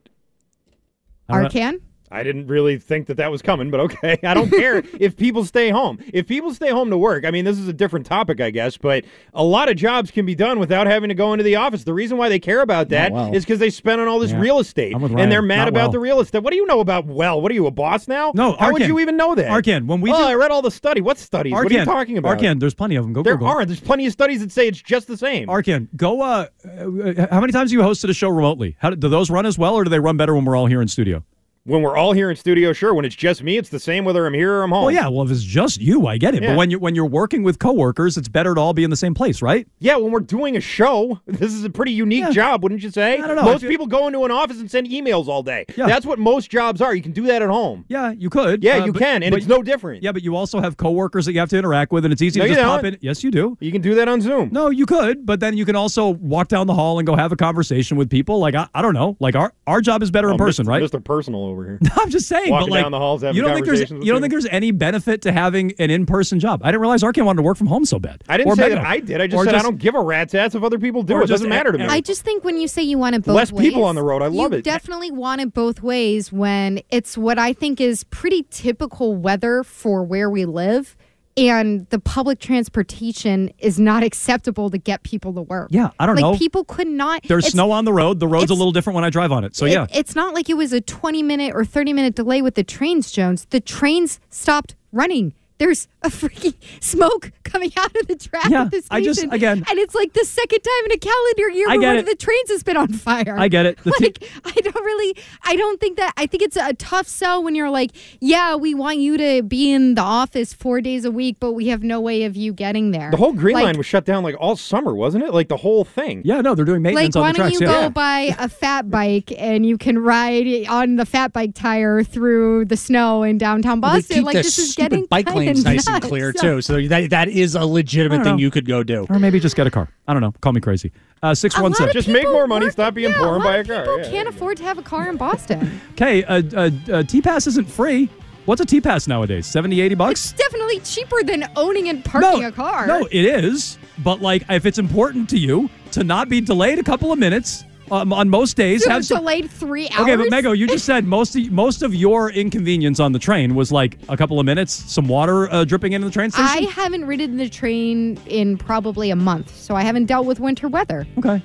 Arcand. 1.30 1.82
I 2.10 2.24
didn't 2.24 2.48
really 2.48 2.78
think 2.78 3.08
that 3.08 3.18
that 3.18 3.30
was 3.32 3.42
coming, 3.42 3.70
but 3.70 3.80
okay. 3.82 4.18
I 4.24 4.34
don't 4.34 4.50
care 4.50 4.82
if 5.00 5.18
people 5.18 5.44
stay 5.44 5.70
home. 5.70 6.00
If 6.14 6.26
people 6.26 6.54
stay 6.54 6.70
home 6.70 6.90
to 6.90 6.98
work, 6.98 7.26
I 7.26 7.32
mean, 7.32 7.44
this 7.44 7.60
is 7.60 7.68
a 7.68 7.74
different 7.74 8.06
topic, 8.06 8.40
I 8.40 8.50
guess, 8.50 8.78
but 8.78 9.04
a 9.34 9.44
lot 9.44 9.68
of 9.70 9.76
jobs 9.76 10.10
can 10.10 10.26
be 10.26 10.34
done 10.34 10.58
without 10.60 10.88
having 10.88 11.10
to 11.10 11.16
go 11.16 11.34
into 11.34 11.44
the 11.44 11.58
office. 11.58 11.84
The 11.84 11.94
reason 11.94 12.18
why 12.18 12.30
they 12.30 12.40
care 12.40 12.62
about 12.62 12.90
that 12.90 13.08
is 13.08 13.14
well. 13.14 13.32
because 13.32 13.60
they 13.60 13.70
spend 13.70 14.00
on 14.00 14.08
all 14.08 14.20
this 14.20 14.32
Yeah. 14.32 14.40
real 14.40 14.60
estate 14.60 14.94
and 14.96 15.32
they're 15.32 15.42
mad 15.42 15.58
Not 15.58 15.68
about 15.68 15.82
well. 15.82 15.92
the 15.92 16.00
real 16.00 16.20
estate. 16.22 16.44
What 16.44 16.52
do 16.52 16.58
you 16.58 16.66
know 16.66 16.80
about 16.80 17.06
well? 17.08 17.42
What 17.42 17.52
are 17.52 17.56
you, 17.56 17.68
a 17.68 17.72
boss 17.72 18.08
now? 18.08 18.32
No, 18.34 18.54
How 18.58 18.72
would 18.72 18.88
you 18.88 19.00
even 19.00 19.18
know 19.18 19.36
that? 19.36 19.48
Arcand, 19.52 19.88
when 19.88 20.00
we 20.00 20.12
Oh, 20.12 20.18
do- 20.18 20.24
I 20.24 20.34
read 20.36 20.50
all 20.52 20.62
the 20.62 20.72
study. 20.72 21.02
What 21.02 21.18
studies? 21.18 21.52
what 21.54 21.70
are 21.70 21.74
you 21.74 21.84
talking 21.84 22.18
about? 22.18 22.38
Arcand, 22.40 22.60
there's 22.62 22.74
plenty 22.74 22.96
of 22.96 23.04
them. 23.04 23.12
Go 23.14 23.22
there 23.24 23.34
Google. 23.34 23.48
aren't. 23.50 23.68
There's 23.68 23.82
plenty 23.82 24.06
of 24.06 24.14
studies 24.14 24.40
that 24.40 24.52
say 24.54 24.68
it's 24.68 24.82
just 24.82 25.08
the 25.08 25.18
same. 25.18 25.48
Arcand, 25.48 25.90
go. 25.98 26.22
Uh, 26.22 26.48
uh, 26.66 27.28
how 27.32 27.42
many 27.42 27.52
times 27.52 27.72
have 27.72 27.74
you 27.74 27.80
hosted 27.86 28.10
a 28.10 28.14
show 28.14 28.30
remotely? 28.30 28.78
How 28.80 28.92
do, 28.92 28.96
do 28.96 29.10
those 29.10 29.30
run 29.30 29.46
as 29.46 29.58
well, 29.58 29.76
or 29.76 29.84
do 29.84 29.90
they 29.90 30.00
run 30.00 30.16
better 30.16 30.34
when 30.36 30.46
we're 30.46 30.56
all 30.56 30.68
here 30.68 30.82
in 30.82 30.88
studio? 30.88 31.24
When 31.68 31.82
we're 31.82 31.98
all 31.98 32.14
here 32.14 32.30
in 32.30 32.36
studio, 32.38 32.72
sure. 32.72 32.94
When 32.94 33.04
it's 33.04 33.14
just 33.16 33.44
me, 33.44 33.58
it's 33.58 33.68
the 33.68 33.80
same 33.80 34.06
whether 34.06 34.26
I'm 34.26 34.34
here 34.34 34.54
or 34.54 34.64
I'm 34.64 34.70
home. 34.72 34.86
Well, 34.86 34.92
yeah. 34.94 35.10
Well, 35.10 35.24
if 35.26 35.32
it's 35.32 35.44
just 35.44 35.82
you, 35.82 36.08
I 36.08 36.18
get 36.18 36.34
it. 36.34 36.42
Yeah. 36.42 36.52
But 36.52 36.58
when 36.58 36.72
you're 36.72 36.80
when 36.80 36.96
you're 36.96 37.06
working 37.06 37.44
with 37.44 37.60
coworkers, 37.60 38.16
it's 38.18 38.30
better 38.30 38.56
to 38.56 38.62
all 38.62 38.74
be 38.74 38.86
in 38.86 38.90
the 38.90 38.96
same 38.96 39.14
place, 39.14 39.42
right? 39.42 39.68
Yeah, 39.80 39.98
when 39.98 40.12
we're 40.12 40.22
doing 40.22 40.56
a 40.56 40.62
show, 40.62 41.20
this 41.28 41.54
is 41.54 41.66
a 41.66 41.70
pretty 41.70 41.92
unique 41.92 42.30
job, 42.32 42.64
wouldn't 42.64 42.84
you 42.84 42.90
say? 42.90 43.20
I 43.20 43.28
don't 43.28 43.36
know. 43.36 43.44
Most 43.44 43.62
feel- 43.62 43.70
people 43.70 43.86
go 43.88 44.08
into 44.08 44.24
an 44.24 44.32
office 44.32 44.60
and 44.62 44.72
send 44.72 44.88
emails 44.88 45.28
all 45.28 45.44
day. 45.44 45.66
Yeah. 45.76 45.88
That's 45.88 46.06
what 46.06 46.20
most 46.20 46.50
jobs 46.50 46.80
are. 46.82 46.96
You 46.96 47.02
can 47.02 47.12
do 47.12 47.28
that 47.28 47.42
at 47.42 47.50
home. 47.50 47.84
Yeah, 47.90 48.12
you 48.12 48.30
could. 48.30 48.64
Yeah, 48.64 48.78
Uh, 48.78 48.86
you 48.86 48.94
but- 48.94 49.00
can, 49.02 49.22
and 49.22 49.32
but- 49.34 49.38
it's 49.40 49.48
no 49.48 49.62
different. 49.62 50.04
Yeah, 50.04 50.14
but 50.14 50.24
you 50.24 50.38
also 50.38 50.62
have 50.62 50.78
coworkers 50.78 51.26
that 51.26 51.34
you 51.34 51.40
have 51.42 51.50
to 51.50 51.58
interact 51.58 51.92
with, 51.92 52.06
and 52.06 52.14
it's 52.14 52.22
easy 52.22 52.40
No, 52.40 52.48
to 52.48 52.54
just 52.54 52.64
pop 52.64 52.86
in. 52.86 52.98
Yes, 53.02 53.24
you 53.26 53.32
do. 53.32 53.58
You 53.60 53.74
can 53.74 53.82
do 53.82 53.94
that 53.96 54.08
on 54.08 54.22
Zoom. 54.22 54.50
No, 54.54 54.70
you 54.70 54.86
could, 54.86 55.26
but 55.26 55.42
then 55.42 55.58
you 55.58 55.66
can 55.66 55.76
also 55.76 56.10
walk 56.12 56.48
down 56.48 56.68
the 56.68 56.74
hall 56.76 56.98
and 56.98 57.06
go 57.06 57.16
have 57.18 57.34
a 57.34 57.36
conversation 57.36 57.98
with 57.98 58.10
people. 58.10 58.40
Like 58.40 58.56
I, 58.56 58.70
I 58.74 58.82
don't 58.82 58.94
know. 58.94 59.18
Like 59.20 59.36
our 59.36 59.54
our 59.68 59.82
job 59.82 60.02
is 60.02 60.12
better 60.12 60.30
in 60.30 60.36
Oh, 60.36 60.38
person, 60.38 60.66
Mr. 60.66 60.70
right? 60.70 60.82
Mr. 60.84 61.04
Personal 61.04 61.57
over 61.58 61.66
here. 61.68 61.80
I'm 61.98 62.10
just 62.10 62.28
saying. 62.28 62.50
Walking 62.52 62.68
but 62.70 62.72
like, 62.76 62.84
down 62.84 62.92
the 62.92 63.00
halls, 63.00 63.22
having 63.22 63.36
you 63.36 63.42
don't 63.42 63.54
think 63.54 63.66
there's 63.66 63.80
you 63.82 63.88
don't 63.88 64.02
people. 64.02 64.20
think 64.22 64.32
there's 64.32 64.46
any 64.48 64.72
benefit 64.72 65.22
to 65.24 65.32
having 65.32 65.74
an 65.80 65.90
in-person 65.90 66.40
job? 66.40 66.62
I 66.64 66.68
didn't 66.68 66.82
realize 66.82 67.04
Arcand 67.04 67.26
wanted 67.26 67.38
to 67.38 67.44
work 67.44 67.58
from 67.58 67.68
home 67.68 67.86
so 67.86 68.00
bad. 68.00 68.24
I 68.30 68.38
didn't 68.38 68.52
Or 68.52 68.56
say 68.56 68.70
Mego. 68.70 68.76
that 68.76 68.86
I 68.86 69.00
did. 69.00 69.22
I 69.22 69.28
just 69.28 69.42
Or 69.42 69.46
said 69.46 69.56
I 69.56 69.62
don't 69.64 69.78
give 69.78 69.96
a 69.96 70.02
rat's 70.02 70.34
ass 70.36 70.56
if 70.56 70.64
other 70.64 70.80
people 70.80 71.04
do. 71.04 71.18
It 71.18 71.28
doesn't 71.28 71.36
just- 71.46 71.50
matter 71.50 71.72
to 71.72 71.78
me. 71.78 71.86
I 71.86 72.02
just 72.02 72.22
think 72.24 72.44
when 72.44 72.58
you 72.58 72.68
say 72.68 72.84
you 72.84 72.98
want 72.98 73.16
it 73.16 73.24
both 73.24 73.36
Less 73.36 73.52
ways, 73.52 73.68
people 73.68 73.84
on 73.84 73.96
the 73.96 74.04
road. 74.04 74.22
I 74.22 74.28
love 74.28 74.52
you 74.52 74.60
it. 74.60 74.64
definitely 74.64 75.12
want 75.12 75.42
it 75.42 75.54
both 75.54 75.82
ways 75.82 76.32
when 76.32 76.82
it's 76.90 77.18
what 77.18 77.40
I 77.40 77.54
think 77.54 77.82
is 77.82 78.04
pretty 78.06 78.46
typical 78.50 79.16
weather 79.16 79.64
for 79.64 80.04
where 80.04 80.30
we 80.30 80.46
live. 80.46 80.96
And 81.38 81.88
the 81.90 82.00
public 82.00 82.40
transportation 82.40 83.52
is 83.60 83.80
not 83.80 84.04
acceptable 84.04 84.70
to 84.72 84.78
get 84.78 85.04
people 85.04 85.34
to 85.34 85.42
work. 85.42 85.70
Yeah, 85.72 85.92
I 86.00 86.06
don't 86.06 86.16
like, 86.16 86.22
know. 86.22 86.38
People 86.38 86.66
could 86.66 86.88
not. 86.88 87.24
There's 87.24 87.48
snow 87.48 87.72
on 87.72 87.86
the 87.86 87.94
road. 87.94 88.20
The 88.20 88.28
road's 88.28 88.50
a 88.50 88.56
little 88.56 88.72
different 88.72 88.96
when 88.96 89.04
I 89.04 89.10
drive 89.10 89.32
on 89.32 89.44
it. 89.44 89.56
So 89.56 89.66
it- 89.66 89.72
yeah. 89.72 89.86
It's 89.94 90.16
not 90.16 90.34
like 90.34 90.50
it 90.50 90.56
was 90.58 90.74
a 90.74 90.82
20 90.82 91.22
minute 91.22 91.54
or 91.56 91.64
30 91.64 91.94
minute 91.94 92.16
delay 92.16 92.42
with 92.42 92.56
the 92.56 92.64
trains, 92.64 93.12
Jones. 93.12 93.46
The 93.52 93.60
trains 93.60 94.20
stopped 94.30 94.76
running. 94.92 95.34
There's 95.60 95.88
a 96.04 96.10
freaking 96.10 96.54
smoke 96.82 97.32
coming 97.44 97.72
out 97.78 97.96
of 97.96 98.08
the 98.08 98.16
track 98.16 98.50
Yeah, 98.50 98.64
at 98.64 98.72
the 98.72 98.82
station. 98.82 98.88
I 98.92 99.02
just- 99.02 99.24
again- 99.24 99.64
and 99.70 99.80
it's 99.80 99.96
like 99.96 100.14
the 100.14 100.24
second 100.26 100.60
time 100.62 100.86
in 100.86 100.92
a 100.92 100.98
calendar 101.00 101.50
year 101.50 101.68
where 101.68 101.80
one 101.80 101.96
it. 101.96 102.00
of 102.02 102.06
the 102.06 102.16
trains 102.16 102.50
has 102.52 102.62
been 102.64 102.78
on 102.78 102.90
fire. 102.90 103.36
I 103.38 103.48
get 103.48 103.66
it. 103.66 103.78
The 103.84 103.92
like 104.00 104.24
I 104.46 104.52
don't 104.62 104.84
really, 104.86 105.16
I 105.44 105.56
don't 105.56 105.80
think 105.80 105.98
that. 105.98 106.14
I 106.18 106.28
think 106.28 106.44
it's 106.44 106.58
a 106.58 106.74
tough 106.74 107.08
sell 107.08 107.44
when 107.44 107.56
you're 107.56 107.70
like, 107.72 107.92
yeah, 108.22 108.56
we 108.56 108.74
want 108.76 108.98
you 109.00 109.18
to 109.18 109.42
be 109.44 109.72
in 109.72 109.96
the 109.96 110.02
office 110.02 110.54
four 110.54 110.80
days 110.82 111.06
a 111.06 111.12
week, 111.12 111.38
but 111.40 111.54
we 111.54 111.68
have 111.70 111.82
no 111.84 112.00
way 112.02 112.24
of 112.24 112.36
you 112.38 112.54
getting 112.54 112.92
there. 112.92 113.10
the 113.12 113.18
whole 113.18 113.34
Green 113.34 113.56
Like- 113.56 113.64
Line 113.64 113.78
was 113.78 113.86
shut 113.88 114.06
down 114.06 114.24
like 114.24 114.36
all 114.40 114.56
summer, 114.56 114.94
wasn't 114.96 115.24
it? 115.24 115.34
Like 115.34 115.48
the 115.48 115.58
whole 115.58 115.84
thing. 115.84 116.22
Yeah, 116.24 116.42
no, 116.42 116.54
they're 116.54 116.66
doing 116.66 116.82
maintenance 116.84 117.16
why 117.16 117.30
on 117.30 117.34
the 117.34 117.38
tracks. 117.40 117.54
Why 117.60 117.66
don't 117.66 117.70
you 117.70 117.76
yeah. 117.76 117.88
go 117.88 117.90
buy 117.90 118.36
a 118.38 118.48
fat 118.50 118.92
bike 118.92 119.34
and 119.38 119.66
you 119.66 119.78
can 119.78 119.98
ride 119.98 120.68
on 120.70 120.98
the 120.98 121.06
fat 121.06 121.34
bike 121.34 121.56
tire 121.56 122.04
through 122.04 122.66
the 122.66 122.78
snow 122.78 123.24
in 123.24 123.38
downtown 123.40 123.80
Boston? 123.80 124.18
keep 124.18 124.26
Like 124.26 124.36
this 124.36 124.60
is 124.60 124.76
getting 124.76 125.06
bike 125.06 125.26
kinda 125.26 125.47
lanes 125.48 125.66
nice 125.66 125.88
and 125.88 125.96
nuts. 125.96 126.08
clear 126.08 126.32
too. 126.34 126.62
So 126.62 126.82
that 126.88 127.10
that 127.10 127.30
is 127.30 127.56
a 127.56 127.66
legitimate 127.66 128.24
thing 128.24 128.36
know. 128.36 128.42
you 128.42 128.52
could 128.52 128.66
go 128.66 128.84
do. 128.84 129.06
Or 129.10 129.20
maybe 129.20 129.40
just 129.40 129.56
get 129.56 129.68
a 129.68 129.72
car. 129.72 129.90
I 130.08 130.14
don't 130.14 130.22
know. 130.22 130.34
Call 130.42 130.54
me 130.54 130.62
crazy. 130.62 130.92
Uh, 131.24 131.34
six 131.34 131.60
one 131.60 131.74
seven. 131.74 131.94
Just 131.94 132.08
make 132.08 132.26
more 132.26 132.48
money, 132.48 132.70
stop 132.70 132.94
being 132.94 133.12
Yeah, 133.12 133.18
poor, 133.18 133.30
a 133.30 133.34
and 133.36 133.44
buy 133.44 133.58
a 133.58 133.64
car. 133.64 133.82
people 133.82 134.00
Yeah. 134.00 134.10
can't 134.12 134.28
afford 134.30 134.58
to 134.58 134.64
have 134.64 134.78
a 134.78 134.84
car 134.84 135.10
in 135.10 135.18
Boston. 135.18 135.80
Okay, 135.94 136.24
uh, 136.26 136.44
uh, 136.56 136.70
uh, 136.92 137.04
T 137.04 137.22
Pass 137.24 137.48
isn't 137.48 137.68
free. 137.68 138.08
What's 138.46 138.62
a 138.62 138.66
T 138.66 138.80
Pass 138.80 139.08
nowadays? 139.08 139.48
70, 139.48 139.82
80 139.82 139.96
bucks? 139.96 140.32
it's 140.32 140.34
definitely 140.34 140.80
cheaper 140.82 141.24
than 141.24 141.50
owning 141.56 141.90
and 141.90 142.06
parking 142.06 142.42
no, 142.42 142.48
a 142.48 142.52
car. 142.52 142.86
No, 142.86 143.06
it 143.12 143.26
is. 143.26 143.78
But 144.04 144.22
like, 144.22 144.44
if 144.50 144.66
it's 144.68 144.78
important 144.78 145.28
to 145.32 145.38
you 145.40 145.70
to 145.92 146.04
not 146.04 146.30
be 146.30 146.40
delayed 146.40 146.78
a 146.78 146.84
couple 146.84 147.12
of 147.12 147.18
minutes 147.18 147.64
um, 147.92 148.12
on 148.14 148.30
most 148.30 148.58
days, 148.58 148.84
So 148.84 148.90
have 148.90 149.06
some. 149.06 149.20
delayed 149.20 149.50
three 149.50 149.90
hours. 149.90 150.02
Okay, 150.02 150.16
but 150.16 150.28
Mego, 150.28 150.58
you 150.58 150.68
just 150.68 150.86
said 150.86 151.06
most 151.18 151.36
of, 151.36 151.52
most 151.52 151.82
of 151.84 151.94
your 151.96 152.30
inconvenience 152.32 153.00
on 153.00 153.12
the 153.12 153.20
train 153.20 153.56
was 153.56 153.72
like 153.72 153.98
a 154.10 154.18
couple 154.18 154.40
of 154.40 154.46
minutes, 154.46 154.74
some 154.74 155.08
water 155.08 155.52
uh, 155.52 155.64
dripping 155.64 155.94
into 155.94 156.06
the 156.06 156.12
train 156.14 156.32
station. 156.32 156.48
I 156.50 156.70
haven't 156.72 157.06
ridden 157.06 157.38
the 157.38 157.50
train 157.50 158.20
in 158.28 158.58
probably 158.58 159.10
a 159.12 159.16
month, 159.16 159.56
so 159.56 159.76
I 159.76 159.84
haven't 159.84 160.06
dealt 160.06 160.26
with 160.26 160.40
winter 160.40 160.68
weather. 160.68 161.08
okay. 161.18 161.42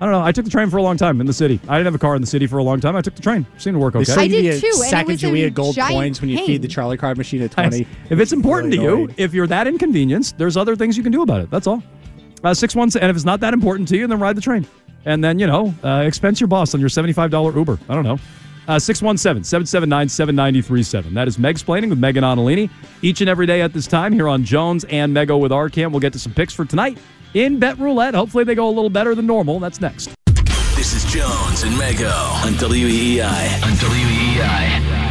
I 0.00 0.06
don't 0.06 0.12
know. 0.12 0.22
I 0.26 0.32
took 0.32 0.44
the 0.44 0.50
train 0.50 0.68
for 0.70 0.76
a 0.78 0.82
long 0.82 0.96
time 0.96 1.20
in 1.20 1.26
the 1.26 1.32
city. 1.32 1.60
I 1.68 1.76
didn't 1.78 1.86
have 1.86 1.94
a 1.94 1.98
car 1.98 2.16
in 2.16 2.20
the 2.20 2.26
city 2.26 2.48
for 2.48 2.58
a 2.58 2.64
long 2.64 2.80
time. 2.80 2.96
I 2.96 3.00
took 3.00 3.14
the 3.14 3.22
train. 3.22 3.46
Seemed 3.58 3.76
to 3.76 3.78
work 3.78 3.94
okay. 3.94 4.04
sell 4.04 4.18
I 4.18 4.24
you 4.24 4.42
did 4.42 4.56
the 4.56 4.60
too, 4.60 4.82
and 4.84 4.92
it 5.00 5.06
was 5.06 5.22
Sacagawea 5.22 5.46
a 5.46 5.50
gold 5.50 5.76
giant 5.76 5.94
coins 5.94 6.20
when 6.20 6.28
you 6.30 6.36
pain. 6.38 6.46
feed 6.46 6.62
the 6.62 6.68
Charlie 6.68 6.96
card 6.96 7.16
machine 7.16 7.40
at 7.42 7.52
20. 7.52 7.86
If 8.10 8.18
it's 8.18 8.32
important 8.32 8.72
Really 8.74 8.84
to 9.06 9.12
you, 9.12 9.14
if 9.16 9.32
you're 9.32 9.46
that 9.46 9.68
inconvenienced, 9.68 10.36
there's 10.36 10.56
other 10.56 10.74
things 10.74 10.96
you 10.96 11.04
can 11.04 11.12
do 11.12 11.22
about 11.22 11.42
it. 11.42 11.50
That's 11.50 11.68
all. 11.68 11.80
Uh, 12.42 12.52
six 12.52 12.74
one, 12.74 12.90
and 13.00 13.08
if 13.08 13.14
it's 13.16 13.24
not 13.24 13.38
that 13.40 13.54
important 13.54 13.88
to 13.88 13.96
you, 13.96 14.06
then 14.08 14.18
ride 14.18 14.36
the 14.36 14.42
train, 14.42 14.66
and 15.04 15.22
then 15.22 15.38
you 15.38 15.46
know, 15.46 15.74
uh, 15.82 16.04
expense 16.06 16.40
your 16.40 16.48
boss 16.48 16.72
on 16.74 16.80
your 16.80 16.88
seventy-five 16.88 17.30
dollar 17.30 17.54
Uber. 17.56 17.78
I 17.88 17.94
don't 17.94 18.04
know. 18.04 18.18
Uh, 18.66 18.76
617-779-7937. 18.76 21.12
That 21.12 21.28
is 21.28 21.36
Megsplaining 21.36 21.90
with 21.90 22.00
Meghan 22.00 22.22
Ottolini. 22.22 22.70
Each 23.02 23.20
and 23.20 23.28
every 23.28 23.44
day 23.46 23.60
at 23.60 23.74
this 23.74 23.86
time 23.86 24.10
here 24.12 24.26
on 24.26 24.42
Jones 24.42 24.84
and 24.84 25.14
Mego 25.14 25.38
with 25.38 25.52
Arcand. 25.52 25.90
We'll 25.90 26.00
get 26.00 26.14
to 26.14 26.18
some 26.18 26.32
picks 26.32 26.54
for 26.54 26.64
tonight 26.64 26.96
in 27.34 27.58
Bet 27.58 27.78
Roulette. 27.78 28.14
Hopefully 28.14 28.42
they 28.44 28.54
go 28.54 28.66
a 28.66 28.72
little 28.72 28.88
better 28.88 29.14
than 29.14 29.26
normal. 29.26 29.60
That's 29.60 29.82
next. 29.82 30.14
This 30.76 30.94
is 30.94 31.04
Jones 31.12 31.62
and 31.62 31.74
Mego 31.74 32.10
on 32.44 32.54
WEEI. 32.54 33.62
On 33.62 33.72
E 33.72 33.76
WEEI. 33.76 35.03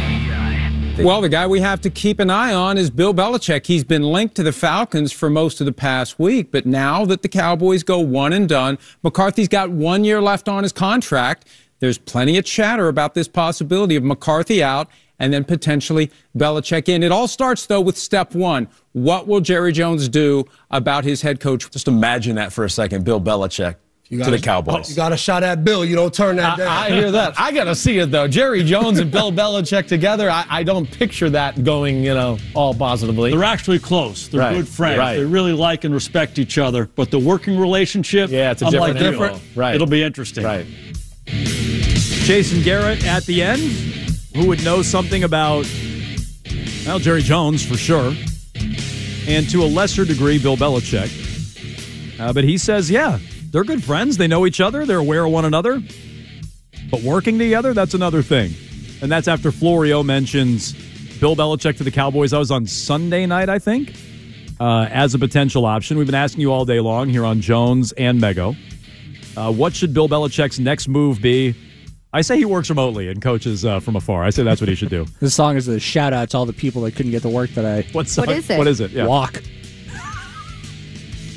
Well, 0.98 1.20
the 1.20 1.28
guy 1.28 1.46
we 1.46 1.60
have 1.60 1.80
to 1.80 1.90
keep 1.90 2.20
an 2.20 2.30
eye 2.30 2.54
on 2.54 2.78
is 2.78 2.88
Bill 2.88 3.12
Belichick. 3.12 3.66
He's 3.66 3.82
been 3.82 4.04
linked 4.04 4.36
to 4.36 4.44
the 4.44 4.52
Falcons 4.52 5.10
for 5.10 5.28
most 5.28 5.60
of 5.60 5.66
the 5.66 5.72
past 5.72 6.20
week, 6.20 6.52
but 6.52 6.66
now 6.66 7.04
that 7.04 7.22
the 7.22 7.28
Cowboys 7.28 7.82
go 7.82 7.98
one 7.98 8.32
and 8.32 8.48
done, 8.48 8.78
McCarthy's 9.02 9.48
got 9.48 9.70
one 9.70 10.04
year 10.04 10.22
left 10.22 10.48
on 10.48 10.62
his 10.62 10.72
contract. 10.72 11.48
There's 11.80 11.98
plenty 11.98 12.38
of 12.38 12.44
chatter 12.44 12.86
about 12.86 13.14
this 13.14 13.26
possibility 13.26 13.96
of 13.96 14.04
McCarthy 14.04 14.62
out 14.62 14.88
and 15.18 15.32
then 15.32 15.44
potentially 15.44 16.12
Belichick 16.38 16.88
in. 16.88 17.02
It 17.02 17.10
all 17.10 17.26
starts, 17.26 17.66
though, 17.66 17.80
with 17.80 17.98
step 17.98 18.32
one. 18.34 18.68
What 18.92 19.26
will 19.26 19.40
Jerry 19.40 19.72
Jones 19.72 20.08
do 20.08 20.44
about 20.70 21.04
his 21.04 21.22
head 21.22 21.40
coach? 21.40 21.68
Just 21.72 21.88
imagine 21.88 22.36
that 22.36 22.52
for 22.52 22.64
a 22.64 22.70
second, 22.70 23.04
Bill 23.04 23.20
Belichick 23.20 23.76
You 24.14 24.24
to 24.24 24.24
got 24.24 24.30
the 24.30 24.36
a- 24.36 24.40
Cowboys. 24.40 24.90
You 24.90 24.96
got 24.96 25.12
a 25.12 25.16
shot 25.16 25.42
at 25.42 25.64
Bill. 25.64 25.84
You 25.84 25.96
don't 25.96 26.12
turn 26.12 26.36
that 26.36 26.58
down. 26.58 26.68
I, 26.68 26.86
I 26.86 26.90
hear 26.90 27.10
that. 27.12 27.34
I 27.38 27.52
got 27.52 27.64
to 27.64 27.74
see 27.74 27.98
it, 27.98 28.10
though. 28.10 28.26
Jerry 28.28 28.62
Jones 28.64 28.98
and 28.98 29.10
Bill 29.10 29.30
Belichick 29.32 29.86
together, 29.86 30.30
I, 30.30 30.44
I 30.48 30.62
don't 30.62 30.90
picture 30.90 31.28
that 31.30 31.62
going, 31.64 32.02
you 32.02 32.14
know, 32.14 32.38
all 32.54 32.74
positively. 32.74 33.30
They're 33.30 33.44
actually 33.44 33.78
close. 33.78 34.28
They're 34.28 34.40
Right, 34.40 34.54
good 34.56 34.68
friends. 34.68 34.98
right. 34.98 35.16
They 35.16 35.24
really 35.24 35.52
like 35.52 35.84
and 35.84 35.92
respect 35.94 36.38
each 36.38 36.58
other. 36.58 36.86
But 36.94 37.10
the 37.10 37.18
working 37.18 37.58
relationship, 37.58 38.30
Yeah, 38.30 38.50
it's 38.52 38.62
a 38.62 38.66
unlike 38.66 38.98
different 38.98 39.34
duo. 39.34 39.42
Right. 39.54 39.74
It'll 39.74 39.86
be 39.86 40.02
interesting. 40.02 40.44
Right. 40.44 40.66
Jason 41.26 42.62
Garrett 42.62 43.04
at 43.06 43.24
the 43.26 43.42
end, 43.42 43.60
who 44.34 44.46
would 44.48 44.64
know 44.64 44.82
something 44.82 45.24
about, 45.24 45.66
well, 46.86 46.98
Jerry 46.98 47.22
Jones 47.22 47.64
for 47.64 47.76
sure, 47.76 48.14
and 49.26 49.48
to 49.50 49.62
a 49.62 49.66
lesser 49.66 50.04
degree, 50.04 50.38
Bill 50.38 50.56
Belichick. 50.56 51.22
Uh, 52.20 52.32
but 52.32 52.44
he 52.44 52.56
says, 52.58 52.90
yeah, 52.90 53.18
they're 53.54 53.62
good 53.62 53.84
friends. 53.84 54.16
They 54.16 54.26
know 54.26 54.46
each 54.46 54.60
other. 54.60 54.84
They're 54.84 54.98
aware 54.98 55.24
of 55.24 55.30
one 55.30 55.44
another. 55.44 55.80
But 56.90 57.02
working 57.02 57.38
together, 57.38 57.72
that's 57.72 57.94
another 57.94 58.20
thing. 58.20 58.52
And 59.00 59.12
that's 59.12 59.28
after 59.28 59.52
Florio 59.52 60.02
mentions 60.02 60.72
Bill 61.20 61.36
Belichick 61.36 61.76
to 61.76 61.84
the 61.84 61.92
Cowboys. 61.92 62.32
I 62.32 62.38
was 62.40 62.50
on 62.50 62.66
Sunday 62.66 63.26
night, 63.26 63.48
I 63.48 63.60
think, 63.60 63.94
uh, 64.58 64.88
as 64.90 65.14
a 65.14 65.20
potential 65.20 65.66
option. 65.66 65.96
We've 65.98 66.06
been 66.06 66.16
asking 66.16 66.40
you 66.40 66.50
all 66.52 66.64
day 66.64 66.80
long 66.80 67.08
here 67.08 67.24
on 67.24 67.40
Jones 67.40 67.92
and 67.92 68.20
Mego. 68.20 68.56
Uh, 69.36 69.52
what 69.52 69.72
should 69.72 69.94
Bill 69.94 70.08
Belichick's 70.08 70.58
next 70.58 70.88
move 70.88 71.22
be? 71.22 71.54
I 72.12 72.22
say 72.22 72.36
he 72.36 72.44
works 72.44 72.70
remotely 72.70 73.08
and 73.08 73.22
coaches 73.22 73.64
uh, 73.64 73.78
from 73.78 73.94
afar. 73.94 74.24
I 74.24 74.30
say 74.30 74.42
that's 74.42 74.60
what 74.60 74.68
he 74.68 74.74
should 74.74 74.90
do. 74.90 75.06
This 75.20 75.32
song 75.36 75.56
is 75.56 75.68
a 75.68 75.78
shout 75.78 76.12
out 76.12 76.30
to 76.30 76.38
all 76.38 76.46
the 76.46 76.52
people 76.52 76.82
that 76.82 76.96
couldn't 76.96 77.12
get 77.12 77.22
to 77.22 77.28
work 77.28 77.50
today. 77.52 77.86
What's 77.92 78.16
What 78.16 78.30
is 78.30 78.50
it? 78.50 78.58
What 78.58 78.66
is 78.66 78.80
it? 78.80 78.90
Yeah. 78.90 79.06
Walk. 79.06 79.40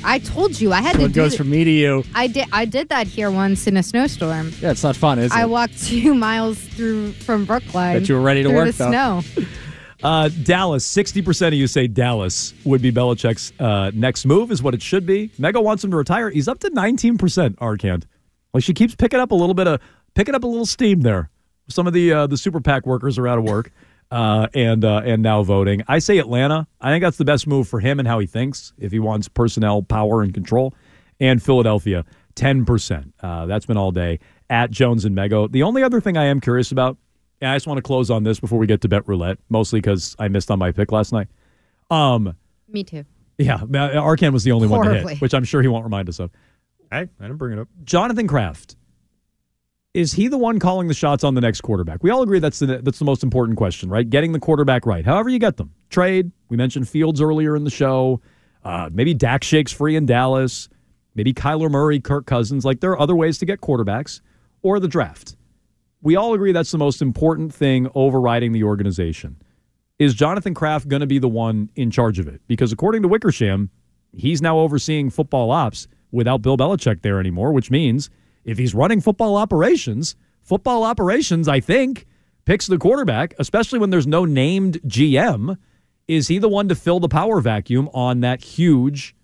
I 0.04 0.18
told 0.20 0.60
you 0.60 0.72
I 0.72 0.80
had 0.80 0.94
to 0.96 1.02
What 1.02 1.12
do 1.12 1.20
goes 1.20 1.34
it. 1.34 1.36
from 1.38 1.50
me 1.50 1.64
to 1.64 1.70
you. 1.70 2.04
I 2.14 2.26
did. 2.28 2.46
I 2.52 2.64
did 2.64 2.88
that 2.90 3.06
here 3.06 3.30
once 3.30 3.66
in 3.66 3.76
a 3.76 3.82
snowstorm. 3.82 4.52
Yeah, 4.60 4.70
it's 4.70 4.82
not 4.82 4.96
fun, 4.96 5.18
is 5.18 5.32
it? 5.32 5.36
I 5.36 5.46
walked 5.46 5.78
two 5.84 6.14
miles 6.14 6.58
through 6.58 7.12
from 7.12 7.44
Brookline. 7.44 7.98
Bet 8.00 8.08
you 8.08 8.14
were 8.14 8.20
ready 8.20 8.42
to 8.42 8.50
work, 8.50 8.72
the 8.74 8.84
though. 8.84 9.20
snow. 9.20 9.44
Uh, 10.00 10.28
Dallas, 10.44 10.86
60% 10.88 11.48
of 11.48 11.54
you 11.54 11.66
say 11.66 11.88
Dallas 11.88 12.54
would 12.64 12.80
be 12.80 12.92
Belichick's 12.92 13.52
uh, 13.58 13.90
next 13.92 14.26
move, 14.26 14.52
is 14.52 14.62
what 14.62 14.72
it 14.72 14.80
should 14.80 15.04
be. 15.04 15.28
Mego 15.40 15.60
wants 15.60 15.82
him 15.82 15.90
to 15.90 15.96
retire. 15.96 16.30
He's 16.30 16.46
up 16.46 16.60
to 16.60 16.70
19%, 16.70 17.16
Arcand. 17.56 18.04
Like 18.54 18.62
she 18.62 18.74
keeps 18.74 18.94
picking 18.94 19.18
up 19.18 19.32
a 19.32 19.34
little 19.34 19.54
bit 19.54 19.66
of, 19.66 19.80
picking 20.14 20.36
up 20.36 20.44
a 20.44 20.46
little 20.46 20.66
steam 20.66 21.00
there. 21.00 21.30
Some 21.68 21.88
of 21.88 21.94
the 21.94 22.12
uh, 22.12 22.26
the 22.28 22.36
super 22.36 22.60
PAC 22.60 22.86
workers 22.86 23.18
are 23.18 23.26
out 23.26 23.38
of 23.38 23.44
work 23.44 23.72
uh, 24.10 24.48
and 24.54 24.84
uh, 24.84 25.02
and 25.04 25.22
now 25.22 25.42
voting. 25.42 25.82
I 25.88 25.98
say 25.98 26.18
Atlanta. 26.18 26.66
I 26.80 26.90
think 26.90 27.02
that's 27.02 27.16
the 27.18 27.24
best 27.24 27.46
move 27.46 27.68
for 27.68 27.80
him 27.80 27.98
and 27.98 28.08
how 28.08 28.18
he 28.18 28.26
thinks 28.26 28.72
if 28.78 28.92
he 28.92 28.98
wants 28.98 29.28
personnel 29.28 29.82
power 29.82 30.22
and 30.22 30.32
control. 30.32 30.74
And 31.20 31.42
Philadelphia, 31.42 32.04
10%. 32.36 33.12
Uh, 33.20 33.46
that's 33.46 33.66
been 33.66 33.76
all 33.76 33.90
day 33.90 34.20
at 34.48 34.70
Jones 34.70 35.04
and 35.04 35.16
Mego. 35.16 35.50
The 35.50 35.64
only 35.64 35.82
other 35.82 36.00
thing 36.00 36.16
I 36.16 36.26
am 36.26 36.40
curious 36.40 36.70
about, 36.70 36.96
and 37.40 37.50
I 37.50 37.56
just 37.56 37.66
want 37.66 37.78
to 37.78 37.82
close 37.82 38.08
on 38.08 38.22
this 38.22 38.38
before 38.38 38.58
we 38.58 38.66
get 38.68 38.80
to 38.82 38.88
bet 38.88 39.06
roulette, 39.08 39.38
mostly 39.48 39.80
because 39.80 40.14
I 40.18 40.28
missed 40.28 40.50
on 40.50 40.58
my 40.60 40.70
pick 40.70 40.92
last 40.92 41.12
night. 41.12 41.26
Um, 41.90 42.36
Me 42.68 42.84
too. 42.84 43.04
yeah, 43.36 43.58
Arcand 43.58 44.32
was 44.32 44.44
the 44.44 44.52
only 44.52 44.68
one 44.68 44.86
to 44.86 44.94
hit, 44.94 45.20
which 45.20 45.34
I'm 45.34 45.44
sure 45.44 45.60
he 45.60 45.68
won't 45.68 45.84
remind 45.84 46.08
us 46.08 46.20
of. 46.20 46.30
I, 46.92 47.00
I 47.00 47.06
didn't 47.20 47.36
bring 47.36 47.58
it 47.58 47.60
up. 47.60 47.68
Jonathan 47.84 48.26
Kraft. 48.28 48.76
Is 49.98 50.12
he 50.12 50.28
the 50.28 50.38
one 50.38 50.60
calling 50.60 50.86
the 50.86 50.94
shots 50.94 51.24
on 51.24 51.34
the 51.34 51.40
next 51.40 51.62
quarterback? 51.62 52.04
We 52.04 52.10
all 52.10 52.22
agree 52.22 52.38
that's 52.38 52.60
the 52.60 52.78
that's 52.78 53.00
the 53.00 53.04
most 53.04 53.24
important 53.24 53.58
question, 53.58 53.88
right? 53.88 54.08
Getting 54.08 54.30
the 54.30 54.38
quarterback 54.38 54.86
right. 54.86 55.04
However 55.04 55.28
you 55.28 55.40
get 55.40 55.56
them. 55.56 55.72
Trade. 55.90 56.30
We 56.48 56.56
mentioned 56.56 56.88
Fields 56.88 57.20
earlier 57.20 57.56
in 57.56 57.64
the 57.64 57.70
show. 57.70 58.20
Uh, 58.62 58.88
maybe 58.92 59.12
Dak 59.12 59.42
shakes 59.42 59.72
free 59.72 59.96
in 59.96 60.06
Dallas. 60.06 60.68
Maybe 61.16 61.34
Kyler 61.34 61.68
Murray, 61.68 61.98
Kirk 61.98 62.26
Cousins. 62.26 62.64
Like 62.64 62.78
there 62.78 62.92
are 62.92 63.00
other 63.00 63.16
ways 63.16 63.38
to 63.38 63.44
get 63.44 63.60
quarterbacks 63.60 64.20
or 64.62 64.78
the 64.78 64.86
draft. 64.86 65.34
We 66.00 66.14
all 66.14 66.32
agree 66.32 66.52
that's 66.52 66.70
the 66.70 66.78
most 66.78 67.02
important 67.02 67.52
thing 67.52 67.90
overriding 67.96 68.52
the 68.52 68.62
organization. 68.62 69.42
Is 69.98 70.14
Jonathan 70.14 70.54
Kraft 70.54 70.86
going 70.86 71.00
to 71.00 71.08
be 71.08 71.18
the 71.18 71.28
one 71.28 71.70
in 71.74 71.90
charge 71.90 72.20
of 72.20 72.28
it? 72.28 72.40
Because 72.46 72.70
according 72.70 73.02
to 73.02 73.08
Wickersham, 73.08 73.68
he's 74.12 74.40
now 74.40 74.60
overseeing 74.60 75.10
football 75.10 75.50
ops 75.50 75.88
without 76.12 76.40
Bill 76.40 76.56
Belichick 76.56 77.02
there 77.02 77.18
anymore, 77.18 77.52
which 77.52 77.68
means 77.68 78.10
if 78.48 78.56
he's 78.56 78.74
running 78.74 79.00
football 79.00 79.36
operations, 79.36 80.16
football 80.42 80.82
operations, 80.82 81.48
I 81.48 81.60
think, 81.60 82.06
picks 82.46 82.66
the 82.66 82.78
quarterback, 82.78 83.34
especially 83.38 83.78
when 83.78 83.90
there's 83.90 84.06
no 84.06 84.24
named 84.24 84.80
GM. 84.86 85.58
Is 86.08 86.28
he 86.28 86.38
the 86.38 86.48
one 86.48 86.68
to 86.70 86.74
fill 86.74 86.98
the 86.98 87.08
power 87.08 87.42
vacuum 87.42 87.90
on 87.92 88.20
that 88.20 88.42
huge 88.42 89.14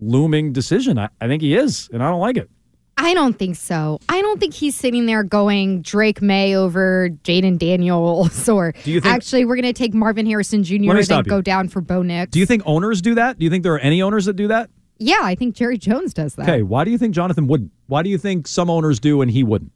looming 0.00 0.54
decision? 0.54 0.98
I, 0.98 1.10
I 1.20 1.28
think 1.28 1.42
he 1.42 1.54
is, 1.54 1.90
and 1.92 2.02
I 2.02 2.08
don't 2.08 2.20
like 2.20 2.38
it. 2.38 2.48
I 2.96 3.12
don't 3.12 3.38
think 3.38 3.56
so. 3.56 3.98
I 4.08 4.22
don't 4.22 4.40
think 4.40 4.54
he's 4.54 4.74
sitting 4.74 5.04
there 5.04 5.24
going 5.24 5.82
Drake 5.82 6.22
Maye 6.22 6.54
over 6.54 7.10
Jayden 7.22 7.58
Daniels 7.58 8.48
or 8.48 8.72
think- 8.72 9.04
actually 9.04 9.44
we're 9.44 9.56
going 9.56 9.64
to 9.64 9.74
take 9.74 9.92
Marvin 9.92 10.24
Harrison 10.24 10.64
Jr. 10.64 10.90
And 10.90 11.04
then 11.04 11.22
go 11.24 11.42
down 11.42 11.68
for 11.68 11.82
Bo 11.82 12.00
Nix. 12.00 12.30
Do 12.30 12.38
you 12.38 12.46
think 12.46 12.62
owners 12.64 13.02
do 13.02 13.16
that? 13.16 13.38
Do 13.38 13.44
you 13.44 13.50
think 13.50 13.62
there 13.62 13.74
are 13.74 13.80
any 13.80 14.00
owners 14.00 14.24
that 14.24 14.36
do 14.36 14.48
that? 14.48 14.70
Yeah, 14.98 15.20
I 15.22 15.34
think 15.34 15.54
Jerry 15.54 15.78
Jones 15.78 16.14
does 16.14 16.34
that. 16.36 16.48
Okay, 16.48 16.62
why 16.62 16.84
do 16.84 16.90
you 16.90 16.98
think 16.98 17.14
Jonathan 17.14 17.46
wouldn't? 17.46 17.72
Why 17.86 18.02
do 18.02 18.10
you 18.10 18.18
think 18.18 18.46
some 18.46 18.70
owners 18.70 19.00
do 19.00 19.22
and 19.22 19.30
he 19.30 19.42
wouldn't? 19.42 19.72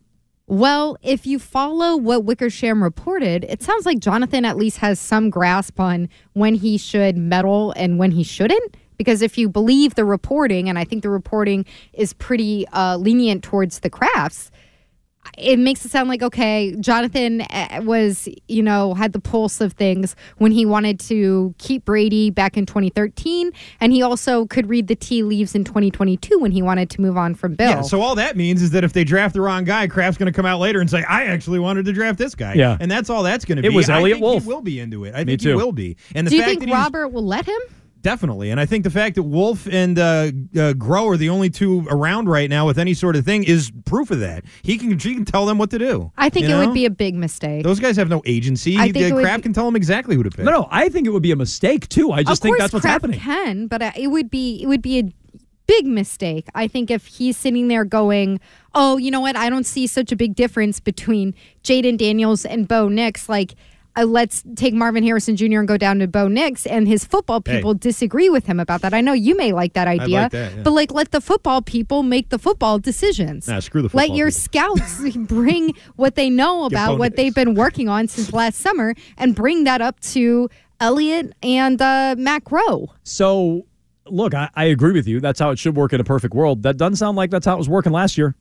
Well, 0.46 0.96
if 1.02 1.26
you 1.26 1.38
follow 1.38 1.96
what 1.96 2.24
Wickersham 2.24 2.82
reported, 2.82 3.44
it 3.44 3.62
sounds 3.62 3.84
like 3.84 3.98
Jonathan 3.98 4.46
at 4.46 4.56
least 4.56 4.78
has 4.78 4.98
some 4.98 5.28
grasp 5.28 5.78
on 5.78 6.08
when 6.32 6.54
he 6.54 6.78
should 6.78 7.18
meddle 7.18 7.72
and 7.76 7.98
when 7.98 8.12
he 8.12 8.22
shouldn't. 8.22 8.76
Because 8.96 9.20
if 9.20 9.36
you 9.36 9.48
believe 9.48 9.94
the 9.94 10.06
reporting, 10.06 10.68
and 10.68 10.78
I 10.78 10.84
think 10.84 11.02
the 11.02 11.10
reporting 11.10 11.66
is 11.92 12.14
pretty 12.14 12.66
uh, 12.68 12.96
lenient 12.96 13.44
towards 13.44 13.80
the 13.80 13.90
Krafts, 13.90 14.50
it 15.40 15.58
makes 15.58 15.84
it 15.84 15.90
sound 15.90 16.08
like 16.08 16.22
okay, 16.22 16.74
Jonathan 16.80 17.42
uh, 17.42 17.80
was, 17.84 18.28
you 18.48 18.62
know, 18.62 18.94
had 18.94 19.12
the 19.12 19.20
pulse 19.20 19.60
of 19.60 19.72
things 19.74 20.16
when 20.38 20.52
he 20.52 20.64
wanted 20.66 20.98
to 21.00 21.54
keep 21.58 21.84
Brady 21.84 22.30
back 22.30 22.56
in 22.56 22.66
2013, 22.66 23.52
and 23.80 23.92
he 23.92 24.02
also 24.02 24.46
could 24.46 24.68
read 24.68 24.88
the 24.88 24.96
tea 24.96 25.22
leaves 25.22 25.54
in 25.54 25.64
2022 25.64 26.38
when 26.38 26.50
he 26.52 26.62
wanted 26.62 26.90
to 26.90 27.00
move 27.00 27.16
on 27.16 27.34
from 27.34 27.54
Bill. 27.54 27.68
Yeah, 27.70 27.82
so 27.82 28.00
all 28.00 28.14
that 28.16 28.36
means 28.36 28.62
is 28.62 28.70
that 28.72 28.84
if 28.84 28.92
they 28.92 29.04
draft 29.04 29.34
the 29.34 29.40
wrong 29.40 29.64
guy, 29.64 29.86
Kraft's 29.86 30.18
going 30.18 30.30
to 30.30 30.36
come 30.36 30.46
out 30.46 30.60
later 30.60 30.80
and 30.80 30.90
say, 30.90 31.02
"I 31.04 31.24
actually 31.26 31.58
wanted 31.58 31.84
to 31.86 31.92
draft 31.92 32.18
this 32.18 32.34
guy." 32.34 32.54
Yeah. 32.54 32.76
and 32.80 32.90
that's 32.90 33.10
all 33.10 33.22
that's 33.22 33.44
going 33.44 33.56
to 33.56 33.62
be. 33.62 33.68
It 33.68 33.70
be. 33.70 33.76
was 33.76 33.88
I 33.88 34.00
Elliot 34.00 34.16
think 34.16 34.22
Wolf. 34.24 34.42
He 34.42 34.48
will 34.48 34.60
be 34.62 34.80
into 34.80 35.04
it. 35.04 35.14
I 35.14 35.18
Me 35.20 35.32
think 35.32 35.40
too. 35.42 35.48
he 35.50 35.54
will 35.54 35.72
be. 35.72 35.96
And 36.14 36.26
the 36.26 36.30
Do 36.30 36.36
you 36.36 36.42
fact 36.42 36.50
think 36.60 36.70
that 36.70 36.72
Robert 36.72 37.08
will 37.08 37.24
let 37.24 37.46
him? 37.46 37.60
Definitely, 38.08 38.50
and 38.50 38.58
I 38.58 38.64
think 38.64 38.84
the 38.84 38.90
fact 38.90 39.16
that 39.16 39.24
Wolf 39.24 39.66
and 39.70 39.98
uh, 39.98 40.02
uh, 40.02 40.28
Groh 40.72 41.12
are 41.12 41.18
the 41.18 41.28
only 41.28 41.50
two 41.50 41.86
around 41.90 42.26
right 42.26 42.48
now 42.48 42.64
with 42.66 42.78
any 42.78 42.94
sort 42.94 43.16
of 43.16 43.24
thing 43.26 43.44
is 43.44 43.70
proof 43.84 44.10
of 44.10 44.20
that. 44.20 44.44
He 44.62 44.78
can 44.78 44.98
he 44.98 45.14
can 45.14 45.26
tell 45.26 45.44
them 45.44 45.58
what 45.58 45.68
to 45.72 45.78
do. 45.78 46.10
I 46.16 46.30
think 46.30 46.46
you 46.46 46.54
it 46.54 46.58
know? 46.58 46.64
would 46.66 46.74
be 46.74 46.86
a 46.86 46.90
big 46.90 47.14
mistake. 47.14 47.64
Those 47.64 47.80
guys 47.80 47.96
have 47.98 48.08
no 48.08 48.22
agency. 48.24 48.78
I 48.78 48.92
think 48.92 49.12
Uh, 49.12 49.18
it 49.18 49.20
Kraft 49.22 49.38
be- 49.38 49.42
can 49.42 49.52
tell 49.52 49.66
them 49.66 49.76
exactly 49.76 50.16
who 50.16 50.22
to 50.22 50.30
pick. 50.30 50.46
No, 50.46 50.52
no, 50.52 50.68
I 50.70 50.88
think 50.88 51.06
it 51.06 51.10
would 51.10 51.22
be 51.22 51.32
a 51.32 51.36
mistake 51.36 51.86
too. 51.90 52.10
I 52.12 52.22
just 52.22 52.40
of 52.40 52.44
think 52.44 52.58
that's 52.58 52.72
what's 52.72 52.82
Kraft 52.86 53.02
happening. 53.02 53.20
Can, 53.20 53.66
but 53.66 53.82
uh, 53.82 53.92
it 53.94 54.06
would 54.08 54.30
be 54.30 54.62
it 54.62 54.66
would 54.68 54.80
be 54.80 54.98
a 55.00 55.12
big 55.66 55.84
mistake. 55.84 56.46
I 56.54 56.66
think 56.66 56.90
if 56.90 57.04
he's 57.04 57.36
sitting 57.36 57.68
there 57.68 57.84
going, 57.84 58.40
"Oh, 58.74 58.96
you 58.96 59.10
know 59.10 59.20
what? 59.20 59.36
I 59.36 59.50
don't 59.50 59.66
see 59.66 59.86
such 59.86 60.12
a 60.12 60.16
big 60.16 60.34
difference 60.34 60.80
between 60.80 61.34
Jayden 61.62 61.98
Daniels 61.98 62.46
and 62.46 62.66
Bo 62.66 62.88
Nix." 62.88 63.28
Like, 63.28 63.54
uh, 63.98 64.04
let's 64.04 64.42
take 64.56 64.74
Marvin 64.74 65.02
Harrison 65.02 65.36
Jr. 65.36 65.58
and 65.58 65.68
go 65.68 65.76
down 65.76 65.98
to 65.98 66.06
Bo 66.06 66.28
Nix, 66.28 66.66
and 66.66 66.86
his 66.86 67.04
football 67.04 67.42
Hey. 67.44 67.56
people 67.56 67.74
disagree 67.74 68.28
with 68.30 68.46
him 68.46 68.60
about 68.60 68.82
that. 68.82 68.94
I 68.94 69.00
know 69.00 69.12
you 69.12 69.36
may 69.36 69.52
like 69.52 69.72
that 69.74 69.88
I'd 69.88 70.00
idea, 70.00 70.22
like 70.22 70.32
that, 70.32 70.56
yeah. 70.56 70.62
but 70.62 70.70
like, 70.72 70.92
let 70.92 71.10
the 71.10 71.20
football 71.20 71.62
people 71.62 72.02
make 72.02 72.28
the 72.28 72.38
football 72.38 72.78
decisions. 72.78 73.48
Nah, 73.48 73.60
screw 73.60 73.82
the 73.82 73.90
Let 73.96 74.10
your 74.10 74.28
people. 74.28 74.40
scouts 74.40 75.00
bring 75.16 75.74
what 75.96 76.14
they 76.14 76.30
know 76.30 76.64
about 76.64 76.98
what 76.98 77.12
Nix. 77.12 77.16
they've 77.16 77.34
been 77.34 77.54
working 77.54 77.88
on 77.88 78.08
since 78.08 78.32
last 78.32 78.58
summer 78.60 78.94
and 79.16 79.34
bring 79.34 79.64
that 79.64 79.80
up 79.80 79.98
to 80.00 80.48
Elliot 80.80 81.32
and 81.42 81.80
uh, 81.82 82.14
Matt 82.18 82.44
Groh. 82.44 82.88
So, 83.02 83.66
look, 84.06 84.32
I, 84.34 84.48
I 84.54 84.64
agree 84.66 84.92
with 84.92 85.08
you. 85.08 85.20
That's 85.20 85.40
how 85.40 85.50
it 85.50 85.58
should 85.58 85.76
work 85.76 85.92
in 85.92 86.00
a 86.00 86.04
perfect 86.04 86.34
world. 86.34 86.62
That 86.62 86.76
doesn't 86.76 86.96
sound 86.96 87.16
like 87.16 87.30
that's 87.30 87.46
how 87.46 87.54
it 87.54 87.58
was 87.58 87.68
working 87.68 87.92
last 87.92 88.16
year. 88.16 88.34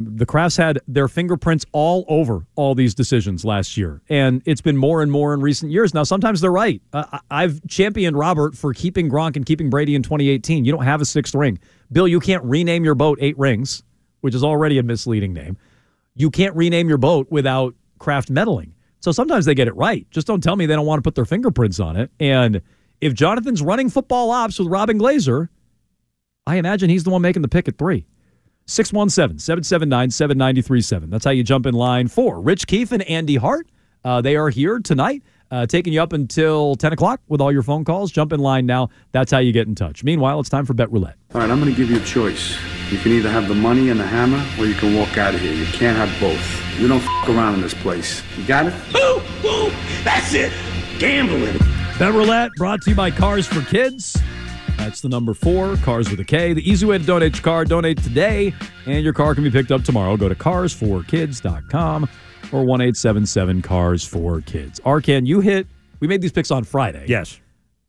The 0.00 0.26
Krafts 0.26 0.56
had 0.56 0.78
their 0.86 1.08
fingerprints 1.08 1.66
all 1.72 2.04
over 2.08 2.46
all 2.54 2.76
these 2.76 2.94
decisions 2.94 3.44
last 3.44 3.76
year, 3.76 4.00
and 4.08 4.42
it's 4.44 4.60
been 4.60 4.76
more 4.76 5.02
and 5.02 5.10
more 5.10 5.34
in 5.34 5.40
recent 5.40 5.72
years. 5.72 5.92
Now, 5.92 6.04
sometimes 6.04 6.40
they're 6.40 6.52
right. 6.52 6.80
Uh, 6.92 7.18
I've 7.32 7.60
championed 7.66 8.16
Robert 8.16 8.56
for 8.56 8.72
keeping 8.72 9.10
Gronk 9.10 9.34
and 9.34 9.44
keeping 9.44 9.70
Brady 9.70 9.96
in 9.96 10.04
2018. 10.04 10.64
You 10.64 10.70
don't 10.70 10.84
have 10.84 11.00
a 11.00 11.04
sixth 11.04 11.34
ring. 11.34 11.58
Bill, 11.90 12.06
you 12.06 12.20
can't 12.20 12.44
rename 12.44 12.84
your 12.84 12.94
boat 12.94 13.18
Eight 13.20 13.36
Rings, 13.38 13.82
which 14.20 14.36
is 14.36 14.44
already 14.44 14.78
a 14.78 14.84
misleading 14.84 15.32
name. 15.32 15.56
You 16.14 16.30
can't 16.30 16.54
rename 16.54 16.88
your 16.88 16.98
boat 16.98 17.26
without 17.30 17.74
Kraft 17.98 18.30
meddling. 18.30 18.74
So 19.00 19.10
sometimes 19.10 19.46
they 19.46 19.54
get 19.54 19.66
it 19.66 19.76
right. 19.76 20.08
Just 20.10 20.26
don't 20.28 20.42
tell 20.42 20.54
me 20.54 20.66
they 20.66 20.74
don't 20.74 20.86
want 20.86 20.98
to 20.98 21.02
put 21.02 21.16
their 21.16 21.24
fingerprints 21.24 21.80
on 21.80 21.96
it. 21.96 22.10
And 22.20 22.62
if 23.00 23.14
Jonathan's 23.14 23.62
running 23.62 23.90
football 23.90 24.30
ops 24.30 24.58
with 24.58 24.68
Robyn 24.68 24.98
Glaser, 24.98 25.50
I 26.46 26.56
imagine 26.56 26.88
he's 26.88 27.04
the 27.04 27.10
one 27.10 27.22
making 27.22 27.42
the 27.42 27.48
pick 27.48 27.68
at 27.68 27.78
three. 27.78 28.06
617 28.68 29.38
779 29.38 30.10
7937. 30.10 31.10
That's 31.10 31.24
how 31.24 31.30
you 31.30 31.42
jump 31.42 31.64
in 31.66 31.74
line 31.74 32.06
for 32.06 32.38
Rich 32.40 32.66
Keefe 32.66 32.92
and 32.92 33.02
Andy 33.04 33.36
Hart. 33.36 33.66
Uh, 34.04 34.20
they 34.20 34.36
are 34.36 34.50
here 34.50 34.78
tonight, 34.78 35.22
uh, 35.50 35.64
taking 35.66 35.92
you 35.92 36.02
up 36.02 36.12
until 36.12 36.74
10 36.76 36.92
o'clock 36.92 37.20
with 37.28 37.40
all 37.40 37.50
your 37.50 37.62
phone 37.62 37.82
calls. 37.84 38.12
Jump 38.12 38.32
in 38.32 38.40
line 38.40 38.66
now. 38.66 38.90
That's 39.12 39.32
how 39.32 39.38
you 39.38 39.52
get 39.52 39.66
in 39.66 39.74
touch. 39.74 40.04
Meanwhile, 40.04 40.38
it's 40.40 40.50
time 40.50 40.66
for 40.66 40.74
Bet 40.74 40.92
Roulette. 40.92 41.16
All 41.34 41.40
right, 41.40 41.50
I'm 41.50 41.58
going 41.60 41.72
to 41.72 41.76
give 41.76 41.90
you 41.90 41.96
a 41.98 42.04
choice. 42.04 42.56
You 42.92 42.98
can 42.98 43.12
either 43.12 43.30
have 43.30 43.48
the 43.48 43.54
money 43.54 43.88
and 43.88 43.98
the 43.98 44.06
hammer, 44.06 44.42
or 44.58 44.66
you 44.66 44.74
can 44.74 44.94
walk 44.94 45.16
out 45.16 45.34
of 45.34 45.40
here. 45.40 45.52
You 45.52 45.66
can't 45.66 45.96
have 45.96 46.08
both. 46.20 46.78
You 46.78 46.88
don't 46.88 47.02
f- 47.02 47.28
around 47.28 47.54
in 47.54 47.62
this 47.62 47.74
place. 47.74 48.22
You 48.36 48.44
got 48.46 48.66
it? 48.66 48.74
Boo! 48.92 49.20
Boo! 49.42 49.70
That's 50.04 50.34
it! 50.34 50.52
Gambling. 50.98 51.58
Bet 51.98 52.12
Roulette 52.12 52.50
brought 52.56 52.82
to 52.82 52.90
you 52.90 52.96
by 52.96 53.10
Cars 53.10 53.46
for 53.46 53.62
Kids. 53.62 54.16
That's 54.78 55.00
the 55.02 55.08
number 55.08 55.34
four, 55.34 55.76
Cars 55.78 56.08
with 56.10 56.18
a 56.20 56.24
K. 56.24 56.54
The 56.54 56.68
easy 56.68 56.86
way 56.86 56.96
to 56.98 57.04
donate 57.04 57.34
your 57.34 57.42
car, 57.42 57.64
donate 57.64 58.02
today, 58.02 58.54
and 58.86 59.04
your 59.04 59.12
car 59.12 59.34
can 59.34 59.44
be 59.44 59.50
picked 59.50 59.70
up 59.70 59.82
tomorrow. 59.84 60.16
Go 60.16 60.28
to 60.28 60.34
carsforkids.com 60.34 62.08
or 62.52 62.64
1 62.64 62.80
877 62.80 63.60
Cars 63.62 64.04
for 64.04 64.40
Kids. 64.40 64.80
Arcand, 64.80 65.26
you 65.26 65.40
hit, 65.40 65.66
we 66.00 66.08
made 66.08 66.22
these 66.22 66.32
picks 66.32 66.50
on 66.50 66.64
Friday. 66.64 67.04
Yes. 67.08 67.38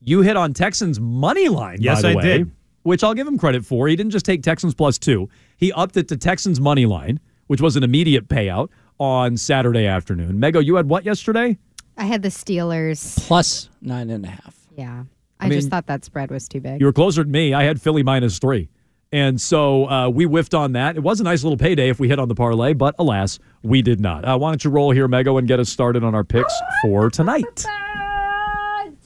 You 0.01 0.21
hit 0.21 0.35
on 0.35 0.53
Texans 0.53 0.99
money 0.99 1.47
line, 1.47 1.77
Yes, 1.79 2.01
by 2.01 2.09
the 2.09 2.13
I 2.13 2.15
way, 2.15 2.37
did. 2.39 2.51
which 2.83 3.03
I'll 3.03 3.13
give 3.13 3.27
him 3.27 3.37
credit 3.37 3.63
for. 3.65 3.87
He 3.87 3.95
didn't 3.95 4.11
just 4.11 4.25
take 4.25 4.43
Texans 4.43 4.73
plus 4.73 4.97
two, 4.97 5.29
he 5.57 5.71
upped 5.73 5.95
it 5.95 6.07
to 6.09 6.17
Texans 6.17 6.59
money 6.59 6.85
line, 6.85 7.19
which 7.47 7.61
was 7.61 7.75
an 7.75 7.83
immediate 7.83 8.27
payout 8.27 8.69
on 8.99 9.37
Saturday 9.37 9.85
afternoon. 9.85 10.39
Mego, 10.39 10.63
you 10.63 10.75
had 10.75 10.89
what 10.89 11.05
yesterday? 11.05 11.57
I 11.97 12.05
had 12.05 12.23
the 12.23 12.29
Steelers. 12.29 13.17
Plus 13.27 13.69
nine 13.81 14.09
and 14.09 14.25
a 14.25 14.29
half. 14.29 14.55
Yeah. 14.75 15.03
I, 15.39 15.47
I 15.47 15.49
just 15.49 15.69
thought 15.69 15.87
that 15.87 16.03
spread 16.03 16.31
was 16.31 16.47
too 16.47 16.59
big. 16.59 16.79
You 16.79 16.85
were 16.85 16.93
closer 16.93 17.23
than 17.23 17.31
me. 17.31 17.53
I 17.53 17.63
had 17.63 17.81
Philly 17.81 18.03
minus 18.03 18.39
three. 18.39 18.69
And 19.11 19.41
so 19.41 19.89
uh, 19.89 20.09
we 20.09 20.25
whiffed 20.25 20.53
on 20.53 20.73
that. 20.73 20.95
It 20.95 20.99
was 20.99 21.19
a 21.19 21.23
nice 21.23 21.43
little 21.43 21.57
payday 21.57 21.89
if 21.89 21.99
we 21.99 22.07
hit 22.09 22.19
on 22.19 22.27
the 22.27 22.35
parlay, 22.35 22.73
but 22.73 22.93
alas, 22.99 23.39
we 23.63 23.81
did 23.81 23.99
not. 23.99 24.23
Uh, 24.23 24.37
why 24.37 24.51
don't 24.51 24.63
you 24.63 24.69
roll 24.69 24.91
here, 24.91 25.07
Mego, 25.07 25.39
and 25.39 25.47
get 25.47 25.59
us 25.59 25.69
started 25.69 26.03
on 26.03 26.13
our 26.13 26.23
picks 26.23 26.53
for 26.83 27.09
tonight? 27.09 27.65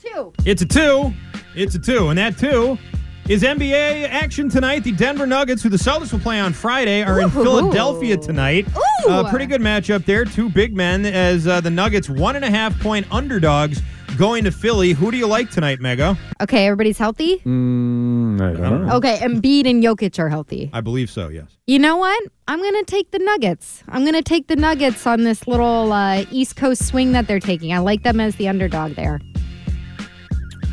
Two. 0.02 0.34
It's 0.46 0.62
a 0.62 0.66
two. 0.66 1.14
It's 1.56 1.76
a 1.76 1.80
two. 1.80 2.10
And 2.10 2.18
that 2.18 2.38
two 2.38 2.78
is 3.30 3.44
NBA 3.44 4.10
action 4.10 4.50
tonight. 4.50 4.84
The 4.84 4.92
Denver 4.92 5.26
Nuggets, 5.26 5.64
who 5.64 5.70
the 5.70 5.78
Celtics 5.78 6.12
will 6.12 6.20
play 6.20 6.40
on 6.40 6.54
Friday, 6.54 7.04
are 7.04 7.20
in 7.20 7.28
Ooh. 7.28 7.30
Philadelphia 7.30 8.18
tonight. 8.18 8.68
Ooh. 8.76 9.10
Uh, 9.10 9.30
pretty 9.30 9.46
good 9.46 9.62
matchup 9.62 10.06
there. 10.06 10.26
Two 10.26 10.50
big 10.50 10.76
men 10.76 11.06
as 11.06 11.48
uh, 11.48 11.62
the 11.62 11.70
Nuggets, 11.70 12.10
one 12.10 12.36
and 12.36 12.44
a 12.44 12.50
half 12.50 12.78
point 12.82 13.08
underdogs, 13.12 13.82
going 14.18 14.44
to 14.44 14.52
Philly. 14.52 14.92
Who 14.92 15.10
do 15.10 15.18
you 15.18 15.28
like 15.28 15.50
tonight, 15.50 15.80
Mego? 15.80 16.18
Okay, 16.42 16.68
everybody's 16.68 16.98
healthy? 16.98 17.38
Mm, 17.40 18.42
I 18.42 18.60
don't 18.60 18.88
know. 18.88 18.96
Okay, 18.98 19.18
Embiid 19.18 19.70
and 19.70 19.82
Jokic 19.82 20.20
are 20.20 20.30
healthy. 20.30 20.70
I 20.74 20.82
believe 20.82 21.10
so, 21.10 21.30
yes. 21.30 21.58
You 21.66 21.80
know 21.80 21.98
what? 21.98 22.22
I'm 22.48 22.60
going 22.60 22.74
to 22.74 22.86
take 22.86 23.12
the 23.12 23.20
Nuggets. 23.20 23.84
I'm 23.88 24.02
going 24.02 24.16
to 24.16 24.22
take 24.22 24.48
the 24.48 24.58
Nuggets 24.58 25.08
on 25.08 25.24
this 25.24 25.48
little 25.48 25.94
uh, 25.94 26.26
East 26.30 26.58
Coast 26.58 26.86
swing 26.86 27.14
that 27.14 27.28
they're 27.28 27.40
taking. 27.40 27.74
I 27.74 27.80
like 27.80 28.04
them 28.04 28.20
as 28.20 28.36
the 28.36 28.50
underdog 28.50 28.96
there. 28.96 29.22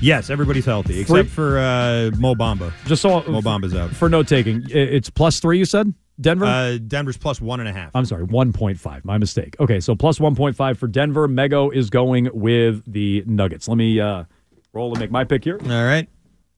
Yes, 0.01 0.31
everybody's 0.31 0.65
healthy 0.65 1.01
except 1.01 1.29
for 1.29 1.59
uh, 1.59 2.11
Mo 2.19 2.35
Bamba. 2.35 2.73
Just 2.87 3.03
so 3.03 3.23
Mo 3.23 3.41
Bamba's 3.41 3.75
out. 3.75 3.91
for 3.91 4.09
note 4.09 4.29
taking, 4.29 4.63
it's 4.69 5.11
plus 5.11 5.41
three, 5.41 5.59
you 5.59 5.65
said? 5.65 5.93
Denver? 6.21 6.45
Uh, 6.45 6.79
Denver's 6.79 7.17
plus 7.17 7.41
one 7.41 7.61
and 7.61 7.69
a 7.69 7.73
half. 7.73 7.91
I'm 7.95 8.05
sorry, 8.05 8.27
1.5. 8.27 9.05
My 9.05 9.19
mistake. 9.19 9.57
Okay, 9.59 9.81
so 9.81 9.95
plus 9.95 10.19
1.5 10.19 10.77
for 10.77 10.87
Denver. 10.87 11.27
Mego 11.29 11.75
is 11.75 11.89
going 11.89 12.29
with 12.35 12.83
the 12.91 13.25
Nuggets. 13.27 13.69
Let 13.69 13.79
me 13.79 14.01
uh, 14.01 14.25
roll 14.73 14.91
and 14.91 15.01
make 15.01 15.11
my 15.11 15.25
pick 15.25 15.45
here. 15.45 15.59
All 15.63 15.85
right. 15.85 16.09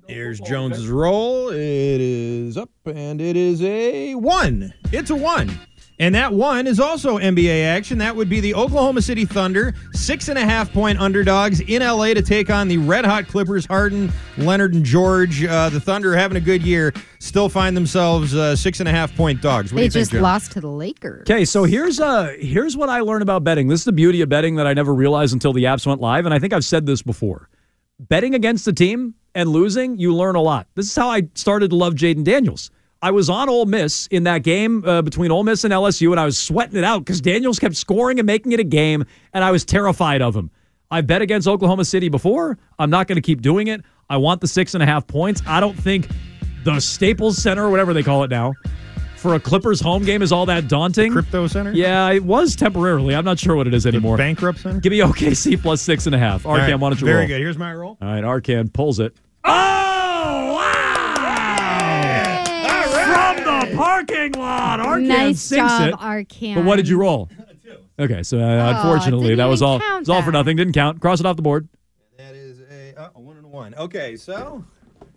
Here's 0.09 0.41
Jones's 0.41 0.89
roll. 0.89 1.51
It 1.51 1.57
is 2.01 2.57
up 2.57 2.71
and 2.87 3.21
it 3.21 3.37
is 3.37 3.63
a 3.63 4.17
one. 4.17 4.75
It's 4.91 5.11
a 5.11 5.15
one. 5.15 5.59
And 6.03 6.17
that 6.17 6.33
one 6.33 6.67
is 6.67 6.81
also 6.81 7.17
NBA 7.17 7.65
action. 7.65 7.99
That 7.99 8.17
would 8.17 8.29
be 8.29 8.41
the 8.41 8.57
Oklahoma 8.57 9.01
City 9.03 9.25
Thunder, 9.25 9.73
six 9.93 10.27
and 10.27 10.37
a 10.37 10.45
half 10.45 10.73
point 10.73 10.99
underdogs 10.99 11.61
in 11.61 11.81
LA 11.81 12.07
to 12.07 12.23
take 12.23 12.51
on 12.51 12.67
the 12.67 12.77
red 12.77 13.05
hot 13.05 13.29
Clippers. 13.29 13.67
Harden, 13.67 14.13
Leonard, 14.37 14.75
and 14.75 14.85
George. 14.85 15.45
Uh, 15.45 15.69
the 15.69 15.79
Thunder 15.79 16.17
having 16.17 16.37
a 16.37 16.41
good 16.41 16.61
year. 16.61 16.93
Still 17.21 17.49
find 17.49 17.77
themselves 17.77 18.35
uh, 18.35 18.57
six 18.57 18.81
and 18.81 18.89
a 18.89 18.91
half 18.91 19.15
point 19.15 19.41
dogs. 19.41 19.73
What 19.73 19.77
do 19.77 19.83
they 19.83 19.85
you 19.85 19.91
just 19.91 20.11
Jones? 20.11 20.23
lost 20.25 20.51
to 20.53 20.61
the 20.61 20.67
Lakers. 20.67 21.21
Okay, 21.21 21.45
so 21.45 21.63
here's 21.63 22.01
uh 22.01 22.35
here's 22.37 22.77
what 22.77 22.89
I 22.89 22.99
learned 22.99 23.23
about 23.23 23.45
betting. 23.45 23.69
This 23.69 23.83
is 23.83 23.85
the 23.85 23.93
beauty 23.93 24.23
of 24.23 24.29
betting 24.29 24.57
that 24.57 24.67
I 24.67 24.75
never 24.75 24.93
realized 24.93 25.33
until 25.33 25.53
the 25.53 25.63
apps 25.63 25.87
went 25.87 26.01
live, 26.01 26.25
and 26.25 26.35
I 26.35 26.41
think 26.41 26.53
I've 26.53 26.65
said 26.65 26.85
this 26.85 27.03
before. 27.03 27.49
Betting 28.01 28.35
against 28.35 28.65
the 28.65 28.73
team 28.73 29.15
and 29.37 29.51
losing, 29.51 29.99
you 29.99 30.13
learn 30.13 30.35
a 30.35 30.43
lot. 30.43 30.67
This 30.75 30.87
is 30.87 30.97
how 30.97 31.11
I 31.11 31.29
started 31.37 31.71
to 31.71 31.77
love 31.77 31.95
Jayden 31.95 32.25
Daniels. 32.25 32.72
I 33.05 33.11
was 33.11 33.29
on 33.29 33.49
Ole 33.49 33.67
Miss 33.67 34.07
in 34.13 34.23
that 34.25 34.45
game 34.45 34.85
uh, 34.87 35.03
between 35.03 35.33
Ole 35.33 35.43
Miss 35.43 35.65
and 35.65 35.73
LSU, 35.73 36.13
and 36.13 36.21
I 36.21 36.25
was 36.25 36.39
sweating 36.39 36.77
it 36.77 36.85
out 36.85 37.01
because 37.01 37.21
Daniels 37.21 37.59
kept 37.59 37.75
scoring 37.77 38.21
and 38.21 38.27
making 38.27 38.53
it 38.53 38.61
a 38.61 38.65
game, 38.65 39.05
and 39.35 39.43
I 39.43 39.51
was 39.51 39.65
terrified 39.65 40.23
of 40.23 40.37
him. 40.37 40.51
I 40.91 41.01
bet 41.01 41.21
against 41.21 41.49
Oklahoma 41.49 41.85
City 41.85 42.09
before. 42.09 42.59
I'm 42.79 42.91
not 42.91 43.09
going 43.09 43.17
to 43.17 43.23
keep 43.23 43.43
doing 43.43 43.67
it. 43.67 43.81
I 44.09 44.19
want 44.19 44.41
the 44.41 44.47
six 44.47 44.75
and 44.75 44.83
a 44.83 44.87
half 44.87 45.07
points. 45.07 45.43
I 45.49 45.59
don't 45.59 45.75
think 45.77 46.07
the 46.65 46.79
Staples 46.79 47.39
Center, 47.43 47.65
or 47.65 47.71
whatever 47.71 47.93
they 47.93 48.05
call 48.05 48.23
it 48.23 48.31
now, 48.31 48.53
for 49.17 49.35
a 49.35 49.41
Clippers 49.41 49.81
home 49.81 50.05
game 50.05 50.23
is 50.23 50.31
all 50.31 50.47
that 50.47 50.69
daunting. 50.69 51.11
Crypto 51.13 51.49
Center? 51.49 51.73
Yeah, 51.73 52.09
it 52.11 52.23
was 52.23 52.55
temporarily. 52.55 53.17
I'm 53.17 53.25
not 53.25 53.39
sure 53.39 53.57
what 53.57 53.67
it 53.67 53.75
is 53.75 53.85
anymore. 53.87 54.17
Bankrupt 54.17 54.61
Center? 54.61 54.79
Give 54.81 54.93
me 54.93 54.99
OKC 54.99 55.61
plus 55.61 55.81
six 55.83 56.07
and 56.07 56.15
a 56.15 56.19
half. 56.19 56.45
Arcand, 56.45 56.59
right, 56.69 56.75
why 56.79 56.91
don't 56.91 57.01
you 57.01 57.07
Very 57.07 57.19
roll? 57.21 57.27
good. 57.29 57.41
Here's 57.41 57.59
my 57.59 57.75
roll. 57.75 57.99
All 58.01 58.09
right, 58.09 58.23
Arcand 58.23 58.73
pulls 58.73 59.01
it. 59.01 59.17
Oh, 59.45 60.52
parking 63.77 64.33
lot. 64.33 64.81
Arcand 64.81 65.07
nice 65.07 65.41
sinks 65.41 65.73
job, 65.73 65.89
it. 65.89 65.95
Arcand. 65.95 66.55
But 66.57 66.65
what 66.65 66.77
did 66.77 66.89
you 66.89 66.99
roll? 66.99 67.29
Okay, 67.99 68.23
so 68.23 68.39
uh, 68.39 68.43
Oh, 68.43 68.77
unfortunately, 68.77 69.35
that 69.35 69.45
was 69.47 69.63
all. 69.63 69.79
count 69.79 69.97
It 69.97 70.01
was 70.01 70.09
all 70.09 70.23
for 70.23 70.33
nothing. 70.33 70.57
Didn't 70.57 70.73
count. 70.73 71.01
Cross 71.01 71.21
it 71.21 71.27
off 71.27 71.37
the 71.37 71.43
board. 71.43 71.69
That 72.17 72.35
is 72.35 72.61
a, 72.61 72.99
uh, 73.01 73.11
a 73.15 73.21
one 73.21 73.37
and 73.37 73.45
a 73.45 73.49
one. 73.49 73.75
Okay, 73.75 74.17
so 74.17 74.65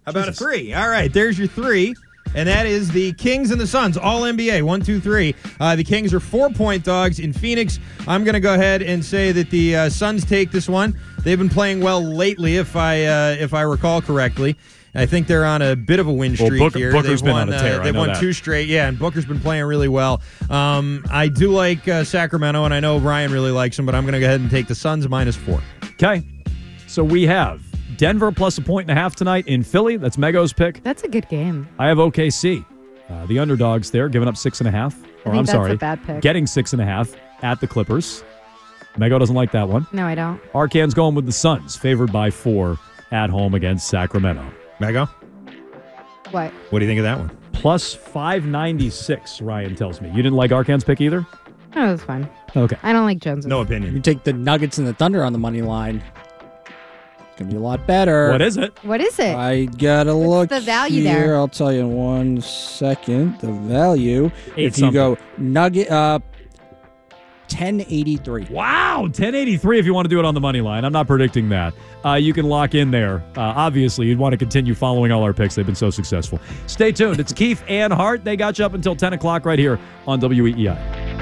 how 0.06 0.12
about 0.12 0.28
a 0.28 0.34
three? 0.34 0.74
All 0.74 0.90
right, 0.90 1.12
there's 1.12 1.40
your 1.40 1.48
three. 1.48 1.96
And 2.34 2.50
that 2.50 2.66
is 2.66 2.92
the 2.92 3.14
Kings 3.14 3.52
and 3.52 3.62
the 3.62 3.68
Suns, 3.68 3.96
all 3.96 4.24
NBA, 4.24 4.62
one, 4.64 4.82
two, 4.82 5.00
three. 5.00 5.34
Uh, 5.60 5.78
the 5.78 5.86
Kings 5.86 6.14
are 6.14 6.20
four 6.20 6.50
point 6.50 6.84
dogs 6.84 7.20
in 7.20 7.32
Phoenix. 7.32 7.80
I'm 8.08 8.26
going 8.26 8.34
to 8.34 8.42
go 8.42 8.56
ahead 8.56 8.82
and 8.82 9.06
say 9.06 9.32
that 9.32 9.50
the 9.52 9.76
uh, 9.76 9.90
Suns 9.90 10.26
take 10.26 10.52
this 10.52 10.68
one. 10.68 11.00
They've 11.20 11.38
been 11.38 11.50
playing 11.50 11.80
well 11.80 12.02
lately, 12.04 12.58
if 12.58 12.76
I 12.76 13.06
uh, 13.06 13.36
if 13.40 13.54
I 13.54 13.62
recall 13.62 14.02
correctly. 14.02 14.58
I 14.96 15.06
think 15.06 15.28
they're 15.28 15.46
on 15.46 15.62
a 15.62 15.76
bit 15.76 16.00
of 16.00 16.08
a 16.08 16.14
win 16.14 16.32
Well, 16.40 16.48
streak 16.48 16.60
Booker- 16.60 16.80
here. 16.80 16.92
Booker's 16.92 17.22
they've 17.22 17.26
been 17.26 17.34
won, 17.34 17.50
on 17.50 17.54
a 17.54 17.60
tear, 17.60 17.80
Uh, 17.82 17.84
they've 17.84 17.94
know 17.94 18.00
won 18.02 18.10
that. 18.10 18.20
two 18.20 18.34
straight, 18.34 18.68
yeah, 18.68 18.88
and 18.88 18.98
Booker's 18.98 19.26
been 19.26 19.40
playing 19.40 19.66
really 19.66 19.88
well. 19.90 20.22
Um, 20.50 21.04
I 21.12 21.28
do 21.28 21.52
like 21.52 21.88
uh, 21.88 22.04
Sacramento, 22.04 22.64
and 22.66 22.74
I 22.74 22.80
know 22.80 23.00
Brian 23.00 23.32
really 23.32 23.52
likes 23.52 23.76
them, 23.78 23.86
but 23.86 23.94
I'm 23.96 24.04
going 24.04 24.14
to 24.14 24.20
go 24.20 24.26
ahead 24.28 24.40
and 24.42 24.50
take 24.50 24.68
the 24.68 24.76
Suns 24.76 25.08
minus 25.10 25.36
four. 25.36 25.62
Okay, 25.96 26.24
so 26.88 27.04
we 27.04 27.24
have 27.24 27.62
Denver 27.98 28.32
plus 28.32 28.58
a 28.58 28.62
point 28.62 28.90
and 28.90 28.98
a 28.98 29.02
half 29.02 29.16
tonight 29.16 29.48
in 29.48 29.64
Philly. 29.64 29.98
That's 29.98 30.18
Mego's 30.18 30.54
pick. 30.54 30.82
That's 30.84 31.04
a 31.04 31.08
good 31.08 31.28
game. 31.30 31.68
I 31.80 31.88
have 31.88 31.98
OKC. 31.98 32.66
Uh, 33.10 33.26
the 33.28 33.38
underdogs 33.40 33.92
there, 33.92 34.10
giving 34.10 34.28
up 34.28 34.36
six 34.38 34.60
and 34.62 34.68
a 34.68 34.72
half. 34.72 34.96
Or 35.26 35.32
think 35.32 35.36
I'm 35.38 35.46
sorry, 35.46 35.72
a 35.74 35.76
bad 35.76 36.04
pick. 36.06 36.22
getting 36.22 36.46
six 36.48 36.74
and 36.74 36.82
a 36.82 36.86
half 36.86 37.16
at 37.42 37.60
the 37.60 37.68
Clippers. 37.68 38.24
Mego 38.98 39.20
doesn't 39.20 39.36
like 39.36 39.52
that 39.52 39.68
one. 39.68 39.86
No, 39.92 40.06
I 40.06 40.16
don't. 40.16 40.40
Arcand's 40.54 40.94
going 40.94 41.16
with 41.16 41.26
the 41.26 41.32
Suns, 41.32 41.76
favored 41.76 42.12
by 42.12 42.30
four 42.32 42.78
at 43.12 43.30
home 43.30 43.54
against 43.54 43.88
Sacramento. 43.88 44.46
Mego, 44.80 45.08
What? 46.32 46.52
what 46.70 46.80
do 46.80 46.86
you 46.86 46.90
think 46.90 47.00
of 47.00 47.04
that 47.04 47.18
one? 47.18 47.38
Plus 47.54 47.94
596, 47.94 49.42
Ryan 49.42 49.76
tells 49.76 50.02
me. 50.02 50.10
You 50.10 50.18
didn't 50.18 50.34
like 50.36 50.52
Arcand's 50.52 50.84
pick 50.84 51.02
either? 51.02 51.26
Oh, 51.78 51.88
that's 51.88 52.04
fine. 52.04 52.30
Okay. 52.56 52.78
I 52.84 52.94
don't 52.94 53.06
like 53.06 53.20
Jones. 53.20 53.46
No 53.46 53.62
opinion. 53.62 53.94
You 53.96 54.02
take 54.02 54.24
the 54.24 54.34
Nuggets 54.34 54.78
and 54.78 54.88
the 54.88 54.94
Thunder 54.94 55.24
on 55.24 55.34
the 55.34 55.40
money 55.40 55.62
line. 55.62 56.04
It's 56.68 57.40
gonna 57.40 57.52
be 57.52 57.58
a 57.58 57.60
lot 57.60 57.86
better. 57.86 58.32
What 58.32 58.42
is 58.42 58.56
it? 58.58 58.78
What 58.84 59.02
is 59.02 59.20
it? 59.20 59.36
I 59.36 59.66
gotta 59.66 60.14
look 60.14 60.50
the 60.50 60.62
value 60.62 61.02
here. 61.02 61.14
there? 61.20 61.36
I'll 61.36 61.50
tell 61.50 61.74
you 61.74 61.82
in 61.82 61.92
one 61.94 62.42
second. 62.42 63.40
The 63.40 63.52
value. 63.52 64.32
Eight 64.56 64.68
if 64.68 64.80
you 64.80 64.90
go 64.92 65.18
Nugget, 65.38 65.90
uh, 65.92 66.20
ten 67.48 67.82
eighty 67.82 68.18
three. 68.18 68.46
Wow, 68.50 69.02
1083 69.02 69.80
if 69.80 69.86
you 69.86 69.94
want 69.94 70.06
to 70.06 70.10
do 70.10 70.20
it 70.20 70.26
on 70.26 70.34
the 70.34 70.40
money 70.40 70.62
line. 70.62 70.86
I'm 70.86 70.94
not 70.94 71.08
predicting 71.08 71.50
that. 71.50 71.74
Uh, 72.06 72.14
you 72.14 72.34
can 72.34 72.46
lock 72.46 72.76
in 72.76 72.92
there. 72.92 73.24
Uh, 73.36 73.42
obviously, 73.56 74.08
you'd 74.08 74.20
want 74.20 74.34
to 74.34 74.38
continue 74.38 74.76
following 74.76 75.12
all 75.12 75.24
our 75.24 75.34
picks. 75.34 75.56
They've 75.56 75.66
been 75.66 75.76
so 75.76 75.90
successful. 75.90 76.40
Stay 76.68 76.92
tuned. 76.92 77.20
It's 77.20 77.34
Keefe 77.34 77.64
and 77.68 77.92
Hart. 77.92 78.24
They 78.24 78.36
got 78.36 78.60
you 78.60 78.66
up 78.66 78.74
until 78.74 78.96
10 78.96 79.14
o'clock 79.14 79.46
right 79.46 79.60
here 79.60 79.80
on 80.08 80.20
WEEI. 80.22 81.16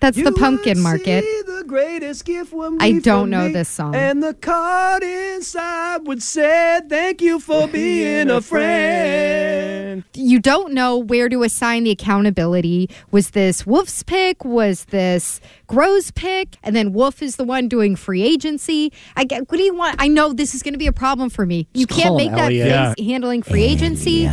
That's 0.00 0.16
the 0.20 0.32
pumpkin 0.32 0.80
market. 0.80 1.24
the 1.46 1.62
greatest 1.64 2.24
gift 2.24 2.52
when 2.52 2.82
I 2.82 2.98
don't 2.98 3.30
know 3.30 3.52
this 3.52 3.68
song. 3.68 3.94
And 3.94 4.20
the 4.20 4.34
card 4.34 5.04
inside 5.04 5.98
would 6.08 6.22
say, 6.22 6.80
Thank 6.88 7.22
you 7.22 7.38
for 7.38 7.68
being 7.72 8.28
a 8.28 8.40
friend. 8.40 9.71
You 10.14 10.38
don't 10.38 10.72
know 10.72 10.96
where 10.98 11.28
to 11.28 11.42
assign 11.42 11.84
the 11.84 11.90
accountability. 11.90 12.90
Was 13.10 13.30
this 13.30 13.66
Wolf's 13.66 14.02
pick? 14.02 14.44
Was 14.44 14.86
this 14.86 15.40
Groh's 15.68 16.10
pick? 16.10 16.56
And 16.62 16.74
then 16.76 16.92
Wolf 16.92 17.22
is 17.22 17.36
the 17.36 17.44
one 17.44 17.68
doing 17.68 17.96
free 17.96 18.22
agency. 18.22 18.92
I 19.16 19.24
get. 19.24 19.50
What 19.50 19.56
do 19.56 19.62
you 19.62 19.74
want? 19.74 19.96
I 19.98 20.08
know 20.08 20.32
this 20.32 20.54
is 20.54 20.62
going 20.62 20.74
to 20.74 20.78
be 20.78 20.86
a 20.86 20.92
problem 20.92 21.30
for 21.30 21.46
me. 21.46 21.66
You 21.74 21.86
Just 21.86 22.00
can't 22.00 22.16
make 22.16 22.30
that 22.30 22.52
Elliot. 22.52 22.96
face 22.96 23.06
handling 23.06 23.42
free 23.42 23.64
agency. 23.64 24.28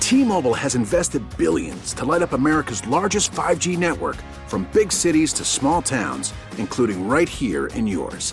T-Mobile 0.00 0.54
has 0.54 0.76
invested 0.76 1.22
billions 1.36 1.92
to 1.94 2.04
light 2.04 2.22
up 2.22 2.32
America's 2.32 2.86
largest 2.86 3.32
5G 3.32 3.76
network 3.76 4.16
from 4.46 4.68
big 4.72 4.92
cities 4.92 5.32
to 5.32 5.44
small 5.44 5.82
towns, 5.82 6.32
including 6.58 7.08
right 7.08 7.28
here 7.28 7.66
in 7.68 7.88
yours. 7.88 8.32